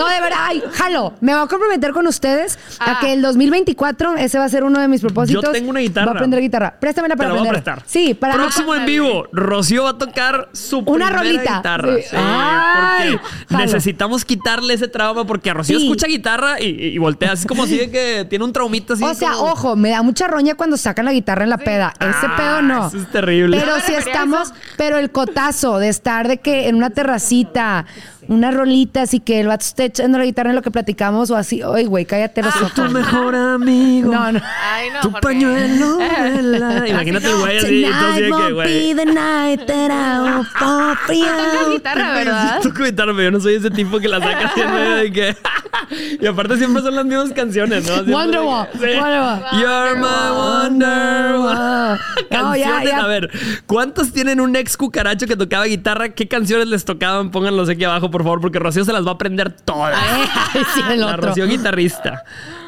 de 0.07 0.19
verdad, 0.21 0.37
ay, 0.39 0.63
jalo. 0.73 1.13
Me 1.21 1.33
voy 1.33 1.43
a 1.43 1.47
comprometer 1.47 1.91
con 1.91 2.07
ustedes 2.07 2.57
a 2.79 2.93
Ah. 2.93 2.97
que 3.01 3.13
el 3.13 3.21
2024, 3.21 4.15
ese 4.17 4.37
va 4.39 4.45
a 4.45 4.49
ser 4.49 4.63
uno 4.63 4.79
de 4.79 4.87
mis 4.87 5.01
propósitos. 5.01 5.43
Yo 5.43 5.51
tengo 5.51 5.69
una 5.69 5.79
guitarra. 5.79 6.05
Voy 6.07 6.13
a 6.15 6.17
aprender 6.17 6.41
guitarra. 6.41 6.79
Préstamela 6.79 7.15
Te 7.15 7.17
para 7.17 7.29
la 7.29 7.35
voy 7.35 7.47
a 7.47 7.49
aprender. 7.51 7.63
prestar. 7.75 7.89
Sí, 7.89 8.13
para 8.13 8.33
Próximo 8.35 8.75
en 8.75 8.85
vivo, 8.85 9.27
Rocío 9.31 9.83
va 9.83 9.91
a 9.91 9.97
tocar 9.97 10.49
su 10.53 10.79
Una 10.79 11.07
primera 11.07 11.17
rolita. 11.17 11.55
guitarra. 11.57 11.95
Sí. 11.97 12.01
Sí, 12.09 12.15
Ay, 12.17 13.19
porque 13.47 13.63
necesitamos 13.65 14.25
quitarle 14.25 14.73
ese 14.73 14.87
trauma 14.87 15.25
porque 15.33 15.49
a 15.49 15.55
Rocío 15.55 15.79
Sí. 15.79 15.85
escucha 15.85 16.05
guitarra 16.05 16.61
y, 16.61 16.65
y 16.89 16.97
voltea. 16.99 17.31
así 17.31 17.47
como 17.47 17.63
así 17.63 17.75
de 17.75 17.89
que 17.89 18.27
tiene 18.29 18.45
un 18.45 18.53
traumita 18.53 18.93
así. 18.93 19.03
O 19.03 19.15
sea, 19.15 19.31
como- 19.31 19.51
ojo, 19.51 19.75
me 19.75 19.89
da 19.89 20.03
mucha 20.03 20.27
roña 20.27 20.53
cuando 20.53 20.77
sacan 20.77 21.05
la 21.05 21.11
guitarra 21.11 21.43
en 21.43 21.49
la 21.49 21.57
peda. 21.57 21.91
Ese 21.99 22.27
Ah, 22.27 22.33
pedo 22.37 22.61
no. 22.61 22.87
eso 22.87 22.97
es 22.97 23.11
terrible. 23.11 23.57
Pero 23.59 23.75
No 23.77 23.81
si 23.83 23.93
estamos, 23.95 24.53
pero 24.77 24.99
el 24.99 25.09
cotazo 25.09 25.79
de 25.79 25.89
estar 25.89 26.27
de 26.27 26.37
que 26.37 26.67
en 26.67 26.75
una 26.75 26.91
terracita, 26.91 27.87
unas 28.27 28.53
rolitas 28.53 29.13
y 29.13 29.19
que 29.19 29.39
el 29.39 29.47
vato 29.47 29.63
esté 29.65 29.85
echando 29.85 30.17
la 30.17 30.25
guitarra 30.25 30.49
en 30.51 30.55
lo 30.55 30.61
que 30.61 30.71
platicamos 30.71 31.31
o 31.31 31.35
así. 31.35 31.61
Ay, 31.61 31.85
güey, 31.85 32.05
cállate 32.05 32.41
los 32.43 32.53
Soy 32.53 32.63
ojos. 32.63 32.73
tu 32.75 32.81
mejor 32.91 33.35
amigo. 33.35 34.11
No, 34.11 34.31
no. 34.31 34.41
Ay, 34.71 34.89
no, 34.93 35.01
Tu 35.01 35.09
Jorge. 35.11 35.21
pañuelo. 35.21 35.97
Imagínate 36.87 37.27
el 37.29 37.35
güey 37.37 37.57
así. 37.57 37.83
Tonight 37.83 38.15
que, 38.25 38.31
won't 38.31 38.53
güey. 38.53 38.93
be 38.95 38.95
the 38.95 39.05
night 39.05 39.65
that 39.65 39.89
I 39.91 40.19
will 40.21 40.43
fall 40.59 40.95
for 41.05 41.13
you. 41.15 41.23
Tocas 41.25 41.69
guitarra, 41.73 42.13
¿verdad? 42.13 42.61
Toco 42.61 42.83
guitarra, 42.83 43.11
pero 43.13 43.23
yo 43.23 43.31
no 43.31 43.39
soy 43.39 43.55
ese 43.55 43.69
tipo 43.71 43.99
que 43.99 44.07
la 44.07 44.19
saca 44.19 44.47
así 44.47 44.61
en 44.61 44.71
medio 44.73 44.95
de 44.95 45.11
que. 45.11 45.37
y 46.21 46.25
aparte 46.27 46.57
siempre 46.57 46.81
son 46.81 46.95
las 46.95 47.05
mismas 47.05 47.31
canciones, 47.31 47.85
¿no? 47.87 47.93
Siempre 47.95 48.13
Wonderwall, 48.13 48.67
de 48.73 48.79
que- 48.79 48.93
sí. 48.93 48.99
Wonderwall. 48.99 49.39
You're 49.59 49.95
my 49.95 50.37
Wonderwall. 50.37 51.99
No, 52.31 52.55
ya. 52.55 52.79
A 53.03 53.07
ver, 53.07 53.29
¿cuántos 53.65 54.11
tienen 54.11 54.39
un 54.39 54.55
ex 54.55 54.77
cucaracho 54.77 55.27
que 55.27 55.35
tocaba 55.35 55.65
guitarra? 55.65 56.09
¿Qué 56.09 56.27
canciones 56.27 56.67
les 56.67 56.85
tocaban? 56.85 57.31
Pónganlos 57.31 57.69
aquí 57.69 57.83
abajo, 57.83 58.09
por 58.13 58.23
favor, 58.23 58.39
porque 58.39 58.59
Rocío 58.59 58.85
se 58.85 58.93
las 58.93 59.05
va 59.05 59.11
a 59.11 59.13
aprender 59.15 59.51
todas. 59.51 59.93
Ay, 60.53 60.61
sí, 60.73 60.81
el 60.89 61.01
La. 61.01 61.17
Rocío 61.17 61.45
guitarrista. 61.45 62.23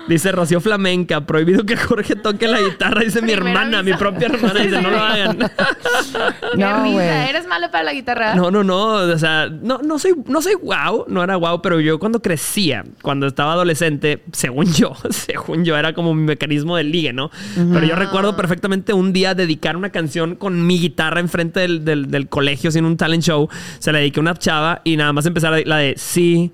Dice 0.08 0.32
Rocío 0.32 0.62
Flamenca, 0.62 1.26
prohibido 1.26 1.66
que 1.66 1.76
Jorge 1.76 2.16
toque 2.16 2.48
la 2.48 2.62
guitarra, 2.62 3.02
dice 3.02 3.22
mi 3.22 3.32
hermana, 3.32 3.82
mi 3.82 3.94
propia 3.94 4.28
hermana, 4.28 4.60
dice, 4.60 4.82
no 4.82 4.92
lo 4.92 5.00
hagan. 5.00 5.38
Qué 5.38 6.58
No, 6.58 6.84
risa. 6.84 7.30
Eres 7.30 7.48
malo 7.48 7.72
para 7.72 7.86
la 7.86 7.94
guitarra. 7.94 8.36
No, 8.36 8.52
no, 8.52 8.64
no. 8.64 8.86
O 8.86 9.18
sea, 9.18 9.48
no, 9.50 9.80
no 9.80 9.98
soy, 9.98 10.14
no 10.28 10.42
soy 10.42 10.54
guau, 10.54 11.06
no 11.08 11.24
era 11.24 11.36
guau, 11.36 11.62
pero 11.62 11.80
yo 11.80 11.98
cuando 12.00 12.22
crecía, 12.22 12.84
cuando 13.02 13.26
estaba 13.28 13.54
adolescente, 13.54 14.24
según 14.32 14.72
yo, 14.74 14.94
según 15.10 15.66
yo, 15.66 15.76
era 15.76 15.94
como 15.94 16.14
mi 16.14 16.24
mecanismo 16.24 16.78
de 16.78 16.84
ligue, 16.84 17.14
¿no? 17.14 17.32
Pero 17.56 17.86
yo 17.86 17.96
recuerdo 17.96 18.36
perfectamente 18.36 18.94
un 18.94 19.12
día 19.12 19.34
dedicar 19.34 19.76
una 19.76 19.90
canción 19.90 20.36
con 20.36 20.66
mi 20.66 20.80
guitarra 20.80 21.20
enfrente 21.20 21.62
del, 21.62 21.84
del, 21.84 22.12
del 22.12 22.30
colegio, 22.30 22.72
sin 22.72 22.86
un 22.86 22.98
talent 22.98 23.24
show. 23.24 23.50
Se 23.80 23.92
la 23.92 24.00
dediqué 24.00 24.20
a 24.20 24.22
una 24.22 24.36
chava 24.36 24.82
y 24.84 24.98
nada 24.98 25.14
más 25.14 25.26
empezar 25.26 25.64
la 25.66 25.78
de 25.78 25.96
sí, 25.98 26.52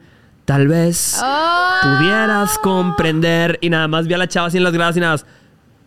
tal 0.51 0.67
vez 0.67 1.17
Oh. 1.23 1.79
pudieras 1.81 2.57
comprender. 2.57 3.57
Y 3.61 3.69
nada 3.69 3.87
más 3.87 4.05
vi 4.07 4.13
a 4.13 4.17
la 4.17 4.27
chava 4.27 4.47
así 4.47 4.57
en 4.57 4.63
las 4.65 4.73
gradas 4.73 4.97
y 4.97 4.99
nada 4.99 5.13
más. 5.13 5.25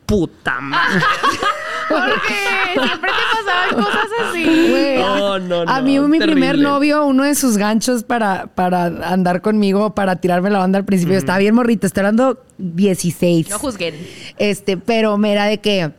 Puta 0.06 0.58
madre. 0.60 1.02
Jorge, 1.88 2.34
siempre 2.72 3.10
te 3.10 3.44
pasaban 3.44 3.84
cosas 3.84 4.06
así. 4.30 4.44
Güey, 4.70 4.98
No, 4.98 5.38
no, 5.38 5.60
A 5.70 5.80
no, 5.80 5.82
mí 5.82 6.00
mi 6.00 6.18
terrible. 6.18 6.32
primer 6.46 6.58
novio, 6.58 7.04
uno 7.04 7.24
de 7.24 7.34
sus 7.34 7.58
ganchos 7.58 8.04
para, 8.04 8.46
para 8.46 8.86
andar 8.86 9.42
conmigo, 9.42 9.94
para 9.94 10.16
tirarme 10.16 10.48
la 10.48 10.60
banda 10.60 10.78
al 10.78 10.86
principio, 10.86 11.18
estaba 11.18 11.38
bien 11.38 11.54
morrito, 11.54 11.86
estaba 11.86 12.08
dando 12.08 12.42
16. 12.56 13.50
No 13.50 13.58
juzguen. 13.58 13.94
Este, 14.38 14.78
pero 14.78 15.18
me 15.18 15.32
era 15.32 15.44
de 15.44 15.58
que 15.58 15.92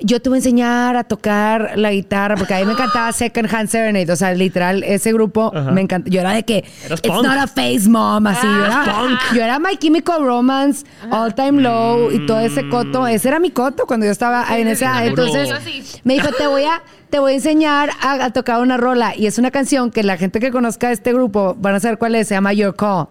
yo 0.00 0.20
te 0.20 0.28
voy 0.28 0.36
a 0.36 0.38
enseñar 0.38 0.96
a 0.96 1.04
tocar 1.04 1.72
la 1.76 1.90
guitarra, 1.90 2.36
porque 2.36 2.54
a 2.54 2.58
mí 2.58 2.66
me 2.66 2.72
encantaba 2.72 3.10
Second 3.12 3.52
Hand 3.52 3.68
Serenade, 3.68 4.12
o 4.12 4.16
sea, 4.16 4.32
literal, 4.34 4.82
ese 4.82 5.12
grupo 5.12 5.50
Ajá. 5.54 5.70
me 5.70 5.80
encanta. 5.80 6.10
Yo 6.10 6.20
era 6.20 6.32
de 6.32 6.44
que, 6.44 6.58
it's 6.58 7.00
punk. 7.00 7.24
not 7.24 7.38
a 7.38 7.46
face 7.46 7.88
mom, 7.88 8.26
así, 8.26 8.46
yo 8.46 8.64
era, 8.64 8.84
punk. 8.84 9.20
yo 9.34 9.42
era 9.42 9.58
My 9.58 9.76
Chemical 9.76 10.22
Romance, 10.24 10.84
All 11.10 11.34
Time 11.34 11.62
Low 11.62 12.10
y 12.12 12.26
todo 12.26 12.40
ese 12.40 12.68
coto, 12.68 13.06
ese 13.06 13.28
era 13.28 13.38
mi 13.38 13.50
coto 13.50 13.86
cuando 13.86 14.06
yo 14.06 14.12
estaba 14.12 14.44
en 14.56 14.68
esa. 14.68 15.04
Entonces, 15.04 16.00
me 16.04 16.14
dijo, 16.14 16.28
te 16.32 16.46
voy 16.46 16.64
a, 16.64 16.82
te 17.08 17.18
voy 17.18 17.32
a 17.32 17.34
enseñar 17.36 17.90
a, 18.00 18.24
a 18.24 18.30
tocar 18.32 18.60
una 18.60 18.76
rola. 18.76 19.14
Y 19.16 19.26
es 19.26 19.38
una 19.38 19.50
canción 19.50 19.90
que 19.90 20.02
la 20.02 20.16
gente 20.16 20.40
que 20.40 20.50
conozca 20.50 20.92
este 20.92 21.12
grupo 21.12 21.56
van 21.58 21.74
a 21.74 21.80
saber 21.80 21.98
cuál 21.98 22.14
es, 22.14 22.28
se 22.28 22.34
llama 22.34 22.52
Your 22.52 22.74
Call. 22.76 23.08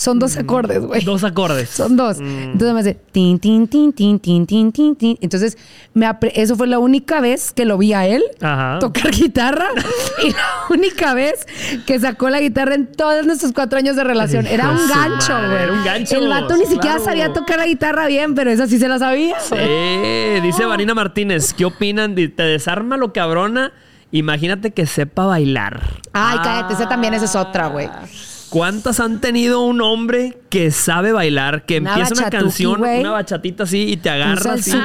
Son 0.00 0.18
dos 0.18 0.38
acordes, 0.38 0.80
güey. 0.80 1.04
Dos 1.04 1.24
acordes. 1.24 1.68
Son 1.68 1.94
dos. 1.94 2.20
Entonces 2.20 2.72
me 2.72 2.80
hace 2.80 2.94
tin, 2.94 3.38
tin, 3.38 3.68
tin, 3.68 3.92
tin, 3.92 4.18
tin, 4.18 4.46
tin, 4.46 4.72
tin, 4.72 4.96
tin. 4.96 5.18
Entonces, 5.20 5.58
me 5.92 6.06
apre- 6.06 6.32
eso 6.36 6.56
fue 6.56 6.66
la 6.68 6.78
única 6.78 7.20
vez 7.20 7.52
que 7.52 7.66
lo 7.66 7.76
vi 7.76 7.92
a 7.92 8.06
él 8.06 8.22
Ajá. 8.40 8.78
tocar 8.78 9.10
guitarra 9.10 9.66
y 10.24 10.30
la 10.30 10.38
única 10.70 11.12
vez 11.12 11.46
que 11.86 12.00
sacó 12.00 12.30
la 12.30 12.40
guitarra 12.40 12.76
en 12.76 12.86
todos 12.90 13.26
nuestros 13.26 13.52
cuatro 13.52 13.78
años 13.78 13.94
de 13.94 14.04
relación. 14.04 14.46
Era 14.46 14.70
un 14.70 14.78
gancho, 14.88 15.34
güey. 15.36 15.62
era 15.64 15.72
un 15.74 15.84
gancho, 15.84 16.16
El 16.16 16.28
vato 16.28 16.56
ni 16.56 16.62
siquiera 16.64 16.96
claro. 16.96 17.04
sabía 17.04 17.32
tocar 17.34 17.58
la 17.58 17.66
guitarra 17.66 18.06
bien, 18.06 18.34
pero 18.34 18.50
esa 18.50 18.66
sí 18.66 18.78
se 18.78 18.88
la 18.88 18.98
sabía. 18.98 19.38
Sí, 19.38 19.54
dice 20.42 20.64
Vanina 20.64 20.94
Martínez, 20.94 21.52
¿qué 21.52 21.66
opinan? 21.66 22.14
¿Te 22.14 22.42
desarma 22.42 22.96
lo 22.96 23.12
cabrona? 23.12 23.72
Imagínate 24.12 24.70
que 24.70 24.86
sepa 24.86 25.26
bailar. 25.26 25.82
Ay, 26.14 26.38
cállate, 26.42 26.72
esa 26.72 26.88
también 26.88 27.12
esa 27.12 27.26
es 27.26 27.36
otra, 27.36 27.66
güey. 27.66 27.90
¿Cuántas 28.50 28.98
han 28.98 29.20
tenido 29.20 29.60
un 29.60 29.80
hombre 29.80 30.36
que 30.50 30.72
sabe 30.72 31.12
bailar, 31.12 31.64
que 31.64 31.78
Una 31.78 31.90
empieza 31.90 32.14
una 32.14 32.30
canción, 32.30 32.82
una 32.82 33.12
bachatita 33.12 33.62
así 33.62 33.92
y 33.92 33.96
te 33.96 34.10
agarra 34.10 34.54
así 34.54 34.76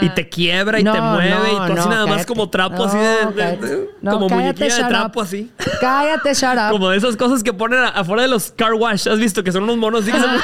y 0.00 0.08
te 0.08 0.30
quiebra 0.30 0.80
y 0.80 0.84
No, 0.84 0.92
te 0.92 1.00
mueve 1.00 1.52
y 1.52 1.56
no, 1.56 1.66
tú 1.66 1.72
así 1.74 1.88
no, 1.88 1.90
nada 1.90 2.06
más 2.06 2.24
como 2.24 2.48
trapo 2.48 2.84
así 2.84 2.96
de, 2.96 3.88
como 4.02 4.28
cállate, 4.28 4.34
muñequilla 4.34 4.76
de 4.76 4.84
trapo 4.84 5.20
up. 5.20 5.24
así. 5.24 5.50
Cállate, 5.80 6.32
shut 6.32 6.54
up. 6.56 6.72
Como 6.72 6.88
de 6.88 6.96
esas 6.96 7.16
cosas 7.16 7.42
que 7.42 7.52
ponen 7.52 7.80
afuera 7.84 8.22
de 8.22 8.28
los 8.28 8.50
car 8.50 8.72
wash. 8.72 9.06
¿Has 9.08 9.18
visto? 9.18 9.44
Que 9.44 9.52
son 9.52 9.64
unos 9.64 9.76
monos 9.76 10.02
así 10.02 10.12
que 10.12 10.16
Así 10.16 10.26
todo 10.26 10.38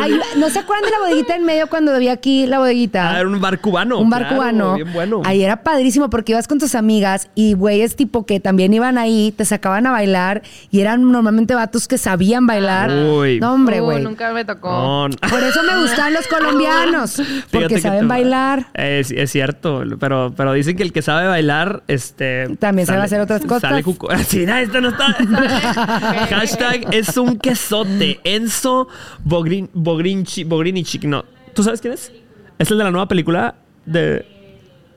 Ay. 0.00 0.18
¿No 0.36 0.50
se 0.50 0.58
acuerdan 0.58 0.84
de 0.84 0.90
la 0.90 0.98
bodeguita 1.00 1.36
en 1.36 1.44
medio 1.44 1.66
cuando 1.68 1.94
había 1.94 2.12
aquí 2.12 2.46
la 2.46 2.58
bodeguita? 2.58 3.10
Ah, 3.12 3.20
era 3.20 3.28
un 3.28 3.40
bar 3.40 3.60
cubano. 3.60 3.98
un 3.98 4.10
bar 4.10 4.22
claro, 4.22 4.36
cubano. 4.36 4.74
Bien 4.76 4.92
bueno. 4.92 5.22
Ahí 5.24 5.42
era 5.42 5.62
padrísimo 5.62 6.10
porque 6.10 6.32
ibas 6.32 6.48
con 6.48 6.58
tus 6.58 6.74
amigas 6.74 7.28
y 7.34 7.54
güeyes 7.54 7.96
tipo 7.96 8.26
que 8.26 8.40
también 8.40 8.72
iban 8.74 8.98
ahí, 8.98 9.32
te 9.36 9.44
sacaban 9.44 9.86
a 9.86 9.90
bailar 9.92 10.42
y 10.70 10.80
eran 10.80 11.10
normalmente 11.10 11.54
vatos 11.54 11.88
que 11.88 11.98
sabían 11.98 12.46
bailar. 12.46 12.90
Uy. 12.90 13.40
No, 13.40 13.54
hombre, 13.54 13.80
Uh, 13.80 13.84
güey. 13.84 14.02
nunca 14.02 14.32
me 14.32 14.44
tocó. 14.44 14.68
No, 14.70 15.08
no. 15.08 15.16
Por 15.28 15.42
eso 15.42 15.62
me 15.62 15.80
gustan 15.80 16.12
los 16.12 16.26
colombianos. 16.28 17.22
Porque 17.50 17.68
que 17.76 17.80
saben 17.80 18.00
te- 18.00 18.06
bailar. 18.06 18.66
Es, 18.74 19.10
es 19.10 19.30
cierto, 19.30 19.82
pero, 19.98 20.32
pero 20.36 20.52
dicen 20.52 20.76
que 20.76 20.82
el 20.82 20.92
que 20.92 21.02
sabe 21.02 21.26
bailar, 21.28 21.82
este. 21.88 22.48
También 22.58 22.86
sabe 22.86 23.02
hacer 23.02 23.20
otras 23.20 23.42
cosas. 23.42 23.70
Sale 23.70 23.82
cuco- 23.84 24.08
Sí, 24.26 24.44
no, 24.46 24.56
esto 24.56 24.80
no 24.80 24.88
está. 24.90 25.06
Hashtag 26.30 26.94
es 26.94 27.16
un 27.16 27.38
quesote. 27.38 28.20
Enzo 28.24 28.88
Bogrin, 29.30 29.70
Bogrinchi, 29.72 30.42
Bogrinichi. 30.44 30.98
No. 31.06 31.24
¿Tú 31.54 31.62
sabes 31.62 31.80
quién 31.80 31.92
es? 31.94 32.12
Es 32.58 32.70
el 32.70 32.78
de 32.78 32.84
la 32.84 32.90
nueva 32.90 33.06
película 33.06 33.54
de. 33.86 34.26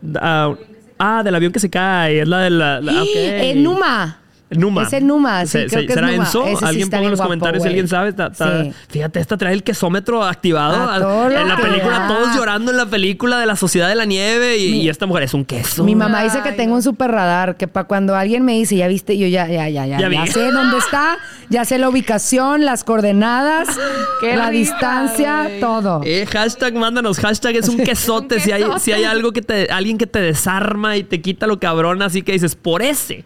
de- 0.02 0.20
ah, 0.22 0.54
ah, 0.98 1.22
del 1.24 1.36
avión 1.36 1.52
que 1.52 1.60
se 1.60 1.70
cae. 1.70 2.22
Es 2.22 2.28
la 2.28 2.40
de 2.42 2.50
la. 2.50 2.82
la- 2.82 3.04
ok. 3.04 3.10
En 3.16 3.64
Numa. 3.64 4.22
Numa. 4.60 4.84
Es 4.84 4.94
el 4.94 5.08
Numa, 5.08 5.46
sí, 5.46 5.52
Se- 5.52 5.66
creo 5.68 5.70
se- 5.82 5.86
que 5.88 5.94
es 5.94 5.94
¿Será 5.96 6.08
Numa. 6.12 6.24
Enzo? 6.26 6.46
Ese 6.48 6.56
sí 6.58 6.66
Alguien 6.66 6.84
está 6.84 6.98
ponga 6.98 7.06
en 7.06 7.12
los 7.12 7.20
guapo, 7.20 7.28
comentarios 7.30 7.64
si 7.64 7.68
alguien 7.70 7.88
sabe. 7.88 8.12
Sí. 8.12 8.74
Fíjate, 8.90 9.20
esta 9.20 9.38
trae 9.38 9.54
el 9.54 9.64
quesómetro 9.64 10.24
activado. 10.24 10.76
A 10.90 10.98
en 11.34 11.48
la 11.48 11.58
película, 11.58 12.00
da. 12.00 12.08
todos 12.08 12.36
llorando 12.36 12.72
en 12.72 12.78
la 12.78 12.86
película 12.86 13.40
de 13.40 13.46
la 13.46 13.56
Sociedad 13.56 13.88
de 13.90 13.96
la 13.96 14.06
Nieve. 14.06 14.58
Y, 14.58 14.82
y 14.82 14.90
esta 14.90 15.06
mujer 15.06 15.24
es 15.24 15.34
un 15.34 15.46
queso. 15.46 15.84
Mi 15.84 15.96
mamá 15.96 16.24
dice 16.24 16.42
que 16.44 16.52
tengo 16.52 16.76
un 16.76 16.84
super 16.84 17.12
radar, 17.12 17.58
que 17.58 17.68
para 17.68 17.86
cuando 17.88 18.16
alguien 18.16 18.44
me 18.46 18.54
dice, 18.54 18.76
ya 18.76 18.88
viste, 18.88 19.18
yo 19.18 19.28
ya, 19.28 19.48
ya, 19.48 19.70
ya, 19.70 19.86
ya, 19.86 19.98
Ya 20.00 20.10
ya, 20.10 20.26
sé 20.32 20.52
dónde 20.52 20.78
está, 20.78 21.18
ya 21.50 21.66
sé 21.66 21.78
la 21.78 21.90
ubicación, 21.90 22.66
las 22.66 22.84
coordenadas, 22.84 23.68
Qué 24.22 24.36
la 24.36 24.50
distancia, 24.50 25.50
todo. 25.60 26.02
Eh, 26.06 26.26
hashtag, 26.32 26.74
mándanos, 26.76 27.20
hashtag 27.20 27.56
es 27.58 27.70
un 27.70 27.78
quesote. 27.84 28.40
si, 28.40 28.52
hay, 28.52 28.62
quesote. 28.64 28.80
si 28.80 28.92
hay 28.92 29.04
algo 29.04 29.32
que 29.32 29.42
te, 29.42 29.68
alguien 29.72 29.98
que 29.98 30.08
te 30.08 30.20
desarma 30.20 30.98
y 30.98 31.04
te 31.04 31.22
quita 31.22 31.48
lo 31.48 31.60
cabrón, 31.60 32.02
así 32.02 32.22
que 32.22 32.32
dices, 32.34 32.56
por 32.56 32.82
ese, 32.82 33.24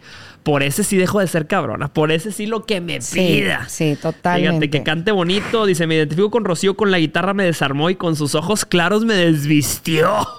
por 0.48 0.62
ese 0.62 0.82
sí 0.82 0.96
dejo 0.96 1.20
de 1.20 1.26
ser 1.26 1.46
cabrona, 1.46 1.88
por 1.88 2.10
ese 2.10 2.32
sí 2.32 2.46
lo 2.46 2.64
que 2.64 2.80
me 2.80 3.02
Sí, 3.02 3.18
pida. 3.42 3.66
sí, 3.68 3.98
totalmente. 4.00 4.48
Fíjate 4.52 4.70
que 4.70 4.82
cante 4.82 5.12
bonito, 5.12 5.66
dice, 5.66 5.86
me 5.86 5.96
identifico 5.96 6.30
con 6.30 6.42
Rocío, 6.46 6.74
con 6.74 6.90
la 6.90 6.98
guitarra 6.98 7.34
me 7.34 7.44
desarmó 7.44 7.90
y 7.90 7.96
con 7.96 8.16
sus 8.16 8.34
ojos 8.34 8.64
claros 8.64 9.04
me 9.04 9.12
desvistió. 9.12 10.10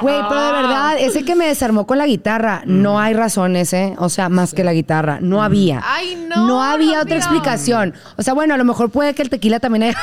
Güey, 0.00 0.14
pero 0.28 0.40
de 0.46 0.52
verdad, 0.52 0.96
ese 1.00 1.24
que 1.24 1.34
me 1.34 1.46
desarmó 1.48 1.84
con 1.84 1.98
la 1.98 2.06
guitarra, 2.06 2.62
Mm. 2.64 2.82
no 2.82 3.00
hay 3.00 3.14
razones, 3.14 3.72
¿eh? 3.72 3.94
O 3.98 4.08
sea, 4.08 4.28
más 4.28 4.54
que 4.54 4.62
la 4.62 4.72
guitarra, 4.72 5.18
no 5.20 5.42
había. 5.42 5.82
Ay, 5.84 6.16
no, 6.28 6.46
No 6.46 6.62
había 6.62 7.02
otra 7.02 7.16
explicación. 7.16 7.94
O 8.16 8.22
sea, 8.22 8.32
bueno, 8.34 8.54
a 8.54 8.56
lo 8.56 8.64
mejor 8.64 8.90
puede 8.90 9.12
que 9.14 9.22
el 9.22 9.30
tequila 9.30 9.58
también 9.58 9.82
haya, 9.82 9.98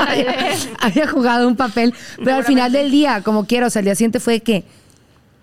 haya, 0.00 0.34
haya 0.80 1.06
jugado 1.06 1.46
un 1.46 1.54
papel, 1.54 1.94
pero 2.24 2.38
al 2.38 2.44
final 2.44 2.72
del 2.72 2.90
día, 2.90 3.22
como 3.22 3.46
quiero, 3.46 3.68
o 3.68 3.70
sea, 3.70 3.78
el 3.78 3.84
día 3.84 3.94
siguiente 3.94 4.18
fue 4.18 4.40
que, 4.40 4.64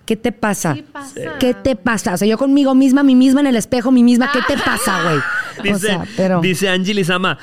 ¿qué 0.08 0.16
te 0.16 0.32
pasa? 0.32 0.74
¿Qué 0.74 0.84
pasa? 0.84 1.14
¿Qué 1.40 1.54
te 1.54 1.76
pasa? 1.76 2.14
O 2.16 2.18
sea, 2.18 2.28
yo 2.28 2.38
conmigo 2.40 2.74
misma, 2.74 3.04
mi 3.04 3.14
misma 3.14 3.42
en 3.42 3.48
el 3.48 3.56
espejo, 3.58 3.92
mi 3.92 4.04
misma, 4.04 4.32
¿qué 4.32 4.40
te 4.48 4.58
pasa, 4.60 5.04
güey? 5.04 5.20
O 5.60 5.64
Dice, 5.64 5.80
sea, 5.88 6.06
pero... 6.16 6.40
dice 6.40 6.70
Angie 6.70 6.94
Lizama, 6.94 7.38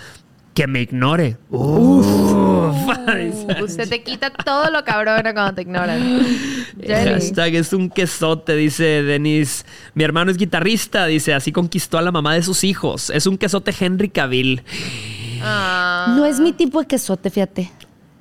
que 0.55 0.67
me 0.69 0.83
ignore. 0.83 1.37
Uf. 1.51 2.07
Dice, 2.07 3.62
Uh, 3.62 3.69
se 3.69 3.87
te 3.87 4.03
quita 4.03 4.31
todo 4.31 4.71
lo 4.71 4.85
cabrona 4.85 5.33
cuando 5.35 5.55
te 5.55 5.62
ignoran. 5.62 6.01
Hashtag 6.89 7.57
es 7.57 7.73
un 7.73 7.91
quesote, 7.91 8.55
dice 8.57 9.03
Denis. 9.03 9.67
Mi 9.95 10.05
hermano 10.05 10.31
es 10.31 10.37
guitarrista, 10.37 11.07
dice, 11.07 11.35
así 11.35 11.51
conquistó 11.53 11.99
a 11.99 12.03
la 12.03 12.12
mamá 12.12 12.35
de 12.35 12.43
sus 12.43 12.62
hijos. 12.65 13.11
Es 13.11 13.27
un 13.27 13.37
quesote 13.37 13.75
Henry 13.79 14.09
Cavill. 14.09 14.62
Ah. 15.43 16.15
No 16.17 16.25
es 16.25 16.39
mi 16.41 16.53
tipo 16.53 16.81
de 16.81 16.87
quesote, 16.87 17.31
fíjate. 17.31 17.71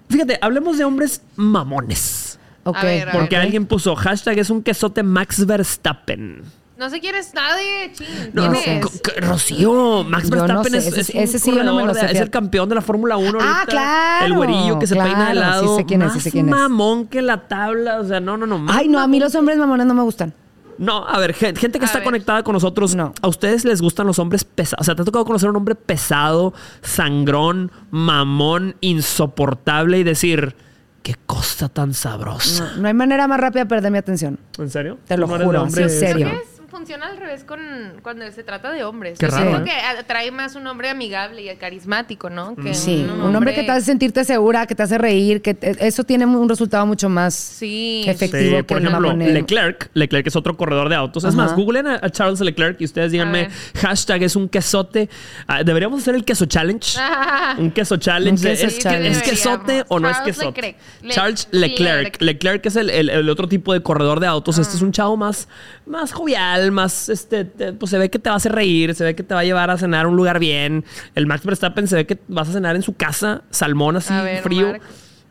Fíjate, 0.10 0.38
hablemos 0.42 0.78
de 0.78 0.84
hombres 0.86 1.22
mamones. 1.36 2.23
Ok. 2.64 2.78
A 2.78 2.84
ver, 2.86 3.10
a 3.10 3.12
Porque 3.12 3.36
alguien 3.38 3.66
puso 3.66 3.96
hashtag 3.96 4.40
es 4.40 4.50
un 4.50 4.64
quesote 4.64 5.04
Max 5.04 5.46
Verstappen. 5.46 6.42
No 6.78 6.90
sé 6.90 7.00
quién 7.00 7.16
es 7.16 7.34
nadie, 7.34 7.92
ching. 7.94 8.08
No, 8.34 8.52
¿Quién 8.52 8.82
no, 8.82 9.28
Rocío, 9.28 10.04
Max 10.06 10.30
no 10.30 10.38
Verstappen 10.38 10.72
sé, 10.72 10.78
es, 10.80 10.88
ese- 10.88 11.00
es 11.02 11.10
un 11.16 11.22
ese 11.22 11.40
sí 11.40 11.52
yo 11.52 11.64
no 11.64 11.76
me 11.76 11.82
lo 11.84 11.88
corredor 11.90 11.96
sé, 12.00 12.06
de- 12.08 12.14
es 12.14 12.20
el 12.22 12.30
campeón 12.30 12.68
de 12.70 12.76
la 12.76 12.82
Fórmula 12.82 13.16
1 13.18 13.38
Ah, 13.40 13.54
ahorita. 13.60 13.66
claro, 13.68 14.26
El 14.26 14.34
güerillo 14.34 14.80
que 14.80 14.88
se 14.88 14.96
peina 14.96 15.28
de 15.28 15.34
claro, 15.34 15.40
lado. 15.40 15.68
sí 15.76 15.82
sé 15.82 15.86
quién 15.86 16.02
es, 16.02 16.12
sí 16.12 16.16
Más 16.18 16.24
sé 16.24 16.32
quién 16.32 16.46
es. 16.48 16.52
mamón 16.52 17.08
que 17.08 17.22
la 17.22 17.48
tabla. 17.48 18.00
O 18.00 18.06
sea, 18.06 18.20
no, 18.20 18.38
no, 18.38 18.46
no. 18.48 18.58
más 18.58 18.76
Ay, 18.78 18.88
no, 18.90 19.00
a 19.00 19.08
mí 19.08 19.20
los 19.20 19.34
hombres 19.36 19.58
mamones 19.58 19.86
no 19.86 19.94
me 19.94 20.02
gustan. 20.02 20.34
No, 20.80 21.08
a 21.08 21.20
ver, 21.20 21.36
gen- 21.36 21.56
gente 21.56 21.78
que 21.78 21.86
A 21.86 21.88
está 21.88 22.00
ver. 22.00 22.06
conectada 22.06 22.44
con 22.44 22.54
nosotros, 22.54 22.96
No. 22.96 23.14
¿a 23.22 23.28
ustedes 23.28 23.64
les 23.64 23.80
gustan 23.82 24.08
los 24.08 24.18
hombres 24.18 24.44
pesados? 24.44 24.82
O 24.82 24.84
sea, 24.84 24.96
¿te 24.96 25.04
ha 25.04 25.06
tocado 25.06 25.24
conocer 25.26 25.48
a 25.48 25.52
un 25.52 25.58
hombre 25.58 25.76
pesado, 25.76 26.54
sangrón, 26.82 27.72
mamón, 27.92 28.76
insoportable 28.82 30.00
y 30.00 30.04
decir, 30.04 30.56
qué 31.04 31.16
cosa 31.26 31.70
tan 31.70 31.94
sabrosa? 31.94 32.72
No, 32.76 32.82
no 32.82 32.88
hay 32.88 32.94
manera 32.94 33.28
más 33.28 33.40
rápida 33.40 33.64
de 33.64 33.70
perder 33.70 33.92
mi 33.92 33.98
atención. 33.98 34.40
¿En 34.58 34.70
serio? 34.70 34.98
Te 35.06 35.18
lo 35.18 35.28
¿Tú 35.28 35.32
no 35.32 35.36
eres 35.36 35.48
de 35.48 35.58
juro, 35.60 35.70
sí, 35.70 35.82
en 35.84 35.90
serio. 35.90 36.32
Funciona 36.74 37.06
al 37.06 37.18
revés 37.18 37.44
con 37.44 37.60
cuando 38.02 38.30
se 38.32 38.44
trata 38.44 38.72
de 38.72 38.84
hombres. 38.84 39.20
Qué 39.20 39.28
Yo 39.28 39.32
raro, 39.32 39.44
siento 39.52 39.62
¿eh? 39.62 39.72
que 39.72 40.00
atrae 40.00 40.32
más 40.32 40.56
un 40.56 40.66
hombre 40.66 40.90
amigable 40.90 41.44
y 41.44 41.56
carismático, 41.56 42.32
¿no? 42.32 42.56
Que 42.56 42.74
Sí, 42.74 43.06
un 43.08 43.36
hombre 43.36 43.54
que 43.54 43.62
te 43.62 43.70
hace 43.72 43.86
sentirte 43.86 44.24
segura, 44.26 44.66
que 44.66 44.74
te 44.74 44.82
hace 44.82 44.98
reír, 44.98 45.44
que 45.44 45.54
te- 45.54 45.86
eso 45.86 46.04
tiene 46.04 46.26
un 46.26 46.50
resultado 46.50 46.86
mucho 46.88 47.10
más 47.10 47.36
Sí. 47.36 48.04
efectivo 48.08 48.58
Sí, 48.58 48.64
por 48.64 48.80
que 48.82 48.88
ejemplo. 48.88 49.14
Leclerc. 49.14 49.92
Leclerc 49.94 50.26
es 50.26 50.36
otro 50.36 50.58
corredor 50.58 50.90
de 50.90 50.96
autos. 50.96 51.24
Es 51.26 51.36
más, 51.36 51.56
googleen 51.56 51.86
a, 51.86 52.00
a 52.02 52.10
Charles 52.10 52.40
Leclerc 52.40 52.82
y 52.82 52.86
ustedes 52.86 53.12
díganme, 53.12 53.50
hashtag 53.76 54.24
es 54.24 54.36
un 54.36 54.50
quesote. 54.50 55.10
Ah, 55.48 55.64
Deberíamos 55.64 56.02
hacer 56.02 56.16
el 56.16 56.26
queso 56.26 56.48
challenge. 56.48 56.98
Ah. 57.00 57.56
Un 57.60 57.70
queso 57.70 57.98
challenge. 57.98 58.40
Un 58.40 58.44
de, 58.44 58.50
queso 58.50 58.68
¿Es, 58.68 58.80
challenge. 58.80 59.10
¿Es 59.12 59.22
quesote 59.22 59.84
o 59.90 60.00
no 60.00 60.10
es 60.10 60.18
quesote? 60.22 60.46
Leclerc. 60.62 60.78
Le- 61.04 61.14
Charles 61.14 61.48
Leclerc. 61.52 62.04
Leclerc. 62.20 62.22
Leclerc 62.22 62.66
es 62.66 62.76
el, 62.78 62.90
el- 62.90 63.10
el 63.10 63.30
otro 63.30 63.48
tipo 63.48 63.74
de 63.74 63.82
corredor 63.84 64.20
de 64.20 64.26
autos. 64.28 64.58
Este 64.58 64.76
es 64.76 64.82
un 64.82 64.92
chavo 64.92 65.16
más, 65.18 65.48
más 65.86 66.12
jovial, 66.12 66.63
más, 66.72 67.10
este, 67.10 67.46
te- 67.46 67.74
pues 67.74 67.90
se 67.90 67.98
ve 67.98 68.10
que 68.10 68.20
te 68.20 68.30
va 68.30 68.36
a 68.36 68.38
hacer 68.38 68.52
reír, 68.54 68.94
se 68.96 69.04
ve 69.04 69.16
que 69.16 69.24
te 69.24 69.34
va 69.34 69.42
a 69.42 69.44
llevar 69.44 69.70
a 69.70 69.78
cenar 69.78 70.06
a 70.06 70.08
un 70.10 70.16
lugar 70.16 70.40
bien. 70.40 70.86
El 71.16 71.26
Max 71.28 71.46
Verstappen 71.46 71.88
se 71.88 71.96
ve 71.96 72.06
que 72.06 72.20
vas 72.28 72.50
a 72.50 72.54
cenar 72.54 72.76
en 72.76 72.82
su 72.82 72.94
casa, 72.94 73.42
salmón 73.50 73.96
así, 73.98 74.14
ver, 74.14 74.42
frío. 74.42 74.68
Mark. 74.72 74.82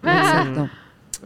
Exacto. 0.03 0.71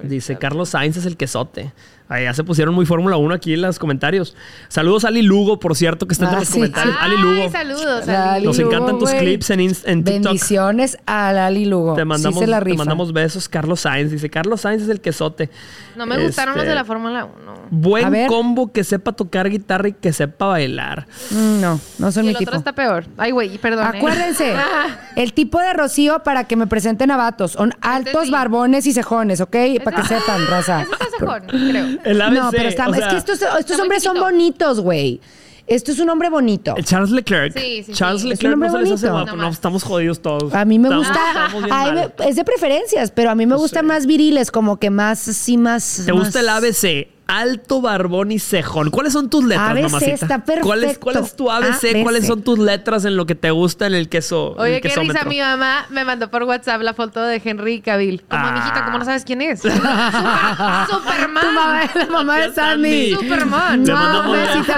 Dice 0.02 0.36
Carlos 0.36 0.68
Sainz 0.70 0.96
es 0.98 1.06
el 1.06 1.16
quesote. 1.16 1.72
Ahí 2.08 2.22
ya 2.24 2.32
se 2.34 2.44
pusieron 2.44 2.74
muy 2.74 2.86
Fórmula 2.86 3.16
1 3.16 3.34
aquí 3.34 3.54
en 3.54 3.62
los 3.62 3.78
comentarios. 3.80 4.36
Saludos 4.68 5.04
a 5.04 5.08
Ali 5.08 5.22
Lugo, 5.22 5.58
por 5.58 5.74
cierto, 5.74 6.06
que 6.06 6.12
está 6.14 6.26
entre 6.26 6.36
Ah, 6.36 6.40
los 6.40 6.48
sí, 6.48 6.54
comentarios. 6.54 6.96
Ali 7.00 7.16
Lugo. 7.16 7.42
Ay, 7.42 7.50
saludos. 7.50 8.08
Ali. 8.08 8.46
Nos 8.46 8.58
Ali 8.58 8.66
encantan 8.68 8.92
Lugo, 8.94 8.98
tus 9.00 9.14
clips 9.14 9.50
en, 9.50 9.60
en 9.60 9.74
TikTok. 9.74 10.04
Bendiciones 10.04 10.98
a 11.06 11.32
Lali 11.32 11.64
Lugo. 11.64 11.94
Te 11.94 12.04
mandamos, 12.04 12.38
sí 12.38 12.44
se 12.44 12.50
la 12.50 12.60
te 12.62 12.74
mandamos 12.74 13.12
besos, 13.12 13.48
Carlos 13.48 13.80
Sainz. 13.80 14.10
Dice, 14.12 14.30
Carlos 14.30 14.60
Sainz 14.60 14.82
es 14.84 14.88
el 14.88 15.00
quesote. 15.00 15.50
No 15.96 16.06
me 16.06 16.16
gustaron 16.24 16.54
los 16.54 16.62
Este, 16.62 16.68
de 16.70 16.74
la 16.76 16.84
Fórmula 16.84 17.24
1. 17.24 17.52
A 17.52 17.56
Buen 17.70 18.26
combo 18.28 18.70
que 18.70 18.84
sepa 18.84 19.12
tocar 19.12 19.48
guitarra 19.50 19.88
y 19.88 19.92
que 19.92 20.12
sepa 20.12 20.46
bailar. 20.46 21.06
Mm, 21.30 21.60
No, 21.60 21.80
no 21.98 22.12
son 22.12 22.24
Y 22.24 22.26
mi 22.28 22.30
el 22.30 22.36
otro 22.36 22.44
tipo. 22.46 22.56
está 22.58 22.72
peor. 22.74 23.06
Ay, 23.16 23.32
güey, 23.32 23.58
perdón. 23.58 23.84
¿eh? 23.94 23.98
Acuérdense, 23.98 24.54
el 25.16 25.32
tipo 25.32 25.58
de 25.58 25.72
Rocío 25.72 26.22
para 26.22 26.44
que 26.44 26.54
me 26.54 26.66
presenten 26.68 27.10
a 27.10 27.16
vatos 27.16 27.52
son 27.52 27.72
altos, 27.80 28.26
sí. 28.26 28.30
barbones 28.30 28.86
y 28.86 28.92
cejones, 28.92 29.40
¿ok? 29.40 29.56
Para 29.82 29.96
que 30.02 30.06
sepan, 30.06 30.46
raza. 30.48 30.82
Ese 30.82 30.92
está 30.92 31.06
cejón, 31.18 31.42
creo. 31.48 31.86
El 32.04 32.20
ABC, 32.22 32.34
No, 32.34 32.50
pero 32.50 32.68
está- 32.68 32.88
o 32.88 32.94
es 32.94 33.04
que 33.06 33.16
estos, 33.16 33.40
estos 33.42 33.58
Está 33.60 33.74
muy 33.74 33.82
hombres 33.82 34.02
son 34.02 34.18
bonitos, 34.18 34.80
güey. 34.80 35.20
Esto 35.68 35.90
es 35.90 35.98
un 35.98 36.08
hombre 36.10 36.30
bonito. 36.30 36.74
el 36.76 36.84
Charles 36.84 37.10
Leclerc. 37.10 37.58
Sí, 37.58 37.82
sí, 37.84 37.92
Charles 37.92 38.22
sí. 38.22 38.28
Es 38.30 38.40
un 38.44 38.50
Leclerc 38.50 38.72
no 38.72 38.78
les 38.80 38.92
hace 38.92 39.10
guapo. 39.10 39.34
No 39.34 39.42
No, 39.42 39.48
estamos 39.48 39.82
jodidos 39.82 40.22
todos. 40.22 40.54
A 40.54 40.64
mí 40.64 40.78
me 40.78 40.86
Estamos- 40.88 41.08
gusta, 41.08 41.28
estamos 41.28 41.64
bien 41.64 41.74
a 41.74 41.84
mí 41.86 41.90
mal. 41.92 42.12
me- 42.18 42.28
es 42.28 42.36
de 42.36 42.44
preferencias, 42.44 43.10
pero 43.10 43.30
a 43.30 43.34
mí 43.34 43.46
me 43.46 43.56
gustan 43.56 43.82
Sí. 43.84 43.88
más 43.88 44.06
viriles, 44.06 44.52
como 44.52 44.76
que 44.78 44.90
más, 44.90 45.26
así 45.26 45.56
más. 45.56 46.02
¿Te 46.06 46.12
más- 46.12 46.22
gusta 46.22 46.38
el 46.40 46.48
ABC? 46.50 47.08
Alto, 47.28 47.80
barbón 47.80 48.30
y 48.30 48.38
cejón. 48.38 48.90
¿Cuáles 48.90 49.12
son 49.12 49.28
tus 49.28 49.44
letras, 49.44 49.70
ABC 49.70 49.82
mamacita? 49.82 50.12
está 50.12 50.44
¿Cuál 50.62 50.84
es, 50.84 50.96
cuál 50.98 51.16
es 51.16 51.34
tu 51.34 51.50
ABC? 51.50 51.66
ABC. 51.92 52.02
¿Cuáles 52.04 52.26
son 52.26 52.42
tus 52.42 52.56
letras 52.58 53.04
en 53.04 53.16
lo 53.16 53.26
que 53.26 53.34
te 53.34 53.50
gusta 53.50 53.86
en 53.88 53.94
el 53.94 54.08
queso? 54.08 54.54
en 54.56 54.60
Oye, 54.62 54.76
el 54.76 54.80
qué 54.80 54.88
risa. 54.90 55.00
quesómetro? 55.00 55.28
Mi 55.30 55.40
mamá 55.40 55.86
me 55.90 56.04
mandó 56.04 56.30
por 56.30 56.44
WhatsApp 56.44 56.80
la 56.82 56.94
foto 56.94 57.20
de 57.22 57.42
Henry 57.44 57.80
Cavill. 57.80 58.22
Como, 58.28 58.42
Ah. 58.46 58.52
mijita, 58.52 58.84
¿cómo 58.84 58.98
no 58.98 59.04
sabes 59.04 59.24
quién 59.24 59.42
es? 59.42 59.60
Super- 59.62 59.76
Superman. 59.80 61.44
Tu 61.44 61.52
mamá, 61.52 61.80
la 61.94 62.06
mamá 62.06 62.38
de 62.38 62.52
Sandy. 62.52 63.14
Superman. 63.16 63.84
Le 63.84 63.92
No, 63.92 64.00
la 64.00 64.22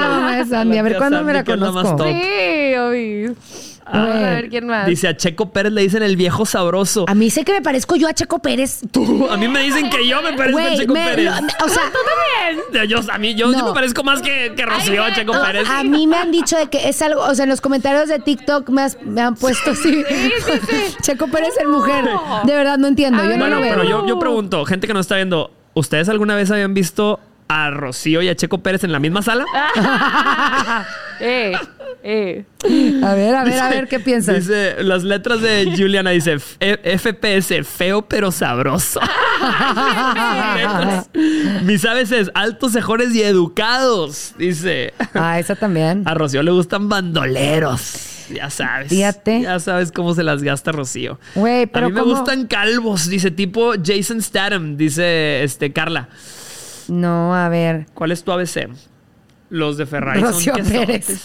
mamá 0.08 0.36
de 0.36 0.44
Sandy. 0.46 0.78
A 0.78 0.82
ver 0.82 0.96
cuándo 0.96 1.22
me 1.24 1.32
la 1.34 1.44
conozco. 1.44 1.98
Sí, 2.04 2.74
obvio. 2.78 3.34
A 3.90 4.04
ver, 4.04 4.48
¿quién 4.50 4.66
más? 4.66 4.86
Dice 4.86 5.08
a 5.08 5.16
Checo 5.16 5.50
Pérez 5.50 5.72
le 5.72 5.82
dicen 5.82 6.02
el 6.02 6.16
viejo 6.16 6.44
sabroso. 6.46 7.04
A 7.08 7.14
mí 7.14 7.30
sé 7.30 7.44
que 7.44 7.52
me 7.52 7.62
parezco 7.62 7.96
yo 7.96 8.06
a 8.08 8.12
Checo 8.12 8.38
Pérez. 8.40 8.80
Tú, 8.92 9.26
a 9.30 9.36
mí 9.36 9.48
me 9.48 9.60
dicen 9.62 9.88
que 9.90 10.06
yo 10.06 10.20
me 10.22 10.32
parezco 10.34 10.58
a 10.58 10.74
Checo 10.76 10.94
me- 10.94 11.04
Pérez. 11.04 11.24
lo- 11.24 11.66
o 11.66 11.68
sea, 11.68 11.82
Yo, 12.88 13.00
a 13.12 13.18
mí, 13.18 13.34
yo, 13.34 13.50
yo 13.52 13.58
No. 13.58 13.66
me 13.68 13.72
parezco 13.74 14.02
más 14.04 14.22
que, 14.22 14.52
que 14.56 14.64
Rocío 14.64 15.02
a 15.04 15.12
Checo 15.12 15.32
Pérez. 15.44 15.68
a 15.68 15.84
mí 15.84 16.06
me 16.06 16.16
han 16.16 16.30
dicho 16.30 16.56
de 16.56 16.68
que 16.68 16.88
es 16.88 17.00
algo, 17.02 17.22
o 17.22 17.34
sea, 17.34 17.42
en 17.44 17.50
los 17.50 17.60
comentarios 17.60 18.08
de 18.08 18.18
TikTok 18.20 18.68
me, 18.70 18.82
has- 18.82 18.98
me 19.02 19.20
han 19.20 19.34
puesto 19.34 19.72
así. 19.72 20.04
Checo 21.02 21.26
Pérez 21.28 21.54
es 21.60 21.66
mujer. 21.68 22.04
De 22.44 22.54
verdad, 22.54 22.78
no 22.78 22.86
entiendo. 22.88 23.22
A 23.22 23.24
Yo 23.26 23.30
no 23.36 23.48
lo 23.48 23.56
Bueno, 23.56 23.60
veo. 23.60 23.70
pero 23.74 23.84
yo, 23.88 24.06
yo 24.06 24.18
pregunto, 24.18 24.64
gente 24.64 24.86
que 24.86 24.94
nos 24.94 25.02
está 25.06 25.16
viendo, 25.16 25.50
¿ustedes 25.74 26.08
alguna 26.08 26.34
vez 26.36 26.50
habían 26.50 26.72
visto 26.74 27.20
a 27.48 27.70
Rocío 27.70 28.20
y 28.22 28.28
a 28.28 28.34
Checo 28.36 28.58
Pérez 28.58 28.84
en 28.84 28.92
la 28.92 28.98
misma 28.98 29.22
sala? 29.22 29.44
Eh, 31.20 31.52
Eh. 32.02 32.44
A 33.02 33.14
ver, 33.14 33.34
a 33.34 33.44
ver, 33.44 33.58
a 33.58 33.68
ver, 33.68 33.88
¿qué 33.88 34.00
piensas? 34.00 34.36
Dice, 34.36 34.82
las 34.82 35.04
letras 35.04 35.40
de 35.40 35.72
Juliana 35.76 36.10
dice 36.10 36.38
FPS, 36.38 37.64
feo 37.64 38.02
pero 38.02 38.30
sabroso. 38.30 39.00
Mis 41.64 41.84
es 41.84 42.30
altos, 42.34 42.72
cejones 42.72 43.14
y 43.14 43.22
educados. 43.22 44.34
Dice. 44.38 44.92
Ah, 45.14 45.38
esa 45.38 45.56
también. 45.56 46.02
A 46.06 46.14
Rocío 46.14 46.42
le 46.42 46.50
gustan 46.50 46.88
bandoleros. 46.88 48.26
Ya 48.30 48.50
sabes. 48.50 48.90
Fíjate. 48.90 49.42
Ya 49.42 49.58
sabes 49.58 49.90
cómo 49.90 50.14
se 50.14 50.22
las 50.22 50.42
gasta 50.42 50.72
Rocío. 50.72 51.18
Güey, 51.34 51.66
pero 51.66 51.86
A 51.86 51.88
mí 51.88 51.94
me 51.94 52.00
¿cómo? 52.00 52.14
gustan 52.14 52.46
calvos, 52.46 53.08
dice 53.08 53.30
tipo 53.30 53.72
Jason 53.82 54.20
Statham, 54.20 54.76
dice 54.76 55.42
este 55.42 55.72
Carla. 55.72 56.08
No, 56.88 57.34
a 57.34 57.48
ver. 57.48 57.86
¿Cuál 57.94 58.12
es 58.12 58.22
tu 58.22 58.32
ABC? 58.32 58.68
Los 59.50 59.76
de 59.78 59.86
Ferrari. 59.86 60.20
son 60.20 60.32
Rocío 60.32 60.54
quesotes. 60.54 60.76
Pérez. 60.78 61.22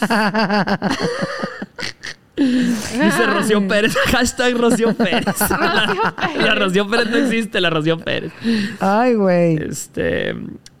Dice 2.36 3.26
Rocío 3.26 3.68
Pérez. 3.68 3.94
Hashtag 4.12 4.56
Rocío 4.56 4.92
Pérez. 4.94 5.24
la, 5.50 5.94
la 6.36 6.54
Rocío 6.56 6.88
Pérez 6.88 7.08
no 7.10 7.16
existe, 7.18 7.60
la 7.60 7.70
Rocío 7.70 7.98
Pérez. 7.98 8.32
Ay, 8.80 9.14
güey. 9.14 9.56
Este. 9.56 10.34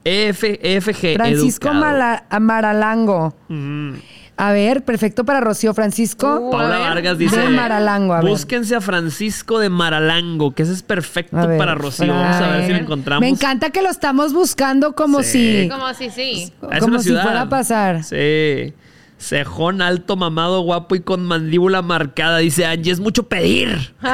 EF, 0.04 0.42
EFG. 0.44 1.14
Francisco. 1.14 1.72
Mala- 1.72 2.24
Maralango. 2.40 3.34
Mm. 3.48 3.92
A 4.36 4.52
ver, 4.52 4.84
perfecto 4.84 5.24
para 5.24 5.40
Rocío. 5.40 5.74
Francisco. 5.74 6.38
Uh, 6.40 6.50
Paula. 6.50 6.78
Vargas 6.78 7.18
dice. 7.18 7.38
De 7.38 7.48
Maralango, 7.48 8.14
a 8.14 8.20
ver. 8.20 8.30
Búsquense 8.30 8.74
a 8.74 8.80
Francisco 8.80 9.58
de 9.58 9.70
Maralango, 9.70 10.52
que 10.54 10.64
ese 10.64 10.72
es 10.72 10.82
perfecto 10.82 11.36
ver, 11.36 11.56
para 11.58 11.74
Rocío. 11.74 12.08
Vamos 12.12 12.36
a 12.36 12.48
ver 12.48 12.66
si 12.66 12.72
lo 12.72 12.78
encontramos. 12.78 13.20
Me 13.20 13.28
encanta 13.28 13.70
que 13.70 13.82
lo 13.82 13.90
estamos 13.90 14.32
buscando 14.32 14.94
como 14.94 15.22
Sí. 15.22 15.62
si. 15.62 15.68
Como 15.68 15.94
si 15.94 16.10
sí. 16.10 16.52
Es 16.72 16.80
como 16.80 16.98
si 16.98 17.10
fuera 17.10 17.42
a 17.42 17.48
pasar. 17.48 18.02
Sí. 18.02 18.74
Cejón 19.18 19.80
alto, 19.80 20.16
mamado, 20.16 20.60
guapo 20.62 20.96
y 20.96 21.00
con 21.00 21.24
mandíbula 21.24 21.82
marcada. 21.82 22.38
Dice 22.38 22.66
Angie, 22.66 22.92
es 22.92 23.00
mucho 23.00 23.28
pedir. 23.28 23.94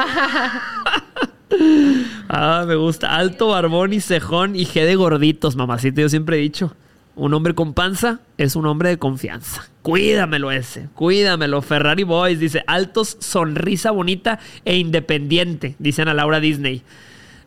ah, 2.29 2.63
me 2.67 2.75
gusta. 2.75 3.15
Alto, 3.15 3.49
barbón 3.49 3.93
y 3.93 4.01
cejón 4.01 4.55
y 4.55 4.65
G 4.65 4.85
de 4.85 4.95
gorditos, 4.95 5.55
mamacita. 5.55 6.01
Yo 6.01 6.09
siempre 6.09 6.37
he 6.37 6.39
dicho, 6.41 6.75
un 7.15 7.33
hombre 7.33 7.53
con 7.55 7.73
panza 7.73 8.19
es 8.37 8.55
un 8.55 8.65
hombre 8.65 8.89
de 8.89 8.97
confianza. 8.97 9.67
Cuídamelo 9.81 10.51
ese, 10.51 10.87
cuídamelo. 10.95 11.61
Ferrari 11.61 12.03
Boys 12.03 12.39
dice, 12.39 12.63
altos, 12.67 13.17
sonrisa 13.19 13.91
bonita 13.91 14.39
e 14.65 14.77
independiente. 14.77 15.75
Dicen 15.79 16.07
a 16.07 16.13
Laura 16.13 16.39
Disney. 16.39 16.83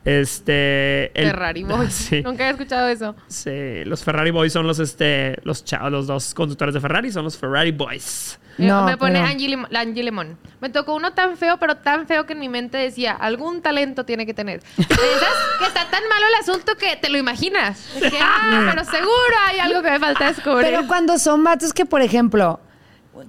Este... 0.04 1.06
el- 1.18 1.30
Ferrari 1.30 1.62
Boys. 1.64 1.92
Sí. 1.92 2.22
Nunca 2.22 2.46
he 2.46 2.50
escuchado 2.50 2.88
eso. 2.88 3.14
Sí, 3.26 3.84
los 3.86 4.04
Ferrari 4.04 4.30
Boys 4.30 4.52
son 4.52 4.66
los 4.66 4.78
este 4.78 5.38
los 5.44 5.64
chavos, 5.64 5.90
los 5.90 6.06
dos 6.06 6.34
conductores 6.34 6.74
de 6.74 6.80
Ferrari 6.80 7.10
son 7.10 7.24
los 7.24 7.36
Ferrari 7.38 7.70
Boys. 7.72 8.38
Eh, 8.58 8.66
No, 8.66 8.84
me 8.84 8.96
pone 8.96 9.14
pero- 9.14 9.26
Angie, 9.26 9.48
Lim- 9.48 9.66
la 9.70 9.80
Angie 9.80 10.02
Lemón. 10.02 10.38
Me 10.60 10.70
tocó 10.70 10.94
uno 10.94 11.12
tan 11.12 11.36
feo, 11.36 11.58
pero 11.58 11.76
tan 11.76 12.06
feo 12.06 12.24
que 12.26 12.32
en 12.34 12.38
mi 12.40 12.48
mente 12.48 12.78
decía, 12.78 13.12
algún 13.12 13.60
talento 13.62 14.04
tiene 14.04 14.24
que 14.26 14.32
tener. 14.34 14.60
Piensas 14.76 14.96
que 15.58 15.66
está 15.66 15.90
tan 15.90 16.02
malo 16.08 16.26
el 16.28 16.34
asunto 16.40 16.74
que 16.76 16.96
te 16.96 17.08
lo 17.10 17.18
imaginas. 17.18 17.86
Es 17.96 18.10
que, 18.12 18.18
ah, 18.20 18.66
pero 18.70 18.84
seguro 18.84 19.36
hay 19.46 19.58
algo 19.60 19.82
que 19.82 19.90
me 19.90 19.98
falta 20.00 20.26
descubrir. 20.26 20.62
Pero 20.70 20.86
cuando 20.86 21.18
son 21.18 21.42
vatos 21.44 21.72
que, 21.72 21.84
por 21.84 22.00
ejemplo, 22.00 22.60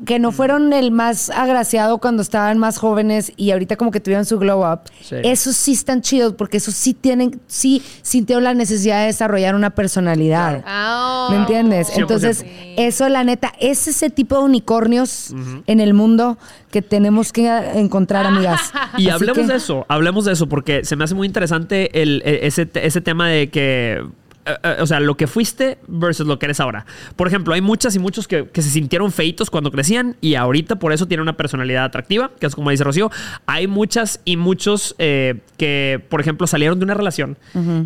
que 0.06 0.20
no 0.20 0.32
fueron 0.32 0.74
el 0.74 0.92
más 0.92 1.30
agraciado 1.30 2.00
cuando 2.00 2.22
estaban 2.22 2.58
más 2.58 2.78
jóvenes 2.78 3.32
y 3.38 3.52
ahorita 3.52 3.76
como 3.76 3.92
que 3.92 4.00
tuvieron 4.00 4.26
su 4.26 4.38
glow 4.40 4.66
up, 4.70 4.82
Sí. 5.02 5.16
esos 5.24 5.56
sí 5.56 5.74
están 5.74 6.02
chidos 6.02 6.34
porque 6.34 6.58
esos 6.58 6.74
sí 6.74 6.94
tienen, 6.94 7.40
sí 7.48 7.82
sintieron 8.02 8.44
la 8.44 8.54
necesidad 8.54 9.00
de 9.02 9.06
desarrollar 9.08 9.56
una 9.56 9.70
personalidad. 9.70 10.64
Ah, 10.66 11.28
oh. 11.30 11.32
¿Me 11.34 11.38
entiendes? 11.38 11.90
100%. 11.90 11.98
Entonces, 12.02 12.46
eso 12.78 13.08
la 13.10 13.24
neta, 13.24 13.54
es 13.60 13.88
ese 13.88 14.10
tipo 14.10 14.38
de 14.38 14.44
unicornios 14.44 15.34
en 15.68 15.80
el 15.80 15.94
mundo 15.94 16.38
que 16.72 16.82
tenemos 16.82 17.32
que 17.32 17.48
encontrar, 17.76 18.26
amigas. 18.26 18.72
Y 18.98 19.04
Así 19.04 19.10
hablemos 19.10 19.38
que- 19.46 19.48
de 19.54 19.56
eso, 19.58 19.86
hablemos 19.88 20.26
de 20.26 20.34
eso 20.34 20.48
porque 20.48 20.84
se 20.86 20.96
me 20.96 21.04
hace 21.04 21.16
muy 21.16 21.28
interesante 21.28 22.02
el, 22.02 22.22
e- 22.26 22.48
ese, 22.48 22.70
ese 22.76 23.02
tema 23.02 23.28
de 23.30 23.50
que 23.50 24.04
eh, 24.46 24.56
eh, 24.64 24.76
o 24.80 24.86
sea, 24.88 25.00
lo 25.00 25.16
que 25.18 25.28
fuiste 25.28 25.78
versus 25.88 26.28
lo 26.28 26.38
que 26.40 26.46
eres 26.46 26.60
ahora. 26.60 26.86
Por 27.16 27.28
ejemplo, 27.28 27.54
hay 27.54 27.62
muchas 27.62 27.96
y 27.96 28.00
muchos 28.00 28.28
que, 28.28 28.48
que 28.50 28.62
se 28.62 28.70
sintieron 28.70 29.12
feitos 29.12 29.50
cuando 29.50 29.72
crecían 29.72 30.16
y 30.22 30.36
ahorita 30.36 30.78
por 30.78 30.94
eso 30.94 31.08
tienen 31.08 31.24
una 31.24 31.36
personalidad 31.38 31.84
atractiva, 31.86 32.32
que 32.40 32.46
es 32.46 32.56
como 32.56 32.70
dice 32.70 32.84
Rocío. 32.84 33.10
Hay 33.48 33.68
muchas 33.68 34.22
y 34.26 34.38
muchos 34.38 34.96
eh, 35.00 35.42
que, 35.58 36.04
por 36.10 36.22
ejemplo, 36.22 36.48
salieron 36.48 36.80
de 36.80 36.86
una 36.86 36.94
relación 36.94 37.38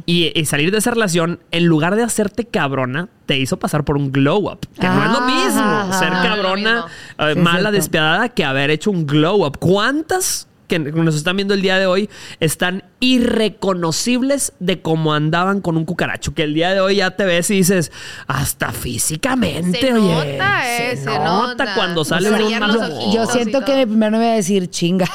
y, 0.05 0.31
y 0.37 0.45
salir 0.45 0.71
de 0.71 0.79
esa 0.79 0.91
relación, 0.91 1.39
en 1.51 1.65
lugar 1.65 1.95
de 1.95 2.03
hacerte 2.03 2.45
cabrona, 2.45 3.07
te 3.25 3.37
hizo 3.37 3.57
pasar 3.57 3.85
por 3.85 3.95
un 3.95 4.11
glow 4.11 4.49
up. 4.51 4.59
Que 4.79 4.87
no 4.87 5.03
es 5.05 5.11
lo 5.11 5.19
Ah, 5.19 5.25
mismo 5.45 5.61
ajá. 5.61 5.99
ser 5.99 6.11
no 6.13 6.21
cabrona, 6.23 6.73
mismo. 6.73 6.87
eh, 7.19 7.33
Sí, 7.33 7.39
es 7.39 7.43
mala, 7.43 7.71
despiadada, 7.71 8.29
que 8.29 8.43
haber 8.43 8.69
hecho 8.71 8.91
un 8.91 9.05
glow 9.07 9.45
up. 9.45 9.59
¿Cuántas 9.59 10.47
que 10.69 10.79
nos 10.79 11.15
están 11.15 11.35
viendo 11.35 11.53
el 11.53 11.61
día 11.61 11.77
de 11.77 11.85
hoy 11.87 12.09
están 12.39 12.83
irreconocibles 13.01 14.53
de 14.59 14.81
cómo 14.81 15.13
andaban 15.13 15.59
con 15.59 15.75
un 15.75 15.83
cucaracho? 15.83 16.33
Que 16.33 16.43
el 16.43 16.53
día 16.53 16.73
de 16.73 16.79
hoy 16.79 16.97
ya 16.97 17.11
te 17.11 17.25
ves 17.25 17.49
y 17.49 17.55
dices, 17.55 17.91
hasta 18.27 18.71
físicamente, 18.71 19.81
Se 19.81 19.93
oye. 19.93 20.13
nota, 20.37 20.77
eh, 20.77 20.95
se 20.95 21.05
nota. 21.19 21.75
cuando 21.75 22.05
sale 22.05 22.29
un 22.29 22.35
ojitos. 22.41 23.13
Yo 23.13 23.25
siento 23.25 23.65
que 23.65 23.85
primero 23.85 24.11
me 24.11 24.17
voy 24.19 24.27
a 24.27 24.35
decir 24.35 24.69
chinga. 24.69 25.07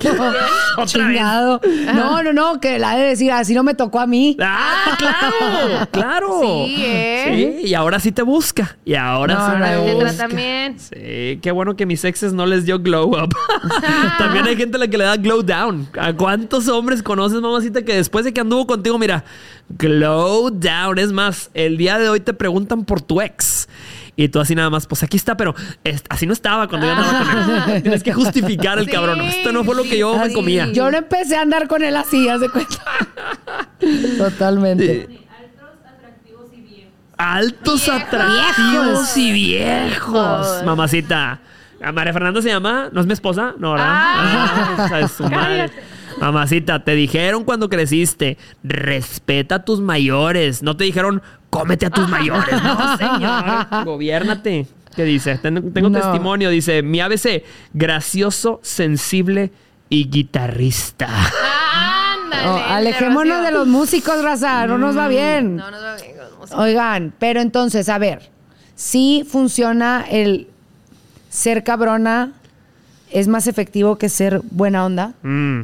Chingado. 0.86 1.60
No, 1.94 2.22
no, 2.22 2.32
no, 2.32 2.60
que 2.60 2.78
la 2.78 2.96
de 2.96 3.04
decir 3.04 3.30
así 3.32 3.54
no 3.54 3.62
me 3.62 3.74
tocó 3.74 4.00
a 4.00 4.06
mí. 4.06 4.36
Ah, 4.40 4.96
claro, 4.98 5.88
claro. 5.90 6.40
Sí, 6.42 6.74
¿eh? 6.78 7.58
Sí, 7.62 7.68
y 7.68 7.74
ahora 7.74 8.00
sí 8.00 8.12
te 8.12 8.22
busca. 8.22 8.76
Y 8.84 8.94
ahora 8.94 9.34
No, 9.34 9.46
sí 9.46 9.52
no, 9.52 9.58
me 9.84 9.94
busca. 9.94 10.16
también. 10.16 10.78
Sí, 10.78 11.38
qué 11.42 11.50
bueno 11.52 11.76
que 11.76 11.86
mis 11.86 12.04
exes 12.04 12.32
no 12.32 12.46
les 12.46 12.64
dio 12.64 12.78
glow 12.78 13.08
up. 13.22 13.34
También 14.18 14.46
hay 14.46 14.56
gente 14.56 14.76
a 14.76 14.80
la 14.80 14.88
que 14.88 14.98
le 14.98 15.04
da 15.04 15.16
glow 15.16 15.42
down. 15.42 15.88
¿A 15.98 16.12
cuántos 16.12 16.68
hombres 16.68 17.02
conoces, 17.02 17.40
mamacita, 17.40 17.82
que 17.82 17.94
después 17.94 18.24
de 18.24 18.32
que 18.32 18.40
anduvo 18.40 18.66
contigo, 18.66 18.98
mira, 18.98 19.24
glow 19.68 20.50
down? 20.50 20.98
Es 20.98 21.12
más, 21.12 21.50
el 21.54 21.76
día 21.76 21.98
de 21.98 22.08
hoy 22.08 22.20
te 22.20 22.32
preguntan 22.32 22.84
por 22.84 23.00
tu 23.00 23.20
ex. 23.20 23.68
Y 24.22 24.28
tú 24.28 24.38
así 24.38 24.54
nada 24.54 24.68
más, 24.68 24.86
pues 24.86 25.02
aquí 25.02 25.16
está, 25.16 25.34
pero 25.36 25.54
es- 25.82 26.02
así 26.10 26.26
no 26.26 26.32
estaba 26.34 26.68
cuando 26.68 26.86
yo 26.86 26.92
andaba 26.92 27.24
con 27.24 27.70
él. 27.76 27.82
Tienes 27.82 28.02
que 28.02 28.12
justificar 28.12 28.78
el 28.78 28.84
Sí, 28.84 28.90
cabrón. 28.90 29.20
Esto 29.22 29.50
no 29.52 29.64
fue 29.64 29.74
lo 29.74 29.82
que 29.84 29.96
yo 29.98 30.14
me 30.18 30.28
sí. 30.28 30.34
comía. 30.34 30.66
Yo 30.72 30.90
no 30.90 30.98
empecé 30.98 31.36
a 31.36 31.40
andar 31.42 31.66
con 31.68 31.82
él 31.82 31.96
así, 31.96 32.28
haz 32.28 32.40
de 32.40 32.50
cuenta. 32.50 32.76
Totalmente. 34.18 35.08
Altos, 37.16 37.84
Viejos. 37.84 38.02
atractivos 38.02 39.16
y 39.16 39.32
viejos. 39.32 40.62
Mamacita. 40.64 41.40
¿A 41.82 41.92
María 41.92 42.12
Fernanda 42.12 42.40
se 42.42 42.48
llama? 42.48 42.88
¿No 42.92 43.00
es 43.00 43.06
mi 43.06 43.12
esposa? 43.12 43.54
No, 43.58 43.72
¿verdad? 43.72 43.86
Ah. 43.90 44.88
Ah, 44.90 44.96
de 44.98 45.08
su 45.08 45.24
madre. 45.24 45.70
Mamacita, 46.18 46.82
te 46.84 46.94
dijeron 46.94 47.44
cuando 47.44 47.68
creciste, 47.70 48.36
respeta 48.62 49.56
a 49.56 49.64
tus 49.64 49.80
mayores. 49.80 50.62
No 50.62 50.76
te 50.76 50.84
dijeron, 50.84 51.22
cómete 51.50 51.86
a 51.86 51.90
tus 51.90 52.08
mayores. 52.08 52.62
No, 52.62 52.96
señor. 52.96 53.84
Gobiérnate. 53.84 54.66
¿Qué 54.96 55.04
dice? 55.04 55.38
Ten- 55.38 55.72
tengo 55.72 55.88
No. 55.90 56.00
testimonio. 56.00 56.50
Dice, 56.50 56.82
mi 56.82 57.00
ABC, 57.00 57.44
gracioso, 57.72 58.58
sensible 58.62 59.50
y 59.88 60.08
guitarrista. 60.08 61.08
Ándale. 62.22 62.62
Alejémonos 62.64 63.44
de 63.44 63.52
los 63.52 63.66
músicos, 63.66 64.22
raza. 64.22 64.66
No 64.66 64.78
nos 64.78 64.96
va 64.96 65.08
bien. 65.08 65.56
No 65.56 65.70
nos 65.70 65.82
va 65.82 65.96
bien 65.96 66.12
con 66.16 66.24
los 66.24 66.38
músicos. 66.38 66.58
Oigan, 66.60 67.12
pero 67.18 67.40
entonces, 67.40 67.88
a 67.88 67.98
ver, 67.98 68.30
sí 68.74 69.24
funciona 69.28 70.04
el 70.10 70.48
ser 71.28 71.62
cabrona, 71.62 72.32
es 73.10 73.28
más 73.28 73.46
efectivo 73.46 73.96
que 73.98 74.08
ser 74.08 74.40
buena 74.50 74.84
onda. 74.84 75.12
Mm, 75.22 75.62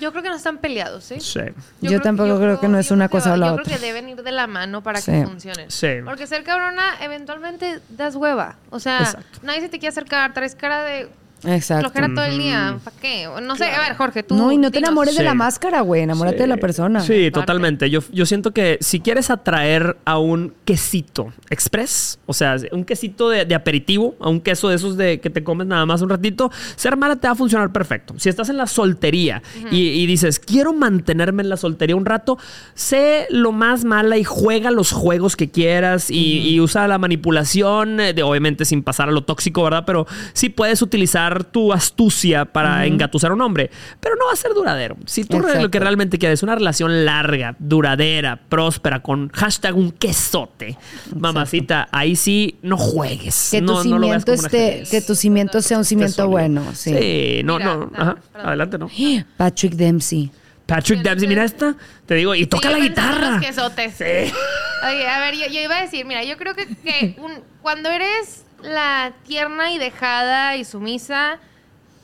Yo 0.00 0.10
creo 0.12 0.22
que 0.22 0.28
no 0.28 0.36
están 0.36 0.58
peleados, 0.58 1.10
¿eh? 1.10 1.20
sí. 1.20 1.40
Yo 1.80 2.00
tampoco 2.00 2.36
creo 2.38 2.60
que 2.60 2.68
no 2.68 2.78
es 2.78 2.88
yo 2.88 2.94
una 2.94 3.08
cosa 3.08 3.32
o 3.32 3.36
la 3.36 3.46
Yo 3.48 3.52
otra. 3.54 3.64
creo 3.64 3.78
que 3.78 3.84
deben 3.84 4.08
ir 4.08 4.22
de 4.22 4.32
la 4.32 4.46
mano 4.46 4.82
para 4.82 5.00
Sí. 5.00 5.10
que 5.12 5.24
funcionen. 5.24 5.70
Sí. 5.70 5.88
Porque 6.04 6.26
ser 6.26 6.42
cabrona 6.44 6.94
eventualmente 7.00 7.80
das 7.88 8.14
hueva. 8.16 8.56
O 8.70 8.78
sea, 8.80 8.98
Exacto. 9.00 9.38
nadie 9.42 9.60
se 9.60 9.68
te 9.68 9.78
quiere 9.78 9.90
acercar, 9.90 10.32
traes 10.34 10.54
cara 10.54 10.82
de 10.84 11.08
Exacto. 11.44 11.90
flojera 11.90 12.14
todo 12.14 12.24
el 12.24 12.38
día. 12.38 12.78
¿Para 12.82 12.96
qué? 12.98 13.28
No 13.42 13.56
sé, 13.56 13.64
a 13.64 13.88
ver, 13.88 13.96
Jorge, 13.96 14.22
tú. 14.22 14.34
No, 14.36 14.52
y 14.52 14.58
no 14.58 14.70
te 14.70 14.78
dinos. 14.78 14.88
enamores 14.88 15.16
de 15.16 15.22
la 15.22 15.34
máscara, 15.34 15.80
güey. 15.80 16.02
Enamórate 16.02 16.38
de 16.38 16.46
la 16.46 16.56
persona. 16.56 17.00
Sí, 17.00 17.12
Parte. 17.12 17.30
totalmente. 17.30 17.90
Yo, 17.90 18.00
yo 18.12 18.26
siento 18.26 18.52
que 18.52 18.78
si 18.80 19.00
quieres 19.00 19.30
atraer 19.30 19.96
a 20.04 20.18
un 20.18 20.54
quesito 20.64 21.32
express, 21.48 22.18
o 22.26 22.32
sea, 22.32 22.56
un 22.72 22.84
quesito 22.84 23.28
de, 23.28 23.44
de 23.44 23.54
aperitivo, 23.54 24.14
a 24.20 24.28
un 24.28 24.40
queso 24.40 24.68
de 24.68 24.76
esos 24.76 24.96
de 24.96 25.20
que 25.20 25.30
te 25.30 25.42
comes 25.44 25.66
nada 25.66 25.86
más 25.86 26.02
un 26.02 26.08
ratito, 26.08 26.50
ser 26.76 26.96
mala 26.96 27.16
te 27.16 27.26
va 27.26 27.32
a 27.32 27.36
funcionar 27.36 27.72
perfecto. 27.72 28.14
Si 28.18 28.28
estás 28.28 28.48
en 28.48 28.56
la 28.56 28.66
soltería 28.66 29.42
y, 29.70 29.78
y 29.88 30.06
dices, 30.06 30.38
quiero 30.38 30.72
mantenerme 30.72 31.42
en 31.42 31.48
la 31.48 31.56
soltería 31.56 31.96
un 31.96 32.06
rato, 32.06 32.38
sé 32.74 33.26
lo 33.30 33.52
más 33.52 33.84
mala 33.84 34.18
y 34.18 34.24
juega 34.24 34.70
los 34.70 34.92
juegos 34.92 35.36
que 35.36 35.50
quieras 35.50 36.10
y, 36.10 36.48
y 36.48 36.60
usa 36.60 36.86
la 36.88 36.98
manipulación, 36.98 38.00
eh, 38.00 38.12
de, 38.12 38.22
obviamente 38.22 38.64
sin 38.64 38.82
pasar 38.82 39.08
a 39.08 39.12
lo 39.12 39.22
tóxico, 39.22 39.62
¿verdad? 39.62 39.84
Pero 39.86 40.06
sí 40.32 40.48
puedes 40.48 40.82
utilizar 40.82 41.29
usar 41.30 41.44
tu 41.44 41.72
astucia 41.72 42.44
para 42.44 42.86
engatusar 42.86 43.30
a 43.30 43.34
un 43.34 43.40
hombre, 43.42 43.70
pero 44.00 44.16
no 44.16 44.26
va 44.26 44.32
a 44.32 44.36
ser 44.36 44.52
duradero. 44.52 44.96
Si 45.06 45.24
tú 45.24 45.38
lo 45.40 45.70
que 45.70 45.78
realmente 45.78 46.18
quieres 46.18 46.40
es 46.40 46.42
una 46.42 46.54
relación 46.54 47.04
larga, 47.04 47.56
duradera, 47.58 48.40
próspera, 48.48 49.00
con 49.00 49.28
hashtag 49.30 49.76
un 49.76 49.92
quesote, 49.92 50.76
mamacita, 51.14 51.88
ahí 51.92 52.16
sí 52.16 52.58
no 52.62 52.76
juegues. 52.76 53.48
Que 53.50 53.60
tu 53.60 53.66
no, 53.66 53.84
no 53.84 53.98
lo 53.98 54.08
veas 54.08 54.24
cimiento 54.24 54.32
como 54.34 54.46
esté, 54.46 54.82
que 54.90 55.00
tu 55.02 55.14
cimiento 55.14 55.62
sea 55.62 55.78
un 55.78 55.84
cimiento 55.84 56.28
bueno. 56.28 56.62
Sí. 56.74 56.90
Sí, 56.96 57.40
no, 57.44 57.58
Mira, 57.58 57.76
no, 57.76 57.90
ajá, 57.94 58.16
perdón. 58.32 58.48
adelante, 58.48 58.78
no. 58.78 58.90
Patrick 59.36 59.74
Dempsey. 59.74 60.30
Patrick 60.66 61.00
Dempsey, 61.02 61.26
mira 61.28 61.44
esta, 61.44 61.74
te 62.06 62.14
digo, 62.14 62.32
y 62.34 62.46
toca 62.46 62.68
Sí, 62.68 62.74
la 62.74 62.80
guitarra. 62.80 63.30
Los 63.32 63.40
quesotes. 63.40 63.92
Sí. 63.94 64.04
Oye, 64.04 65.08
a 65.08 65.18
ver, 65.20 65.34
yo, 65.34 65.46
yo 65.52 65.60
iba 65.60 65.78
a 65.78 65.82
decir, 65.82 66.06
mira, 66.06 66.22
yo 66.22 66.36
creo 66.36 66.54
que, 66.54 66.66
que 66.76 67.16
un- 67.20 67.40
cuando 67.60 67.90
eres 67.90 68.44
la 68.62 69.12
tierna 69.26 69.72
y 69.72 69.78
dejada 69.78 70.56
y 70.56 70.64
sumisa, 70.64 71.38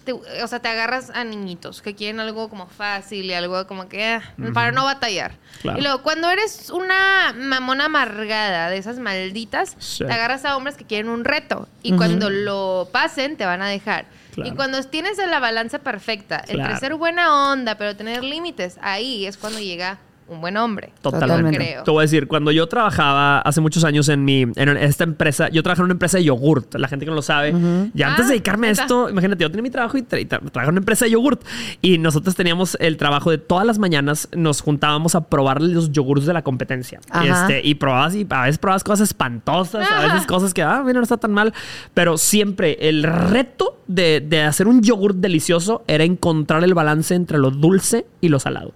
te- 0.05 0.13
o 0.13 0.47
sea, 0.47 0.61
te 0.61 0.69
agarras 0.69 1.11
a 1.11 1.25
niñitos 1.25 1.83
que 1.83 1.95
quieren 1.97 2.21
algo 2.21 2.49
como 2.49 2.67
fácil 2.69 3.25
y 3.25 3.33
algo 3.35 3.67
como 3.67 3.89
que 3.89 4.05
ah, 4.05 4.23
para 4.55 4.71
no 4.73 4.85
batallar. 4.85 5.33
Claro. 5.63 5.79
Y 5.79 5.83
luego, 5.83 6.03
cuando 6.03 6.31
eres 6.31 6.71
una 6.71 7.35
mamona 7.37 7.87
amargada 7.87 8.71
de 8.71 8.77
esas 8.79 8.99
malditas, 8.99 9.75
Sí. 9.79 10.05
te 10.07 10.13
agarras 10.13 10.45
a 10.45 10.57
hombres 10.57 10.77
que 10.77 10.85
quieren 10.85 11.09
un 11.09 11.25
reto 11.25 11.69
y 11.83 11.97
cuando 11.97 12.31
lo 12.31 12.89
pasen 12.93 13.37
te 13.37 13.45
van 13.47 13.63
a 13.63 13.69
dejar. 13.69 14.07
Claro. 14.35 14.51
Y 14.51 14.55
cuando 14.55 14.83
tienes 14.85 15.19
la 15.19 15.41
balanza 15.41 15.79
perfecta 15.81 16.43
Claro. 16.43 16.61
entre 16.63 16.79
ser 16.79 16.95
buena 16.95 17.51
onda 17.51 17.75
pero 17.77 17.97
tener 17.97 18.23
límites, 18.23 18.79
ahí 18.83 19.27
es 19.27 19.37
cuando 19.39 19.59
llega 19.59 19.99
un 20.29 20.41
buen 20.41 20.57
hombre. 20.57 20.93
Totalmente. 21.03 21.57
Creo. 21.57 21.83
Te 21.85 21.91
voy 21.91 22.01
a 22.01 22.03
decir, 22.03 22.27
cuando 22.27 22.51
yo 22.51 22.67
trabajaba 22.67 23.39
hace 23.41 23.61
muchos 23.61 23.85
años 23.85 24.09
en 24.09 24.25
mi 24.25 24.43
en 24.43 24.69
esta 24.77 25.05
empresa, 25.05 25.49
yo 25.51 25.63
trabajaba 25.63 25.83
en 25.85 25.87
una 25.87 25.93
empresa 25.95 26.19
de 26.19 26.25
yogurt, 26.25 26.75
la 26.75 26.89
gente 26.89 27.05
que 27.05 27.11
no 27.11 27.15
lo 27.17 27.23
sabe. 27.23 27.51
Y 27.95 28.03
antes 28.03 28.25
Ah, 28.25 28.29
de 28.29 28.35
dedicarme 28.35 28.69
a 28.69 28.71
esto, 28.71 29.09
imagínate, 29.09 29.43
yo 29.43 29.51
tenía 29.51 29.63
mi 29.63 29.71
trabajo 29.71 29.97
y, 29.99 30.03
tra- 30.03 30.21
y 30.21 30.25
tra- 30.25 30.39
trabajaba 30.41 30.65
en 30.65 30.71
una 30.71 30.79
empresa 30.81 31.05
de 31.05 31.13
yogurt. 31.13 31.43
Y 31.83 31.99
nosotros 31.99 32.35
teníamos 32.35 32.77
el 32.81 32.97
trabajo 32.97 33.31
de 33.31 33.39
todas 33.39 33.67
las 33.67 33.79
mañanas, 33.79 34.29
nos 34.35 34.63
juntábamos 34.63 35.15
a 35.15 35.25
probar 35.29 35.63
los 35.63 35.93
yogurts 35.93 36.27
de 36.27 36.33
la 36.33 36.43
competencia. 36.43 37.01
Este, 37.45 37.61
y 37.67 37.75
probabas, 37.77 38.15
y 38.17 38.27
a 38.29 38.43
veces 38.43 38.59
probabas 38.59 38.83
cosas 38.85 39.09
espantosas, 39.09 39.87
a 39.91 40.07
veces 40.13 40.27
cosas 40.27 40.53
que, 40.55 40.63
ah, 40.63 40.83
mira, 40.85 40.99
no 40.99 41.03
está 41.05 41.17
tan 41.19 41.33
mal. 41.33 41.53
Pero 41.95 42.19
siempre 42.19 42.77
el 42.89 43.03
reto 43.05 43.79
de, 43.87 44.21
de 44.21 44.43
hacer 44.43 44.67
un 44.67 44.83
yogurt 44.83 45.17
delicioso 45.19 45.85
era 45.87 46.03
encontrar 46.05 46.65
el 46.65 46.75
balance 46.75 47.15
entre 47.15 47.39
lo 47.39 47.51
dulce 47.53 48.07
y 48.21 48.29
lo 48.29 48.41
salado. 48.41 48.73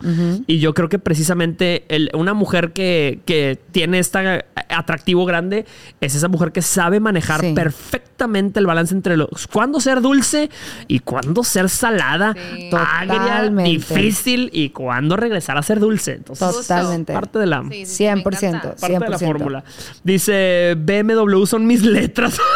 Y 0.46 0.58
yo 0.60 0.74
creo 0.74 0.88
que 0.88 0.98
precisamente 1.00 1.39
el- 1.44 2.10
una 2.14 2.34
mujer 2.34 2.72
que, 2.72 3.20
que 3.24 3.58
tiene 3.72 3.98
este 3.98 4.44
atractivo 4.68 5.24
grande 5.24 5.66
es 6.00 6.14
esa 6.14 6.28
mujer 6.28 6.52
que 6.52 6.62
sabe 6.62 7.00
manejar 7.00 7.40
Sí. 7.40 7.52
perfectamente 7.54 8.60
el 8.60 8.66
balance 8.66 8.94
entre 8.94 9.16
los 9.16 9.46
cuándo 9.46 9.80
ser 9.80 10.00
dulce 10.00 10.50
y 10.88 10.98
cuándo 11.00 11.42
ser 11.42 11.68
salada, 11.68 12.34
Sí. 12.34 12.70
agria, 12.72 13.18
Totalmente. 13.18 13.70
difícil 13.70 14.50
y 14.52 14.70
cuándo 14.70 15.16
regresar 15.16 15.56
a 15.56 15.62
ser 15.62 15.80
dulce. 15.80 16.12
Entonces, 16.14 16.48
Totalmente. 16.52 17.12
parte 17.12 17.38
de 17.38 17.46
la 17.46 17.62
Sí, 17.62 17.86
sí, 17.86 17.86
sí, 17.86 18.04
me 18.04 18.22
100%. 18.22 18.48
encanta. 18.48 18.76
parte 18.76 18.98
de 18.98 19.08
la 19.08 19.18
100%. 19.18 19.26
fórmula. 19.38 19.64
Dice 20.04 20.76
BMW 20.78 21.46
son 21.46 21.66
mis 21.66 21.82
letras. 21.82 22.38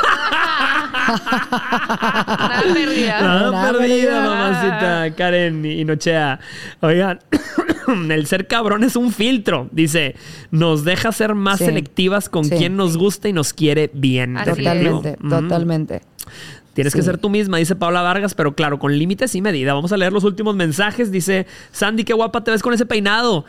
Nada 1.07 2.63
perdida. 2.75 3.21
Nada 3.21 3.51
Nada 3.51 3.73
perdida, 3.73 3.89
perdida. 3.89 4.21
mamacita 4.23 5.15
Karen 5.17 5.65
y 5.65 5.85
Nochea. 5.85 6.41
Oigan, 6.81 7.21
el 8.11 8.27
ser 8.27 8.47
cabrón 8.47 8.85
es 8.85 8.97
un 8.97 9.13
filtro. 9.13 9.69
Dice, 9.73 10.17
nos 10.51 10.85
deja 10.85 11.13
ser 11.13 11.35
más 11.35 11.59
Sí. 11.59 11.67
selectivas 11.67 12.29
con 12.29 12.45
Sí. 12.45 12.57
quien 12.57 12.77
nos 12.77 12.97
gusta 12.97 13.29
y 13.29 13.33
nos 13.33 13.53
quiere 13.53 13.91
bien. 13.93 14.37
Totalmente, 14.45 15.17
Ujú. 15.21 15.29
totalmente. 15.29 16.03
Tienes 16.75 16.93
que 16.95 17.03
ser 17.03 17.19
tú 17.19 17.31
misma, 17.31 17.59
dice 17.59 17.77
Paula 17.77 18.03
Vargas, 18.03 18.35
pero 18.35 18.57
claro, 18.57 18.81
con 18.81 18.99
límites 18.99 19.35
y 19.37 19.41
medida. 19.41 19.75
Vamos 19.75 19.93
a 19.93 19.97
leer 19.97 20.13
los 20.13 20.25
últimos 20.25 20.57
mensajes. 20.57 21.13
Dice, 21.13 21.47
Sandy, 21.71 22.03
qué 22.03 22.15
guapa 22.15 22.43
te 22.43 22.51
ves 22.51 22.63
con 22.63 22.75
ese 22.75 22.85
peinado. 22.85 23.45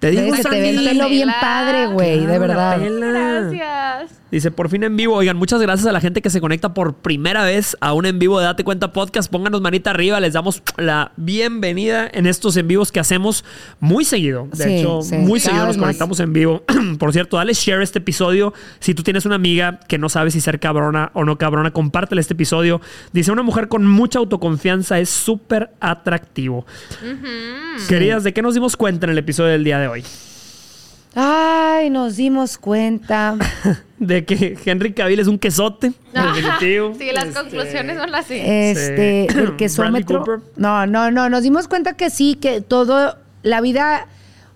Te 0.00 0.10
digo, 0.10 0.22
Ves 0.32 0.36
que 0.44 0.50
te 0.50 0.60
ve 0.60 0.68
el 0.70 0.74
Sandy. 0.76 0.88
pelo 0.90 1.08
bien 1.08 1.28
padre, 1.40 1.86
güey, 1.86 2.18
de 2.20 2.24
Claro, 2.26 2.40
verdad. 2.40 2.80
Gracias. 2.80 4.20
Dice, 4.30 4.50
por 4.50 4.68
fin 4.68 4.84
en 4.84 4.94
vivo. 4.96 5.14
Oigan, 5.14 5.36
muchas 5.38 5.60
gracias 5.62 5.86
a 5.86 5.92
la 5.92 6.00
gente 6.00 6.20
que 6.20 6.28
se 6.30 6.40
conecta 6.40 6.74
por 6.74 6.94
primera 6.94 7.44
vez 7.44 7.76
a 7.80 7.94
un 7.94 8.04
en 8.04 8.18
vivo 8.18 8.38
de 8.38 8.44
Date 8.44 8.62
Cuenta 8.62 8.92
Podcast. 8.92 9.30
Pónganos 9.30 9.60
manita 9.62 9.90
arriba. 9.90 10.20
Les 10.20 10.34
damos 10.34 10.62
la 10.76 11.12
bienvenida 11.16 12.08
en 12.12 12.26
estos 12.26 12.56
en 12.58 12.68
vivos 12.68 12.92
que 12.92 13.00
hacemos 13.00 13.44
muy 13.80 14.04
seguido. 14.04 14.48
De 14.52 14.64
Sí, 14.64 14.74
hecho, 14.76 15.00
sí, 15.02 15.16
muy 15.16 15.40
cada 15.40 15.50
seguido 15.50 15.66
nos 15.66 15.76
más. 15.78 15.84
conectamos 15.86 16.20
en 16.20 16.32
vivo. 16.34 16.62
por 16.98 17.12
cierto, 17.14 17.38
dale 17.38 17.54
share 17.54 17.80
este 17.80 18.00
episodio. 18.00 18.52
Si 18.80 18.94
tú 18.94 19.02
tienes 19.02 19.24
una 19.24 19.36
amiga 19.36 19.80
que 19.88 19.96
no 19.96 20.08
sabe 20.10 20.30
si 20.30 20.40
ser 20.42 20.60
cabrona 20.60 21.10
o 21.14 21.24
no 21.24 21.38
cabrona, 21.38 21.70
compártele 21.70 22.20
este 22.20 22.34
episodio. 22.34 22.82
Dice, 23.14 23.32
una 23.32 23.42
mujer 23.42 23.68
con 23.68 23.86
mucha 23.86 24.18
autoconfianza 24.18 24.98
es 24.98 25.08
súper 25.08 25.70
atractivo. 25.80 26.66
Queridas, 27.88 28.24
¿de 28.24 28.32
qué 28.34 28.42
nos 28.42 28.52
dimos 28.54 28.76
cuenta 28.76 29.06
en 29.06 29.10
el 29.12 29.18
episodio 29.18 29.52
del 29.52 29.64
día 29.64 29.78
de 29.78 29.88
hoy? 29.88 30.04
Ay, 31.14 31.90
nos 31.90 32.16
dimos 32.16 32.58
cuenta. 32.58 33.36
De 33.98 34.24
que 34.24 34.56
Henry 34.64 34.92
Cavill 34.92 35.18
es 35.18 35.26
un 35.26 35.38
quesote. 35.38 35.92
Definitivo. 36.12 36.92
Sí, 36.96 37.10
las 37.12 37.26
Este, 37.28 37.40
conclusiones 37.40 37.98
son 37.98 38.10
las 38.12 38.26
sí. 38.26 38.34
Este, 38.40 39.26
Sí. 39.30 39.38
el 39.38 39.56
quesómetro. 39.56 40.24
No, 40.56 40.86
no, 40.86 41.10
no. 41.10 41.28
Nos 41.28 41.42
dimos 41.42 41.66
cuenta 41.66 41.94
que 41.94 42.10
sí, 42.10 42.36
que 42.40 42.60
todo, 42.60 43.16
la 43.42 43.60
vida, 43.60 44.06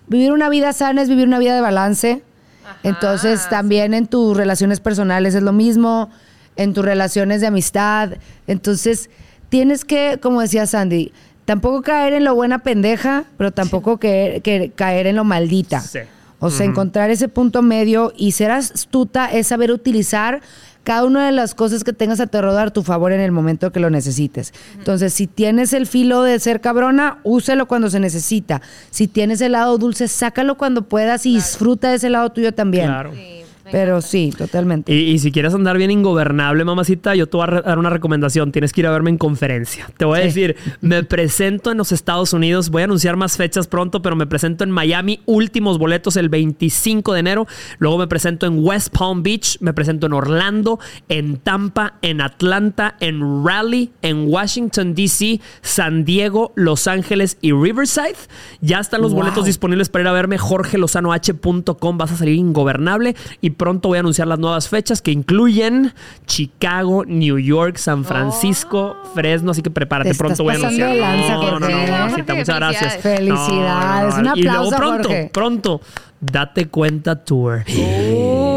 vivir 0.07 0.31
una 0.31 0.47
vida 0.49 0.71
sana 0.73 1.01
es 1.01 1.09
vivir 1.09 1.27
una 1.27 1.39
vida 1.39 1.55
de 1.55 1.61
balance. 1.61 2.21
Ajá, 2.63 2.77
Entonces, 2.83 3.41
sí. 3.41 3.47
también 3.49 3.93
en 3.93 4.07
tus 4.07 4.37
relaciones 4.37 4.79
personales 4.79 5.35
es 5.35 5.43
lo 5.43 5.51
mismo, 5.51 6.09
en 6.55 6.73
tus 6.73 6.85
relaciones 6.85 7.41
de 7.41 7.47
amistad. 7.47 8.11
Entonces, 8.47 9.09
tienes 9.49 9.83
que, 9.83 10.19
como 10.21 10.39
decía 10.39 10.65
Sandy, 10.67 11.11
tampoco 11.43 11.81
caer 11.81 12.13
en 12.13 12.23
lo 12.23 12.33
buena 12.35 12.59
pendeja, 12.59 13.25
pero 13.37 13.51
tampoco 13.51 13.97
que, 13.97 14.39
que 14.41 14.71
caer 14.73 15.07
en 15.07 15.17
lo 15.17 15.25
maldita. 15.25 15.81
Sí. 15.81 15.99
O 16.43 16.49
sea, 16.49 16.65
encontrar 16.65 17.09
ese 17.09 17.29
punto 17.29 17.61
medio 17.61 18.11
y 18.17 18.33
ser 18.33 18.51
astuta 18.51 19.31
es 19.31 19.47
saber 19.47 19.71
utilizar 19.71 20.41
cada 20.83 21.05
una 21.05 21.25
de 21.25 21.31
las 21.31 21.55
cosas 21.55 21.83
que 21.83 21.93
tengas 21.93 22.19
a 22.19 22.27
tu 22.27 22.37
a 22.37 22.69
tu 22.69 22.83
favor 22.83 23.13
en 23.13 23.21
el 23.21 23.31
momento 23.31 23.71
que 23.71 23.79
lo 23.79 23.89
necesites. 23.89 24.53
Entonces, 24.77 25.13
si 25.13 25.27
tienes 25.27 25.71
el 25.71 25.87
filo 25.87 26.21
de 26.23 26.37
ser 26.39 26.59
cabrona, 26.59 27.19
úselo 27.23 27.67
cuando 27.67 27.89
se 27.89 28.01
necesita. 28.01 28.61
Si 28.89 29.07
tienes 29.07 29.39
el 29.39 29.53
lado 29.53 29.77
dulce, 29.77 30.09
sácalo 30.09 30.57
cuando 30.57 30.83
puedas 30.83 31.25
y 31.25 31.35
disfruta 31.35 31.89
de 31.89 31.95
ese 31.95 32.09
lado 32.09 32.29
tuyo 32.31 32.53
también. 32.53 32.87
Claro. 32.87 33.13
Sí, 33.13 33.42
Pero 33.71 34.01
sí, 34.01 34.33
totalmente. 34.37 34.93
Y, 34.93 35.11
y 35.11 35.19
si 35.19 35.31
quieres 35.31 35.53
andar 35.53 35.77
bien 35.77 35.89
ingobernable, 35.91 36.63
mamacita, 36.65 37.15
yo 37.15 37.27
te 37.27 37.37
voy 37.37 37.47
a 37.49 37.61
dar 37.61 37.79
una 37.79 37.89
recomendación. 37.89 38.51
Tienes 38.51 38.73
que 38.73 38.81
ir 38.81 38.87
a 38.87 38.91
verme 38.91 39.09
en 39.09 39.17
conferencia. 39.17 39.89
Te 39.97 40.05
voy 40.05 40.19
a 40.19 40.21
Sí. 40.23 40.27
decir, 40.27 40.55
me 40.81 41.03
presento 41.03 41.71
en 41.71 41.77
los 41.77 41.91
Estados 41.91 42.33
Unidos. 42.33 42.69
Voy 42.69 42.81
a 42.81 42.85
anunciar 42.85 43.15
más 43.15 43.37
fechas 43.37 43.67
pronto, 43.67 44.01
pero 44.01 44.15
me 44.15 44.27
presento 44.27 44.63
en 44.63 44.71
Miami. 44.71 45.21
Últimos 45.25 45.77
boletos 45.79 46.17
el 46.17 46.29
25 46.29 47.13
de 47.13 47.19
enero. 47.19 47.47
Luego 47.79 47.97
me 47.97 48.07
presento 48.07 48.45
en 48.45 48.63
West 48.63 48.95
Palm 48.97 49.23
Beach. 49.23 49.57
Me 49.61 49.73
presento 49.73 50.07
en 50.07 50.13
Orlando, 50.13 50.79
en 51.09 51.37
Tampa, 51.37 51.95
en 52.01 52.21
Atlanta, 52.21 52.95
en 52.99 53.45
Raleigh, 53.45 53.91
en 54.01 54.27
Washington, 54.27 54.93
D.C., 54.93 55.39
San 55.61 56.03
Diego, 56.05 56.51
Los 56.55 56.87
Ángeles 56.87 57.37
y 57.41 57.51
Riverside. 57.53 58.15
Ya 58.61 58.79
están 58.79 59.01
los 59.01 59.13
Wow. 59.13 59.21
boletos 59.23 59.45
disponibles 59.45 59.89
para 59.89 60.03
ir 60.03 60.07
a 60.09 60.11
verme. 60.11 60.37
jorgelozanoh.com. 60.37 61.97
Vas 61.97 62.11
a 62.11 62.17
salir 62.17 62.35
ingobernable. 62.35 63.15
Y 63.41 63.51
pronto 63.63 63.87
voy 63.87 63.95
a 63.95 63.99
anunciar 64.01 64.27
las 64.27 64.39
nuevas 64.39 64.67
fechas 64.67 65.01
que 65.01 65.11
incluyen 65.11 65.93
Chicago, 66.27 67.05
New 67.05 67.39
York, 67.39 67.77
San 67.77 68.03
Francisco, 68.03 68.97
Fresno. 69.15 69.51
Así 69.51 69.61
que 69.61 69.69
prepárate. 69.71 70.11
Te 70.11 70.17
pronto 70.17 70.43
voy 70.43 70.55
a 70.55 70.57
anunciar. 70.57 70.89
de 70.91 70.99
lanza, 70.99 71.33
no, 71.35 71.41
no, 71.43 71.59
no, 71.61 71.65
Jorge, 71.67 71.91
mamacita, 71.91 72.33
muchas 72.33 72.55
gracias. 72.57 72.97
Felicidades. 72.97 74.15
Un 74.15 74.31
Y 74.35 74.41
luego 74.43 74.57
aplauso, 74.67 74.75
pronto, 74.75 75.07
Jorge. 75.07 75.29
pronto. 75.33 75.81
Date 76.19 76.67
cuenta 76.67 77.15
tour. 77.23 77.63
Pronto, 77.63 78.52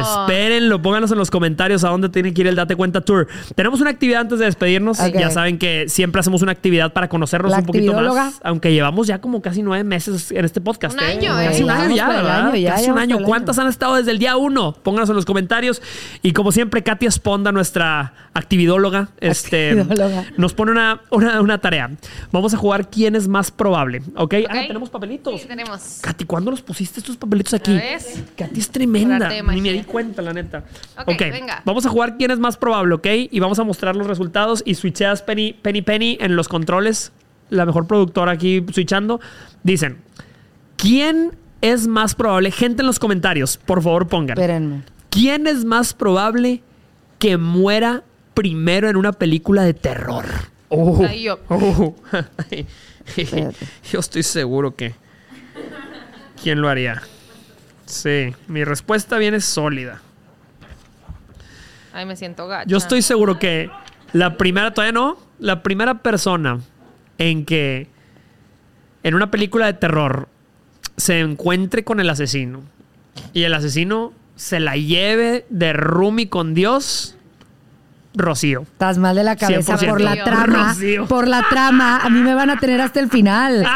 espérenlo, 0.00 0.80
pónganos 0.82 1.10
en 1.12 1.18
los 1.18 1.30
comentarios 1.30 1.84
a 1.84 1.88
dónde 1.88 2.08
tiene 2.08 2.32
que 2.34 2.40
ir 2.42 2.46
el 2.46 2.54
Date 2.56 2.76
Cuenta 2.76 3.00
Tour. 3.00 3.28
Tenemos 3.54 3.80
una 3.80 3.90
actividad 3.90 4.22
antes 4.22 4.38
de 4.38 4.44
despedirnos. 4.46 4.98
Ya 5.12 5.30
saben 5.30 5.58
que 5.58 5.88
siempre 5.88 6.20
hacemos 6.20 6.42
una 6.42 6.52
actividad 6.52 6.92
para 6.92 7.08
conocernos 7.08 7.50
La 7.52 7.58
un 7.58 7.66
poquito 7.66 7.92
más. 7.92 8.40
Aunque 8.42 8.72
llevamos 8.72 9.06
ya 9.06 9.20
como 9.20 9.40
casi 9.42 9.62
nueve 9.62 9.84
meses 9.84 10.30
en 10.32 10.44
este 10.44 10.60
podcast. 10.60 10.94
Un 10.94 11.00
¿eh? 11.04 11.12
año, 11.12 11.32
Casi 11.34 11.60
¿eh? 11.60 11.64
un 11.64 11.70
año 11.70 11.96
ya, 11.96 12.08
¿verdad? 12.08 12.46
año, 12.48 12.56
ya, 12.56 12.74
Casi 12.74 12.90
un 12.90 12.98
año. 12.98 13.18
¿Cuántas 13.24 13.58
han 13.58 13.66
estado 13.68 13.96
desde 13.96 14.10
el 14.10 14.18
día 14.18 14.36
uno? 14.36 14.72
Pónganos 14.82 15.08
en 15.10 15.16
los 15.16 15.24
comentarios. 15.24 15.82
Y 16.22 16.32
como 16.32 16.52
siempre, 16.52 16.82
Katia 16.82 17.08
Esponda, 17.08 17.52
nuestra 17.52 18.12
actividóloga, 18.34 19.08
este, 19.20 19.70
Actividóloga. 19.80 20.24
nos 20.36 20.54
pone 20.54 20.72
una, 20.72 21.00
una, 21.10 21.40
una 21.40 21.58
tarea. 21.58 21.90
Vamos 22.32 22.54
a 22.54 22.56
jugar 22.56 22.88
quién 22.90 23.14
es 23.16 23.28
más 23.28 23.50
probable. 23.50 24.02
¿Ok? 24.16 24.34
Ah, 24.48 24.54
Ok. 24.60 24.66
tenemos 24.68 24.90
papelitos. 24.90 25.40
Sí, 25.40 25.46
tenemos. 25.48 25.98
Katy, 26.00 26.24
¿cuándo 26.24 26.50
los 26.50 26.62
pusiste 26.62 27.00
estos 27.00 27.16
papelitos 27.16 27.54
aquí? 27.54 27.78
Katy 28.36 28.60
es 28.60 28.70
tremenda. 28.70 29.28
Ni 29.28 29.36
me 29.36 29.42
magia. 29.42 29.72
di 29.72 29.82
cuenta, 29.90 30.22
la 30.22 30.32
neta. 30.32 30.64
Ok, 30.98 31.08
ok, 31.08 31.20
venga. 31.30 31.62
vamos 31.64 31.84
a 31.86 31.88
jugar 31.88 32.16
quién 32.16 32.30
es 32.30 32.38
más 32.38 32.56
probable, 32.56 32.94
¿ok? 32.94 33.06
Y 33.30 33.40
vamos 33.40 33.58
a 33.58 33.64
mostrar 33.64 33.96
los 33.96 34.06
resultados 34.06 34.62
y 34.64 34.74
switcheas 34.74 35.22
Penny, 35.22 35.52
Penny 35.52 35.82
Penny 35.82 36.18
en 36.20 36.36
los 36.36 36.48
controles. 36.48 37.12
La 37.48 37.66
mejor 37.66 37.86
productora 37.86 38.32
aquí 38.32 38.64
switchando. 38.72 39.20
Dicen, 39.62 39.98
¿quién 40.76 41.32
es 41.60 41.86
más 41.86 42.14
probable? 42.14 42.50
Gente 42.50 42.82
en 42.82 42.86
los 42.86 42.98
comentarios, 42.98 43.56
por 43.56 43.82
favor 43.82 44.08
pongan. 44.08 44.38
Espérenme. 44.38 44.82
¿Quién 45.10 45.46
es 45.46 45.64
más 45.64 45.92
probable 45.94 46.62
que 47.18 47.36
muera 47.36 48.04
primero 48.34 48.88
en 48.88 48.96
una 48.96 49.12
película 49.12 49.64
de 49.64 49.74
terror? 49.74 50.26
Oh, 50.68 51.04
yo. 51.06 51.40
oh. 51.48 51.96
Yo 53.92 53.98
estoy 53.98 54.22
seguro 54.22 54.76
que. 54.76 54.94
¿Quién 56.42 56.62
lo 56.62 56.68
haría? 56.68 57.02
Sí, 57.90 58.34
mi 58.46 58.64
respuesta 58.64 59.18
viene 59.18 59.40
sólida. 59.40 60.00
Ay, 61.92 62.06
me 62.06 62.16
siento 62.16 62.46
gacha. 62.46 62.68
Yo 62.68 62.76
estoy 62.76 63.02
seguro 63.02 63.38
que 63.38 63.70
la 64.12 64.36
primera, 64.36 64.72
todavía 64.72 64.92
no, 64.92 65.18
la 65.38 65.62
primera 65.62 66.02
persona 66.02 66.60
en 67.18 67.44
que 67.44 67.88
en 69.02 69.14
una 69.14 69.30
película 69.30 69.66
de 69.66 69.74
terror 69.74 70.28
se 70.96 71.20
encuentre 71.20 71.84
con 71.84 72.00
el 72.00 72.08
asesino 72.10 72.62
y 73.32 73.42
el 73.42 73.54
asesino 73.54 74.12
se 74.36 74.60
la 74.60 74.76
lleve 74.76 75.46
de 75.50 75.72
roomie 75.72 76.28
con 76.28 76.54
Dios, 76.54 77.16
Rocío. 78.14 78.62
Estás 78.62 78.98
mal 78.98 79.14
de 79.14 79.24
la 79.24 79.36
cabeza 79.36 79.76
100%. 79.76 79.88
por 79.88 80.00
la 80.00 80.24
trama. 80.24 80.68
Rocío. 80.68 81.06
Por 81.06 81.28
la 81.28 81.44
trama. 81.48 81.98
A 81.98 82.08
mí 82.08 82.20
me 82.20 82.34
van 82.34 82.50
a 82.50 82.58
tener 82.58 82.80
hasta 82.80 83.00
el 83.00 83.10
final. 83.10 83.66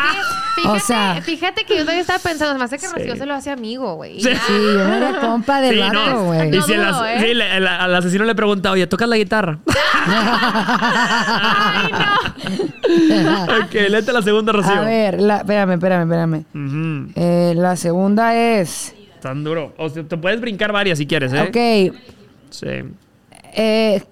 Fíjate, 0.54 0.68
O 0.76 0.78
sea- 0.80 1.20
fíjate 1.22 1.64
que 1.64 1.74
yo 1.76 1.84
también 1.84 2.00
estaba 2.00 2.18
pensando, 2.20 2.58
más 2.58 2.70
que 2.70 2.78
Sí. 2.78 2.86
Rocío 2.92 3.16
se 3.16 3.26
lo 3.26 3.34
hace 3.34 3.50
amigo, 3.50 3.94
güey. 3.96 4.20
Sí. 4.20 4.28
Yo 4.48 4.84
no 4.86 4.94
era 4.94 5.20
compa 5.20 5.60
del 5.60 5.74
Sí, 5.74 5.80
vato, 5.80 6.10
no. 6.10 6.24
güey. 6.24 6.56
Y 6.56 6.62
si 6.62 6.72
el, 6.74 6.84
as- 6.84 7.02
¿eh? 7.06 7.30
el- 7.30 7.66
al 7.66 7.94
asesino 7.94 8.24
le 8.24 8.34
pregunta, 8.34 8.70
oye, 8.70 8.86
¿tocas 8.86 9.08
la 9.08 9.16
guitarra? 9.16 9.58
Ay, 10.06 11.90
no. 11.92 13.44
ok, 13.64 13.72
léete 13.90 14.12
la 14.12 14.22
segunda, 14.22 14.52
Rocío. 14.52 14.72
A 14.72 14.80
ver, 14.84 15.20
la- 15.20 15.38
espérame, 15.38 15.72
espérame, 15.72 16.02
espérame. 16.02 16.44
Eh, 17.16 17.54
la 17.56 17.76
segunda 17.76 18.34
es. 18.36 18.94
Tan 19.20 19.42
duro. 19.44 19.74
O 19.78 19.88
sea, 19.88 20.02
te 20.04 20.16
puedes 20.16 20.40
brincar 20.40 20.72
varias 20.72 20.98
si 20.98 21.06
quieres, 21.06 21.32
¿eh? 21.32 21.40
Ok. 21.42 21.56
Sí. 22.50 22.66
Eh, 23.56 24.02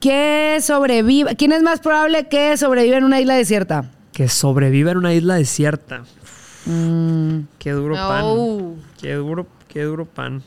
¿Qué 0.00 0.58
sobrevive? 0.60 1.34
¿Quién 1.36 1.52
es 1.52 1.62
más 1.62 1.80
probable 1.80 2.28
que 2.28 2.56
sobreviva 2.56 2.96
en 2.98 3.04
una 3.04 3.20
isla 3.20 3.34
desierta? 3.34 3.84
Que 4.14 4.28
sobreviva 4.28 4.92
en 4.92 4.98
una 4.98 5.12
isla 5.12 5.34
desierta. 5.34 6.04
Mm, 6.66 7.40
Qué 7.58 7.72
duro 7.72 7.94
pan. 7.96 8.20
No. 8.22 8.74
Qué 9.00 9.14
duro, 9.14 9.46
qué 9.68 9.82
duro 9.82 10.06
pan. 10.06 10.42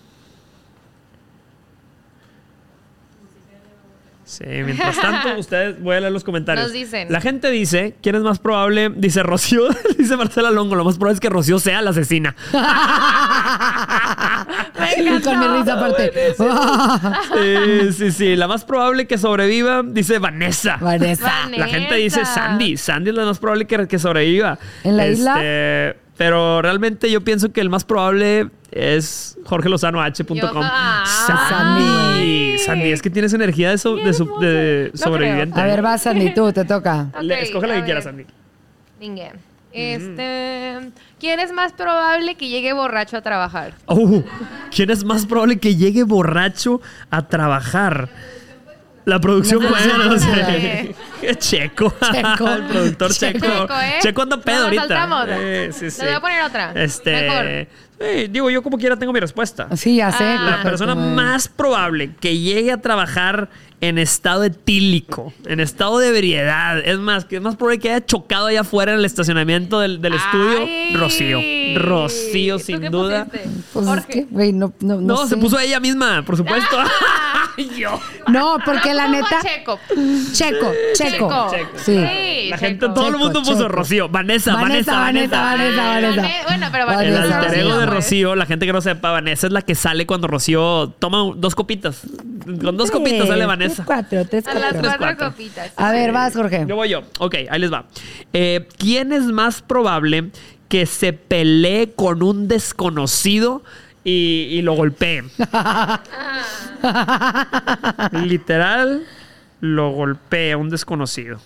Sí, 4.28 4.44
mientras 4.46 5.00
tanto, 5.00 5.36
ustedes 5.40 5.82
voy 5.82 5.96
a 5.96 6.02
leer 6.02 6.12
los 6.12 6.26
comentarios. 6.26 6.66
Nos 6.66 6.74
dicen. 6.74 7.08
La 7.10 7.22
gente 7.22 7.50
dice, 7.50 7.96
¿quién 8.04 8.16
es 8.16 8.22
más 8.22 8.40
probable? 8.40 8.92
Dice 8.94 9.24
Rocío, 9.24 9.70
dice 9.98 10.18
Marcela 10.18 10.52
Longo, 10.52 10.76
lo 10.76 10.84
más 10.84 10.98
probable 10.98 11.16
es 11.16 11.22
que 11.22 11.30
Rocío 11.30 11.60
sea 11.60 11.82
la 11.82 11.92
asesina. 11.92 12.36
y 14.98 15.22
con 15.22 15.40
mi 15.40 15.48
risa 15.48 15.74
aparte. 15.76 16.12
Sí, 17.34 17.94
sí, 17.94 18.12
sí. 18.12 18.36
La 18.36 18.50
más 18.50 18.66
probable 18.66 19.08
que 19.08 19.18
sobreviva, 19.18 19.82
dice 19.82 20.20
Vanessa. 20.20 20.78
Vanessa. 20.82 21.48
La 21.56 21.68
gente 21.68 21.96
dice. 21.96 22.26
Sandy. 22.26 22.76
Sandy 22.76 23.12
es 23.12 23.16
la 23.16 23.26
más 23.26 23.40
probable 23.40 23.66
que, 23.66 23.88
que 23.88 23.98
sobreviva. 23.98 24.60
¿En 24.84 24.98
la 24.98 25.08
isla? 25.08 25.36
Este, 25.36 25.98
Pero 26.18 26.62
realmente 26.62 27.10
yo 27.10 27.22
pienso 27.22 27.54
que 27.54 27.62
el 27.62 27.70
más 27.70 27.86
probable 27.86 28.50
es 28.72 29.38
Jorge 29.46 29.70
Lozano 29.70 30.02
H.com. 30.02 30.38
Ah. 30.64 31.04
Sandy. 31.28 32.58
Sandy, 32.58 32.92
es 32.92 33.02
que 33.02 33.10
tienes 33.10 33.34
energía 33.34 33.70
de, 33.72 33.78
so- 33.78 33.96
de, 33.96 34.14
su- 34.14 34.38
de 34.40 34.92
No 34.94 34.98
sobreviviente. 34.98 35.60
A 35.60 35.66
ver, 35.66 35.82
vas, 35.82 36.02
Sandy, 36.04 36.34
tú, 36.34 36.52
te 36.52 36.66
toca. 36.66 37.08
Le- 37.22 37.42
escoge 37.44 37.68
la 37.68 37.76
que 37.76 37.84
quieras. 37.86 38.04
Sandy. 38.04 38.26
Venga. 39.00 39.32
Este, 39.72 40.90
¿quién 41.20 41.40
es 41.40 41.52
más 41.52 41.72
probable 41.74 42.36
que 42.36 42.48
llegue 42.48 42.74
borracho 42.74 43.18
a 43.18 43.22
trabajar? 43.22 43.74
Oh, 43.86 44.24
¿Quién 44.76 44.90
es 44.90 45.04
más 45.04 45.26
probable 45.26 45.60
que 45.60 45.76
llegue 45.76 46.04
borracho 46.04 46.82
a 47.12 47.28
trabajar? 47.28 48.10
La 49.06 49.20
producción, 49.22 49.64
bueno, 49.70 49.98
no 50.06 50.18
sé. 50.20 50.96
Checo. 51.38 51.94
Checo. 52.12 52.50
El 52.56 52.64
productor 52.66 53.14
Checo. 53.14 53.40
Checo. 53.40 53.62
Checo, 53.62 53.80
¿eh? 53.80 53.94
Checo 54.02 54.22
anda 54.24 54.38
pedo 54.42 54.56
Nos 54.56 54.64
ahorita. 54.66 54.82
saltamos. 54.88 55.28
Eh, 55.30 55.70
sí, 55.72 55.92
sí. 55.92 56.02
Le 56.02 56.08
voy 56.08 56.16
a 56.16 56.20
poner 56.22 56.44
otra. 56.44 56.72
Este. 56.76 57.12
Mejor. 57.22 57.68
Sí, 58.00 58.28
digo, 58.30 58.50
yo 58.50 58.62
como 58.64 58.78
quiera 58.78 58.96
tengo 58.98 59.14
mi 59.14 59.20
respuesta. 59.20 59.68
Sí, 59.76 59.98
ya 59.98 60.12
sé. 60.12 60.24
Ah. 60.24 60.58
La 60.58 60.64
persona 60.64 60.94
como- 60.96 61.16
más 61.16 61.48
probable 61.48 62.12
que 62.20 62.38
llegue 62.38 62.72
a 62.72 62.82
trabajar 62.82 63.50
en 63.80 64.00
estado 64.00 64.44
etílico, 64.44 65.34
en 65.46 65.60
estado 65.60 66.00
de 66.00 66.08
ebriedad, 66.10 66.80
es 66.80 66.98
más, 66.98 67.26
que 67.26 67.36
es 67.36 67.42
más 67.44 67.56
probable 67.56 67.78
que 67.80 67.90
haya 67.92 68.04
chocado 68.04 68.48
allá 68.48 68.62
afuera 68.62 68.92
en 68.94 68.98
el 69.00 69.06
estacionamiento 69.06 69.80
del, 69.80 70.02
del 70.02 70.14
estudio, 70.16 70.60
Ay. 70.62 70.96
Rocío. 70.96 71.40
Rocío, 71.76 72.58
¿Tú 72.58 72.64
sin 72.64 72.82
duda. 72.90 73.26
pusiste? 73.26 73.50
Pues 73.74 73.86
es 73.86 73.90
Jorge. 73.92 74.08
que, 74.12 74.24
güey, 74.32 74.52
no, 74.52 74.74
no, 74.80 74.96
no, 74.96 75.02
No, 75.02 75.18
se 75.28 75.36
sé. 75.36 75.38
puso 75.38 75.60
ella 75.60 75.80
misma, 75.80 76.24
por 76.26 76.38
supuesto. 76.38 76.76
Yo. 77.78 78.00
No, 78.28 78.58
porque 78.64 78.94
la 78.94 79.08
neta. 79.08 79.42
Checo. 79.42 79.80
Checo, 80.34 80.72
checo. 80.94 80.94
Checo. 80.94 81.52
Checo. 81.52 81.70
Sí. 81.78 81.96
Sí, 81.98 82.50
La 82.50 82.58
Checo. 82.58 82.68
gente, 82.68 82.86
todo 82.90 83.08
el 83.08 83.14
Checo, 83.14 83.24
mundo 83.24 83.40
puso 83.42 83.56
Checo. 83.58 83.68
Rocío. 83.68 84.10
Vanessa, 84.10 84.54
Vanessa, 84.54 84.94
Vanessa, 84.94 85.42
Vanessa, 85.42 85.42
Vanessa. 85.42 85.82
Vanessa, 85.82 85.84
Vanessa. 85.84 86.22
Vane- 86.22 86.44
Bueno, 86.48 86.68
pero 86.72 86.86
Vanessa, 86.86 87.04
El 87.08 87.14
Vanessa. 87.16 87.40
alter 87.40 87.60
ego 87.60 87.70
de 87.72 87.76
pues. 87.86 87.90
Rocío, 87.90 88.36
la 88.36 88.46
gente 88.46 88.66
que 88.66 88.74
no 88.74 88.82
sepa, 88.82 89.12
Vanessa 89.12 89.48
es 89.48 89.54
la 89.54 89.62
que 89.64 89.76
sale 89.76 90.06
cuando 90.06 90.28
Rocío 90.28 90.94
toma 91.00 91.34
dos 91.36 91.56
copitas. 91.56 92.02
Con 92.64 92.78
dos 92.78 92.92
copitas 92.92 93.28
sale 93.28 93.46
Vanessa. 93.46 93.76
Tres, 93.76 93.86
cuatro, 93.86 94.26
tres, 94.28 94.48
A 94.48 94.54
las 94.54 94.62
cuatro. 94.74 94.82
cuatro, 94.82 94.98
cuatro. 95.00 95.28
copitas. 95.32 95.72
A 95.76 95.92
ver, 95.92 96.12
vas, 96.12 96.34
Jorge. 96.36 96.66
Yo 96.68 96.76
voy 96.76 96.90
yo. 96.90 97.02
Ok, 97.20 97.36
ahí 97.50 97.60
les 97.60 97.72
va. 97.74 97.86
Eh, 98.34 98.68
¿Quién 98.78 99.12
es 99.14 99.24
más 99.24 99.62
probable 99.62 100.30
que 100.70 100.86
se 100.86 101.14
pelee 101.14 101.94
con 101.96 102.22
un 102.24 102.48
desconocido 102.48 103.64
y, 104.10 104.48
y 104.58 104.62
lo 104.62 104.74
golpee? 104.74 105.24
Literal, 108.14 109.04
lo 109.60 109.92
golpea 109.92 110.56
un 110.58 110.70
desconocido. 110.70 111.40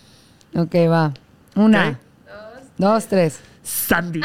Ok, 0.56 0.76
va. 0.90 1.12
Una, 1.56 2.00
dos, 2.78 3.08
tres. 3.08 3.40
Sandy. 3.64 4.22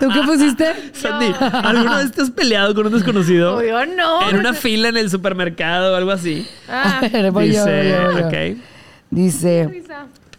¿Tú 0.00 0.08
qué 0.08 0.20
pusiste? 0.24 0.72
Sandy, 0.94 1.34
¿alguna 1.38 1.98
vez 1.98 2.12
te 2.12 2.22
has 2.22 2.30
peleado 2.30 2.74
con 2.74 2.86
un 2.86 2.92
desconocido? 2.92 3.58
Obvio 3.58 3.84
no. 3.86 4.28
En 4.28 4.38
una 4.38 4.52
fila 4.54 4.88
en 4.88 4.96
el 4.96 5.10
supermercado 5.10 5.92
o 5.92 5.96
algo 5.96 6.10
así. 6.10 6.46
Ah, 6.68 7.00
A 7.02 7.08
ver, 7.08 7.30
voy 7.30 7.52
yo, 7.52 7.62
voy 7.64 7.72
Dice, 7.74 7.90
yo, 7.90 8.12
voy 8.12 8.22
yo. 8.56 8.62
Dice. 9.10 9.84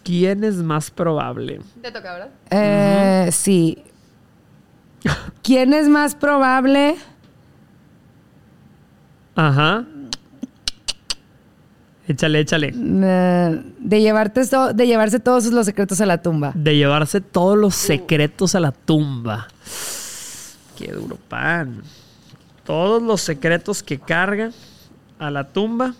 ¿Quién 0.04 0.42
es 0.44 0.56
más 0.56 0.90
probable? 0.90 1.60
Te 1.82 1.92
toca, 1.92 2.12
¿verdad? 2.14 2.28
eh, 2.50 3.28
sí. 3.32 3.84
¿Quién 5.42 5.72
es 5.72 5.88
más 5.88 6.14
probable? 6.14 6.96
Ajá. 9.34 9.84
Échale, 12.06 12.40
échale. 12.40 12.72
eh, 12.74 13.62
de, 13.78 14.00
llevarte 14.00 14.40
esto- 14.40 14.72
de 14.72 14.86
llevarse 14.86 15.20
todos 15.20 15.44
los 15.46 15.66
secretos 15.66 16.00
a 16.00 16.06
la 16.06 16.22
tumba. 16.22 16.52
De 16.54 16.74
llevarse 16.76 17.20
todos 17.20 17.56
los 17.58 17.74
secretos 17.74 18.54
a 18.54 18.60
la 18.60 18.72
tumba. 18.72 19.46
Qué 20.76 20.90
duro 20.92 21.16
pan. 21.28 21.82
Todos 22.64 23.02
los 23.02 23.20
secretos 23.20 23.82
que 23.82 23.98
carga 23.98 24.50
a 25.18 25.30
la 25.30 25.44
tumba. 25.44 25.94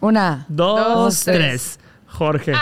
Una, 0.00 0.44
Dos, 0.48 0.94
Dos, 0.94 1.20
tres. 1.24 1.36
tres. 1.36 1.78
Jorge. 2.08 2.52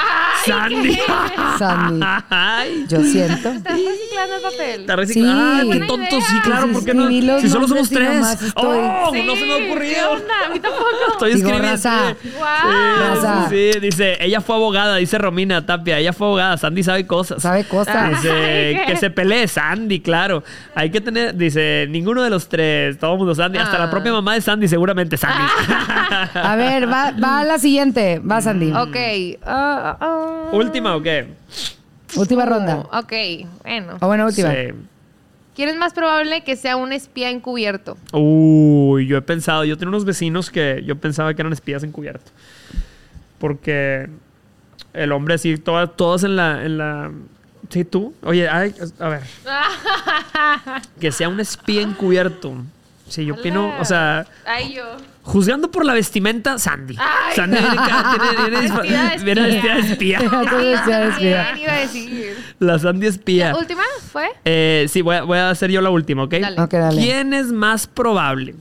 Sandy. 0.47 0.99
Sandy. 1.59 2.07
Ay. 2.31 2.85
Yo 2.89 3.03
siento. 3.03 3.49
Estás 3.51 3.75
reciclando 3.75 4.37
el 4.37 4.43
papel. 4.43 4.81
Está 4.81 4.97
reciclado. 4.97 5.61
Sí. 5.63 5.69
Ah, 5.69 5.73
qué 5.73 5.81
tonto. 5.87 6.21
Sí, 6.21 6.41
claro, 6.43 6.69
¿por 6.73 6.85
qué 6.85 6.95
no? 6.95 7.41
Si 7.41 7.49
solo 7.49 7.69
somos 7.69 7.91
tres. 7.91 8.11
Oh, 8.55 9.11
Sí, 9.13 9.23
no 9.23 9.37
se 9.37 9.45
me 9.47 9.53
ha 9.55 9.57
¿qué 9.59 9.71
ocurrido. 9.71 10.11
onda? 10.13 10.35
A 10.47 10.53
mí 10.53 10.61
tampoco. 10.61 10.87
Estoy 11.13 11.35
Digo, 11.35 11.49
escribiendo. 11.49 11.69
raza. 11.73 12.15
sí. 12.23 12.31
Guau. 12.37 12.99
Raza. 13.15 13.49
Sí, 13.49 13.71
sí, 13.73 13.81
dice, 13.81 14.17
ella 14.21 14.41
fue 14.41 14.57
abogada, 14.57 14.97
dice 14.97 15.19
Romina 15.19 15.65
Tapia, 15.65 15.99
ella 15.99 16.13
fue 16.13 16.27
abogada, 16.27 16.57
Sandy 16.57 16.83
sabe 16.83 17.07
cosas. 17.07 17.43
Sabe 17.43 17.65
cosas. 17.65 18.11
Dice, 18.11 18.31
Ay, 18.31 18.87
que 18.87 18.97
se 18.97 19.11
pelee 19.11 19.49
Sandy, 19.49 20.01
claro. 20.01 20.43
Hay 20.75 20.91
que 20.91 21.01
tener, 21.01 21.35
dice, 21.35 21.87
ninguno 21.91 22.23
de 22.23 22.31
los 22.31 22.49
tres, 22.49 22.99
todo 22.99 23.13
el 23.13 23.19
mundo 23.19 23.35
Sandy, 23.35 23.59
hasta 23.59 23.77
Ah. 23.77 23.81
la 23.81 23.91
propia 23.91 24.13
mamá 24.13 24.35
de 24.35 24.41
Sandy, 24.41 24.69
seguramente 24.69 25.17
Sandy. 25.17 25.45
A 26.35 26.57
ver, 26.57 26.91
va, 26.91 27.13
va 27.13 27.41
a 27.41 27.45
la 27.45 27.59
siguiente. 27.59 28.19
Va, 28.21 28.41
Sandy. 28.41 28.73
Ok. 28.73 28.97
ah, 29.47 29.97
ah. 30.01 30.36
¿Última 30.53 30.97
o 30.97 31.03
qué? 31.03 31.27
Última 32.17 32.47
ronda. 32.47 32.87
Ok, 32.93 33.13
bueno. 33.63 33.97
O 34.01 34.07
bueno, 34.07 34.27
última. 34.27 34.51
Sí. 34.51 34.69
¿Quién 35.55 35.71
es 35.71 35.77
más 35.77 35.95
probable 35.95 36.45
que 36.45 36.55
sea 36.55 36.77
un 36.77 36.93
espía 36.93 37.31
encubierto? 37.31 37.97
Uy, 38.13 39.07
yo 39.07 39.17
he 39.17 39.23
pensado, 39.23 39.65
yo 39.65 39.79
tengo 39.79 39.89
unos 39.89 40.05
vecinos 40.05 40.51
que 40.51 40.83
yo 40.85 40.97
pensaba 40.97 41.33
que 41.33 41.41
eran 41.41 41.53
espías 41.53 41.83
encubiertos. 41.83 42.31
Porque 43.39 44.09
el 44.93 45.13
hombre 45.13 45.35
así, 45.35 45.57
todas, 45.57 45.97
todos 45.97 46.25
en 46.25 46.37
la, 46.37 46.63
en 46.65 46.79
la... 46.79 47.11
Sí, 47.71 47.85
tú. 47.85 48.15
Oye, 48.23 48.49
ay, 48.49 48.75
a 48.99 49.09
ver. 49.09 49.23
Que 51.01 51.11
sea 51.11 51.29
un 51.29 51.41
espía 51.41 51.81
encubierto. 51.81 52.55
Sí, 53.09 53.25
yo 53.25 53.35
opino, 53.35 53.73
o 53.81 53.85
sea, 53.85 54.27
Ay, 54.45 54.75
yo. 54.75 54.85
Juzgando 55.27 55.71
por 55.71 55.85
la 55.85 55.93
vestimenta, 55.93 56.59
Sandy. 56.59 56.97
Ay, 56.99 57.35
Sandy 57.37 57.59
viene, 57.59 57.77
tiene- 57.77 58.51
viene 58.51 59.11
de 59.19 59.25
viene 59.25 59.43
vestida 59.43 59.75
de 59.75 59.81
espía. 59.81 60.19
Bien, 60.21 61.59
iba 61.59 61.73
a 61.73 61.77
decir. 61.81 62.37
La 62.61 62.79
Sandy 62.79 63.07
espía. 63.07 63.53
¿La 63.53 63.59
última 63.59 63.83
fue? 64.13 64.29
Eh, 64.45 64.87
sí, 64.89 65.03
voy 65.03 65.17
a, 65.17 65.23
voy 65.23 65.39
a 65.39 65.51
hacer 65.51 65.71
yo 65.71 65.81
la 65.83 65.91
última, 65.91 66.23
¿ok? 66.25 66.35
Dale. 66.41 66.61
Ok, 66.61 66.73
dale. 66.73 67.01
¿Quién 67.03 67.35
es 67.35 67.49
más 67.53 67.87
probable 67.87 68.55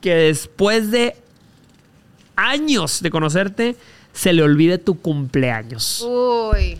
que 0.00 0.14
después 0.14 0.90
de 0.90 1.14
años 2.36 3.02
de 3.02 3.10
conocerte 3.10 3.76
se 4.12 4.32
le 4.32 4.42
olvide 4.42 4.78
tu 4.78 5.00
cumpleaños. 5.00 6.04
Uy. 6.06 6.78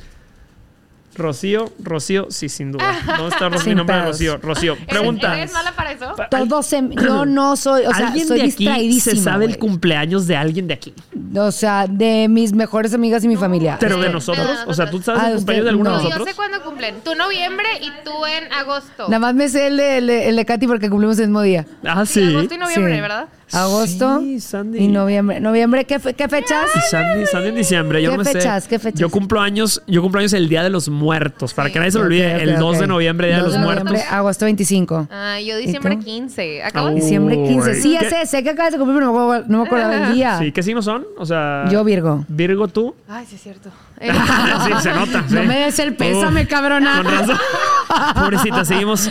Rocío, 1.19 1.71
Rocío, 1.83 2.29
sí, 2.31 2.49
sin 2.49 2.73
duda. 2.73 2.85
¿Dónde 3.19 3.35
está 3.35 3.49
Rocío? 3.49 3.69
Mi 3.71 3.75
nombre 3.75 3.99
es. 3.99 4.05
Rocío. 4.07 4.39
Rocío, 4.39 4.77
pregunta. 4.89 5.37
¿Eres 5.37 5.53
mala 5.53 5.73
para 5.73 5.93
eso? 5.93 6.15
Todos 6.31 6.65
se- 6.67 6.89
yo 6.91 7.27
no 7.27 7.57
soy, 7.57 7.85
o 7.87 7.93
sea, 7.95 8.07
¿Alguien 8.09 8.27
soy 8.27 8.39
de 8.39 8.45
aquí 8.45 8.65
distraidísima. 8.65 9.17
se 9.17 9.23
sabe 9.23 9.45
el 9.47 9.59
cumpleaños 9.59 10.27
de 10.27 10.37
alguien 10.37 10.69
de 10.69 10.75
aquí? 10.75 10.95
O 11.37 11.51
sea, 11.53 11.87
de 11.89 12.29
mis 12.29 12.53
mejores 12.53 12.95
amigas 12.95 13.23
y 13.25 13.29
mi 13.29 13.37
familia. 13.37 13.77
Pero 13.81 13.99
de 14.01 14.09
nosotros. 14.11 14.49
O 14.67 14.73
sea, 14.75 14.89
¿tú 14.91 15.03
sabes 15.03 15.23
Ah, 15.23 15.29
el 15.31 15.37
cumpleaños 15.37 15.65
de 15.65 15.71
alguno 15.71 15.91
no. 15.91 15.97
de 15.99 16.03
Yo 16.05 16.09
nosotros? 16.11 16.29
sé 16.31 16.37
cuándo 16.37 16.63
cumplen. 16.63 16.95
Tú 17.05 17.15
noviembre 17.15 17.67
y 17.83 17.91
tú 18.05 18.25
en 18.25 18.53
agosto. 18.53 19.05
Nada 19.09 19.19
más 19.19 19.35
me 19.35 19.49
sé 19.49 19.67
el 19.67 19.77
de, 19.77 19.99
el 19.99 20.07
de- 20.07 20.29
el 20.29 20.37
de 20.37 20.45
Katy 20.47 20.67
porque 20.67 20.89
cumplimos 20.89 21.19
el 21.19 21.27
mismo 21.27 21.43
día. 21.43 21.67
Ah, 21.85 22.07
Sí, 22.07 22.21
sí. 22.25 22.35
agosto 22.35 22.55
y 22.55 22.59
noviembre, 22.59 22.95
Sí. 22.95 23.01
¿verdad? 23.01 23.29
Agosto 23.53 24.21
Sí, 24.21 24.41
Sandy. 24.41 24.79
y 24.79 24.89
noviembre. 24.89 25.41
¿Noviembre 25.41 25.85
qué, 25.85 25.99
fe- 25.99 26.15
qué 26.15 26.29
fechas? 26.29 26.67
Y 26.77 26.81
Sandy, 26.91 27.27
Sandy 27.27 27.49
en 27.49 27.55
diciembre, 27.57 28.03
yo 28.03 28.11
¿Qué 28.11 28.17
no 28.19 28.25
me 28.25 28.31
fechas? 28.33 28.65
sé. 28.65 28.69
¿Qué 28.71 28.79
fechas? 28.79 29.01
Yo 29.01 29.09
cumplo 29.11 29.41
años, 29.41 29.83
yo 29.87 30.03
cumplo 30.03 30.21
años 30.21 30.33
el 30.33 30.49
Día 30.49 30.63
de 30.63 30.71
los 30.71 30.89
Muertos, 30.89 31.55
para 31.55 31.69
Sí. 31.69 31.73
que 31.73 31.79
nadie 31.79 31.93
se 31.93 31.99
lo 31.99 32.05
olvide, 32.05 32.35
ok, 32.37 32.43
el 32.43 32.59
2 32.59 32.75
ok. 32.77 32.81
de 32.83 32.87
noviembre, 32.87 33.27
Día 33.29 33.37
de 33.37 33.43
2 33.43 33.53
los 33.55 33.61
Muertos. 33.63 33.85
noviembre, 33.85 34.09
agosto 34.11 34.45
25. 34.45 35.09
Ah, 35.11 35.41
yo 35.41 35.57
diciembre 35.57 35.97
tú? 35.97 36.03
15. 36.05 36.63
¿Acabo? 36.63 36.91
Diciembre 36.91 37.37
15. 37.37 37.75
Sí, 37.81 37.93
ya 37.93 38.09
sé, 38.09 38.27
sé 38.27 38.43
que 38.43 38.51
acabas 38.51 38.73
de 38.73 38.79
cumplir, 38.79 38.97
pero 38.99 39.07
no 39.07 39.13
me 39.13 39.19
acuerdo, 39.23 39.45
no 39.49 39.59
me 39.59 39.65
acuerdo 39.67 39.89
del 39.89 40.13
día. 40.15 40.39
Sí, 40.39 40.53
¿qué 40.53 40.63
signos 40.63 40.85
son? 40.85 41.07
O 41.17 41.25
sea, 41.27 41.65
Yo 41.71 41.85
Virgo. 41.85 42.25
Virgo 42.29 42.69
tú. 42.69 42.95
Ay, 43.09 43.25
sí 43.29 43.37
es 43.37 43.43
cierto. 43.43 43.71
Eh, 44.01 44.13
sí, 44.65 44.73
se 44.83 44.93
nota. 44.93 45.23
No 45.29 45.41
sí. 45.43 45.47
me 45.47 45.59
des 45.61 45.79
el 45.81 45.95
pésame, 45.95 46.43
Uf, 46.43 46.49
cabrona. 46.49 47.03
Con 47.03 47.13
razón. 47.13 47.39
Pobrecita, 48.15 48.65
seguimos, 48.65 49.11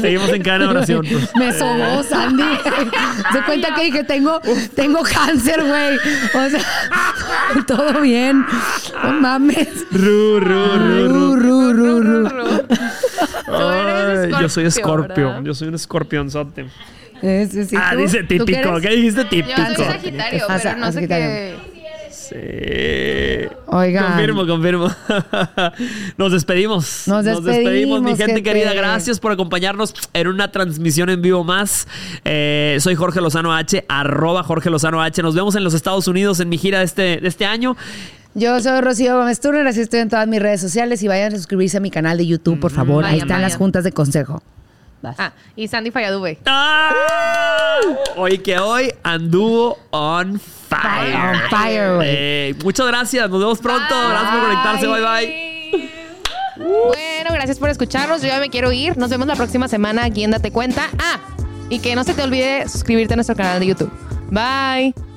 seguimos 0.00 0.28
en 0.30 0.42
cada 0.42 0.68
oración. 0.68 1.06
pues. 1.10 1.30
Me 1.36 1.52
sobó, 1.52 2.02
Sandy. 2.02 2.42
Se 3.32 3.42
cuenta 3.42 3.74
que 3.74 3.84
dije, 3.84 4.04
tengo, 4.04 4.40
tengo 4.74 5.02
cáncer, 5.02 5.62
güey. 5.64 5.96
O 5.96 6.50
sea, 6.50 6.60
todo 7.66 8.00
bien. 8.00 8.44
No 9.02 9.12
mames. 9.12 9.68
Ru, 9.92 10.40
ru, 10.40 10.66
ru, 10.76 11.08
ru. 11.08 11.36
Ru, 11.36 11.72
ru, 11.72 12.02
ru, 12.02 12.28
ru. 12.28 12.66
Tú 13.46 13.54
eres 13.70 14.34
Ay, 14.34 14.42
yo 14.42 14.48
soy 14.48 14.66
Escorpio. 14.66 15.42
Yo 15.42 15.54
soy 15.54 15.68
un 15.68 15.74
escorpionzote. 15.74 16.66
Ese 17.22 17.64
sí, 17.64 17.76
ah, 17.76 17.90
¿tú? 17.94 17.98
dice 17.98 18.22
¿Tú 18.22 18.28
qué 18.28 18.38
típico. 18.44 18.80
¿Qué 18.80 18.88
dijiste 18.90 19.22
Yo 19.22 19.28
típico? 19.28 19.56
soy 19.74 19.84
Sagitario, 19.86 20.44
Ah, 20.48 20.58
pero 20.62 20.76
no 20.76 20.92
sé 20.92 21.08
qué. 21.08 21.56
Sí. 22.28 22.36
Oigan. 23.66 24.06
Confirmo, 24.06 24.46
confirmo. 24.46 24.90
Nos 26.18 26.32
despedimos. 26.32 27.08
Nos 27.08 27.24
despedimos, 27.24 28.02
mi 28.02 28.10
gente 28.10 28.26
gente. 28.26 28.42
querida. 28.42 28.74
Gracias 28.74 29.18
por 29.18 29.32
acompañarnos 29.32 29.94
en 30.12 30.28
una 30.28 30.50
transmisión 30.50 31.08
en 31.08 31.22
vivo 31.22 31.44
más. 31.44 31.88
Eh, 32.24 32.76
soy 32.80 32.94
Jorge 32.96 33.20
Lozano 33.20 33.54
H, 33.54 33.84
arroba 33.88 34.42
Jorge 34.42 34.68
Lozano 34.68 35.02
H. 35.02 35.22
Nos 35.22 35.34
vemos 35.34 35.54
en 35.54 35.64
los 35.64 35.74
Estados 35.74 36.06
Unidos 36.06 36.40
en 36.40 36.48
mi 36.48 36.58
gira 36.58 36.80
de 36.80 36.84
este, 36.84 37.02
de 37.18 37.28
este 37.28 37.46
año. 37.46 37.76
Yo 38.34 38.60
soy 38.60 38.80
Rocío 38.82 39.16
Gómez 39.16 39.40
Turner, 39.40 39.66
así 39.66 39.80
estoy 39.80 40.00
en 40.00 40.10
todas 40.10 40.28
mis 40.28 40.40
redes 40.40 40.60
sociales 40.60 41.02
y 41.02 41.08
vayan 41.08 41.32
a 41.32 41.36
suscribirse 41.36 41.78
a 41.78 41.80
mi 41.80 41.90
canal 41.90 42.18
de 42.18 42.26
YouTube, 42.26 42.60
por 42.60 42.70
favor. 42.70 43.04
Ahí 43.04 43.18
están 43.18 43.42
las 43.42 43.56
juntas 43.56 43.84
de 43.84 43.92
consejo. 43.92 44.42
Vas. 45.02 45.16
Ah, 45.18 45.32
y 45.54 45.68
Sandy 45.68 45.90
Falladube. 45.90 46.38
¡Ah! 46.46 46.92
Hoy 48.16 48.38
que 48.38 48.58
hoy 48.58 48.92
anduvo 49.02 49.78
on 49.90 50.40
fire. 50.40 51.14
On 51.14 51.40
fire, 51.50 51.94
güey. 51.96 52.08
Eh, 52.10 52.54
muchas 52.64 52.86
gracias. 52.86 53.30
Nos 53.30 53.40
vemos 53.40 53.58
pronto. 53.60 53.94
Gracias 54.08 54.30
por 54.32 54.40
conectarse. 54.40 54.86
Bye 54.86 55.00
bye. 55.00 55.90
Bueno, 56.56 57.30
gracias 57.32 57.58
por 57.58 57.68
escucharnos. 57.70 58.22
Yo 58.22 58.28
ya 58.28 58.40
me 58.40 58.50
quiero 58.50 58.72
ir. 58.72 58.96
Nos 58.96 59.10
vemos 59.10 59.28
la 59.28 59.36
próxima 59.36 59.68
semana 59.68 60.04
aquí 60.04 60.24
en 60.24 60.32
Date 60.32 60.50
Cuenta. 60.50 60.88
Ah, 60.98 61.20
y 61.70 61.78
que 61.78 61.94
no 61.94 62.04
se 62.04 62.14
te 62.14 62.22
olvide 62.22 62.68
suscribirte 62.68 63.14
a 63.14 63.16
nuestro 63.16 63.36
canal 63.36 63.60
de 63.60 63.66
YouTube. 63.66 63.92
Bye. 64.30 65.07